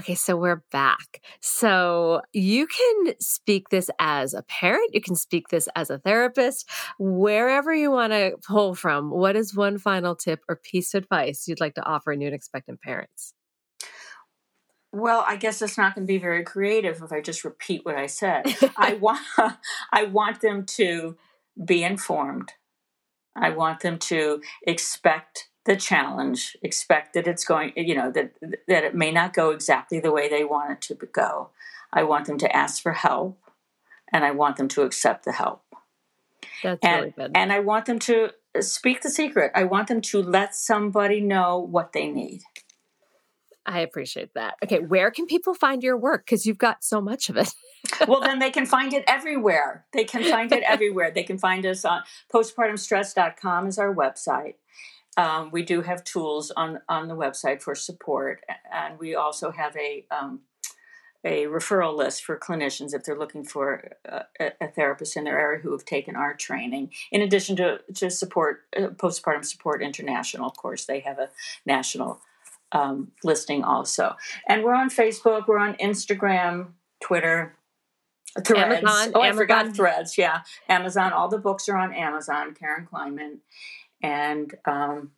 Okay, 0.00 0.14
so 0.14 0.34
we're 0.34 0.62
back. 0.72 1.20
So 1.42 2.22
you 2.32 2.66
can 2.66 3.12
speak 3.20 3.68
this 3.68 3.90
as 3.98 4.32
a 4.32 4.42
parent, 4.44 4.94
you 4.94 5.02
can 5.02 5.14
speak 5.14 5.48
this 5.48 5.68
as 5.76 5.90
a 5.90 5.98
therapist, 5.98 6.66
wherever 6.98 7.74
you 7.74 7.90
want 7.90 8.14
to 8.14 8.32
pull 8.48 8.74
from. 8.74 9.10
What 9.10 9.36
is 9.36 9.54
one 9.54 9.76
final 9.76 10.16
tip 10.16 10.40
or 10.48 10.56
piece 10.56 10.94
of 10.94 11.02
advice 11.02 11.46
you'd 11.46 11.60
like 11.60 11.74
to 11.74 11.84
offer 11.84 12.16
new 12.16 12.28
and 12.28 12.34
expectant 12.34 12.80
parents? 12.80 13.34
Well, 14.90 15.22
I 15.28 15.36
guess 15.36 15.60
it's 15.60 15.76
not 15.76 15.94
going 15.94 16.06
to 16.06 16.10
be 16.10 16.18
very 16.18 16.44
creative 16.44 17.02
if 17.02 17.12
I 17.12 17.20
just 17.20 17.44
repeat 17.44 17.84
what 17.84 17.96
I 17.96 18.06
said. 18.06 18.46
I 18.78 18.94
want 19.00 19.20
I 19.92 20.04
want 20.04 20.40
them 20.40 20.64
to 20.76 21.18
be 21.62 21.84
informed. 21.84 22.54
I 23.36 23.50
want 23.50 23.80
them 23.80 23.98
to 23.98 24.40
expect 24.66 25.50
the 25.64 25.76
challenge, 25.76 26.56
expect 26.62 27.14
that 27.14 27.26
it's 27.26 27.44
going, 27.44 27.72
you 27.76 27.94
know, 27.94 28.10
that 28.10 28.32
that 28.66 28.84
it 28.84 28.94
may 28.94 29.10
not 29.10 29.34
go 29.34 29.50
exactly 29.50 30.00
the 30.00 30.12
way 30.12 30.28
they 30.28 30.44
want 30.44 30.70
it 30.72 30.80
to 30.82 31.06
go. 31.06 31.50
I 31.92 32.02
want 32.04 32.26
them 32.26 32.38
to 32.38 32.56
ask 32.56 32.82
for 32.82 32.92
help, 32.92 33.38
and 34.12 34.24
I 34.24 34.30
want 34.30 34.56
them 34.56 34.68
to 34.68 34.82
accept 34.82 35.24
the 35.24 35.32
help. 35.32 35.62
That's 36.62 36.80
and, 36.82 37.00
really 37.00 37.10
good. 37.10 37.32
And 37.34 37.52
I 37.52 37.60
want 37.60 37.86
them 37.86 37.98
to 38.00 38.30
speak 38.60 39.02
the 39.02 39.10
secret. 39.10 39.52
I 39.54 39.64
want 39.64 39.88
them 39.88 40.00
to 40.00 40.22
let 40.22 40.54
somebody 40.54 41.20
know 41.20 41.58
what 41.58 41.92
they 41.92 42.08
need. 42.08 42.42
I 43.66 43.80
appreciate 43.80 44.34
that. 44.34 44.54
Okay, 44.64 44.80
where 44.80 45.10
can 45.10 45.26
people 45.26 45.54
find 45.54 45.82
your 45.82 45.96
work? 45.96 46.24
Because 46.24 46.46
you've 46.46 46.58
got 46.58 46.82
so 46.82 47.00
much 47.00 47.28
of 47.28 47.36
it. 47.36 47.52
well, 48.08 48.20
then 48.20 48.38
they 48.38 48.50
can 48.50 48.66
find 48.66 48.92
it 48.92 49.04
everywhere. 49.06 49.84
They 49.92 50.04
can 50.04 50.24
find 50.24 50.50
it 50.52 50.62
everywhere. 50.66 51.10
They 51.10 51.22
can 51.22 51.38
find 51.38 51.64
us 51.66 51.84
on 51.84 52.02
postpartumstress.com 52.32 53.66
is 53.66 53.78
our 53.78 53.94
website. 53.94 54.54
Um, 55.20 55.50
we 55.50 55.62
do 55.62 55.82
have 55.82 56.02
tools 56.02 56.50
on 56.50 56.80
on 56.88 57.08
the 57.08 57.14
website 57.14 57.60
for 57.60 57.74
support, 57.74 58.42
and 58.72 58.98
we 58.98 59.14
also 59.14 59.50
have 59.50 59.76
a 59.76 60.06
um, 60.10 60.40
a 61.24 61.44
referral 61.44 61.94
list 61.94 62.24
for 62.24 62.38
clinicians 62.38 62.94
if 62.94 63.04
they're 63.04 63.18
looking 63.18 63.44
for 63.44 63.90
a, 64.06 64.52
a, 64.62 64.68
therapist 64.68 65.18
in 65.18 65.24
their 65.24 65.38
area 65.38 65.60
who 65.60 65.72
have 65.72 65.84
taken 65.84 66.16
our 66.16 66.32
training. 66.32 66.90
In 67.12 67.20
addition 67.20 67.54
to 67.56 67.80
to 67.96 68.10
support 68.10 68.62
uh, 68.74 68.88
postpartum 69.02 69.44
support 69.44 69.82
international, 69.82 70.48
of 70.48 70.56
course, 70.56 70.86
they 70.86 71.00
have 71.00 71.18
a 71.18 71.28
national 71.66 72.22
um, 72.72 73.12
listing 73.22 73.62
also, 73.62 74.16
and 74.48 74.64
we're 74.64 74.74
on 74.74 74.88
Facebook, 74.88 75.46
we're 75.46 75.58
on 75.58 75.74
Instagram, 75.74 76.68
Twitter. 77.02 77.56
Threads. 78.46 78.84
Amazon, 78.84 79.12
oh, 79.16 79.22
I 79.22 79.32
forgot 79.32 79.74
Threads. 79.74 80.16
Yeah, 80.16 80.42
Amazon. 80.68 81.12
All 81.12 81.28
the 81.28 81.36
books 81.36 81.68
are 81.68 81.76
on 81.76 81.92
Amazon. 81.92 82.54
Karen 82.54 82.86
Kleiman, 82.86 83.40
and 84.02 84.54
um, 84.66 85.10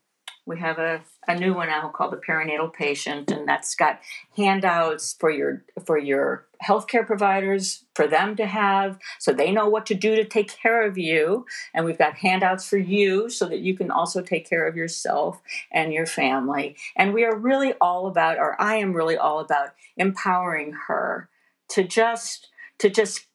we 0.45 0.59
have 0.59 0.79
a, 0.79 1.03
a 1.29 1.39
new 1.39 1.55
one 1.55 1.69
now 1.69 1.89
called 1.89 2.13
the 2.13 2.17
perinatal 2.17 2.73
patient 2.73 3.31
and 3.31 3.47
that's 3.47 3.75
got 3.77 4.01
handouts 4.37 5.15
for 5.19 5.31
your 5.31 5.65
for 5.87 5.97
your 5.97 6.47
healthcare 6.63 7.07
providers 7.07 7.85
for 7.95 8.07
them 8.07 8.35
to 8.37 8.47
have 8.47 8.99
so 9.19 9.33
they 9.33 9.53
know 9.53 9.69
what 9.69 9.87
to 9.87 9.95
do 9.95 10.17
to 10.17 10.25
take 10.25 10.51
care 10.51 10.87
of 10.87 10.99
you. 10.99 11.47
And 11.75 11.85
we've 11.85 11.99
got 11.99 12.17
handouts 12.17 12.69
for 12.69 12.79
you 12.79 13.31
so 13.31 13.49
that 13.49 13.61
you 13.61 13.77
can 13.77 13.91
also 13.91 14.21
take 14.21 14.49
care 14.49 14.67
of 14.67 14.77
yourself 14.77 15.41
and 15.71 15.93
your 15.93 16.07
family. 16.07 16.77
And 16.97 17.15
we 17.15 17.25
are 17.25 17.37
really 17.37 17.75
all 17.81 18.07
about 18.07 18.39
or 18.39 18.61
i 18.61 18.77
am 18.77 18.95
really 18.95 19.17
all 19.17 19.39
about 19.39 19.71
empowering 19.97 20.75
her 20.89 21.29
to 21.69 21.85
just 21.85 22.49
to 22.79 22.91
just 22.91 23.27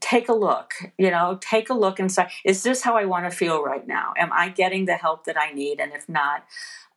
take 0.00 0.28
a 0.28 0.34
look 0.34 0.74
you 0.98 1.10
know 1.10 1.38
take 1.40 1.70
a 1.70 1.74
look 1.74 1.98
say 2.10 2.28
is 2.44 2.62
this 2.62 2.82
how 2.82 2.96
i 2.96 3.04
want 3.04 3.24
to 3.24 3.36
feel 3.36 3.62
right 3.62 3.86
now? 3.86 4.12
Am 4.16 4.30
i 4.32 4.48
getting 4.48 4.84
the 4.84 4.96
help 4.96 5.24
that 5.24 5.40
i 5.40 5.52
need? 5.52 5.80
And 5.80 5.92
if 5.92 6.08
not 6.08 6.44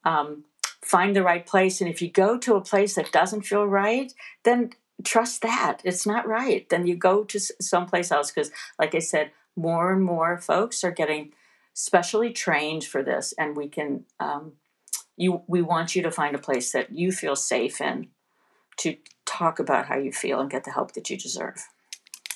um, 0.04 0.46
find 0.82 1.16
the 1.16 1.24
right 1.24 1.46
place. 1.46 1.80
And 1.80 1.89
if 1.89 2.02
you 2.02 2.10
go 2.10 2.38
to 2.39 2.56
a 2.56 2.62
place 2.62 2.96
that 2.96 3.12
doesn't 3.12 3.44
feel 3.44 3.66
right 3.66 4.14
then 4.44 4.72
trust 5.04 5.42
that 5.42 5.82
it's 5.84 6.06
not 6.06 6.28
right. 6.28 6.68
Then 6.70 6.86
you 6.86 6.96
go 6.96 7.24
to 7.24 7.39
someplace 7.39 8.12
else 8.12 8.32
because 8.32 8.52
like 8.78 8.94
i 8.94 9.00
said 9.00 9.32
more 9.56 9.92
and 9.92 10.04
more 10.04 10.38
folks 10.38 10.84
are 10.84 10.92
getting 10.92 11.34
specially 11.74 12.32
trained 12.32 12.84
for 12.84 13.04
this 13.04 13.34
and 13.38 13.56
we 13.56 13.68
can 13.68 14.06
um, 14.20 14.54
you 15.18 15.42
we 15.48 15.62
want 15.62 15.96
you 15.96 16.02
to 16.02 16.12
find 16.12 16.36
a 16.36 16.39
place 16.39 16.72
that 16.72 16.92
you 16.92 17.12
feel 17.12 17.36
safe 17.36 17.80
in 17.82 18.08
to 18.78 18.98
talk 19.26 19.60
about 19.60 19.86
how 19.86 19.98
you 19.98 20.12
feel 20.12 20.39
and 20.39 20.50
get 20.50 20.64
the 20.64 20.72
help 20.72 20.94
that 20.94 21.10
you 21.10 21.18
deserve 21.18 21.68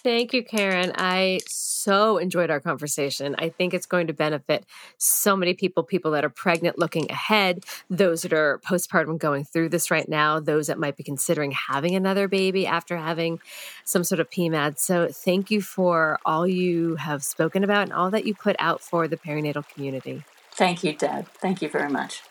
Thank 0.06 0.36
you, 0.36 0.44
Karen. 0.44 0.92
I 0.94 1.40
so 1.48 2.20
enjoyed 2.20 2.52
our 2.52 2.60
conversation. 2.60 3.36
I 3.40 3.50
think 3.50 3.74
it's 3.74 3.88
going 3.88 4.06
to 4.06 4.14
benefit 4.14 4.64
so 5.00 5.36
many 5.36 5.56
people 5.56 5.82
people 5.82 6.12
that 6.12 6.24
are 6.24 6.30
pregnant 6.30 6.78
looking 6.78 7.10
ahead, 7.10 7.66
those 7.90 8.22
that 8.22 8.32
are 8.32 8.60
postpartum 8.60 9.18
going 9.18 9.46
through 9.46 9.70
this 9.70 9.90
right 9.90 10.08
now, 10.08 10.40
those 10.40 10.68
that 10.68 10.78
might 10.78 10.96
be 10.96 11.02
considering 11.02 11.54
having 11.54 11.96
another 11.96 12.28
baby 12.28 12.68
after 12.68 12.98
having 12.98 13.40
some 13.84 14.04
sort 14.04 14.20
of 14.20 14.30
PMAD. 14.30 14.78
So, 14.78 15.08
thank 15.08 15.50
you 15.50 15.60
for 15.60 16.20
all 16.24 16.46
you 16.46 16.98
have 16.98 17.24
spoken 17.24 17.64
about 17.64 17.82
and 17.82 17.94
all 17.94 18.12
that 18.12 18.28
you 18.28 18.36
put 18.36 18.56
out 18.60 18.82
for 18.82 19.08
the 19.08 19.18
perinatal 19.18 19.68
community. 19.70 20.24
Thank 20.52 20.84
you, 20.84 20.94
Deb. 20.94 21.30
Thank 21.30 21.64
you 21.64 21.68
very 21.68 21.90
much. 21.90 22.22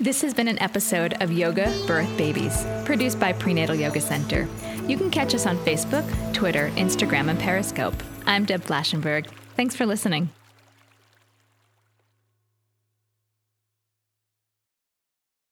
This 0.00 0.22
has 0.22 0.32
been 0.32 0.46
an 0.46 0.62
episode 0.62 1.20
of 1.20 1.32
Yoga 1.32 1.74
Birth 1.88 2.16
Babies, 2.16 2.64
produced 2.84 3.18
by 3.18 3.32
Prenatal 3.32 3.74
Yoga 3.74 4.00
Center. 4.00 4.46
You 4.86 4.96
can 4.96 5.10
catch 5.10 5.34
us 5.34 5.44
on 5.44 5.58
Facebook, 5.58 6.06
Twitter, 6.32 6.70
Instagram, 6.76 7.28
and 7.28 7.36
Periscope. 7.36 8.00
I'm 8.24 8.44
Deb 8.44 8.62
Flashenberg. 8.62 9.26
Thanks 9.56 9.74
for 9.74 9.86
listening. 9.86 10.30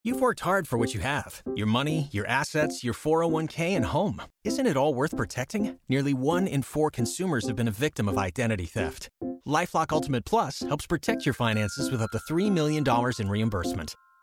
You've 0.05 0.21
worked 0.21 0.39
hard 0.39 0.69
for 0.69 0.79
what 0.79 0.95
you 0.95 1.01
have 1.01 1.43
your 1.57 1.67
money, 1.67 2.09
your 2.13 2.29
assets, 2.29 2.85
your 2.85 2.95
401k, 2.95 3.75
and 3.75 3.87
home. 3.87 4.23
Isn't 4.45 4.69
it 4.69 4.77
all 4.77 4.95
worth 4.95 5.17
protecting? 5.17 5.81
Nearly 5.89 6.15
one 6.15 6.47
in 6.47 6.63
four 6.63 6.93
consumers 6.93 7.49
have 7.49 7.57
been 7.57 7.67
a 7.67 7.73
victim 7.73 8.09
of 8.09 8.17
identity 8.17 8.67
theft. 8.67 9.09
Lifelock 9.45 9.93
Ultimate 9.93 10.25
Plus 10.25 10.61
helps 10.61 10.87
protect 10.87 11.27
your 11.27 11.35
finances 11.35 11.91
with 11.91 12.01
up 12.01 12.13
to 12.13 12.19
$3 12.33 12.53
million 12.53 12.85
in 13.19 13.29
reimbursement. 13.29 13.97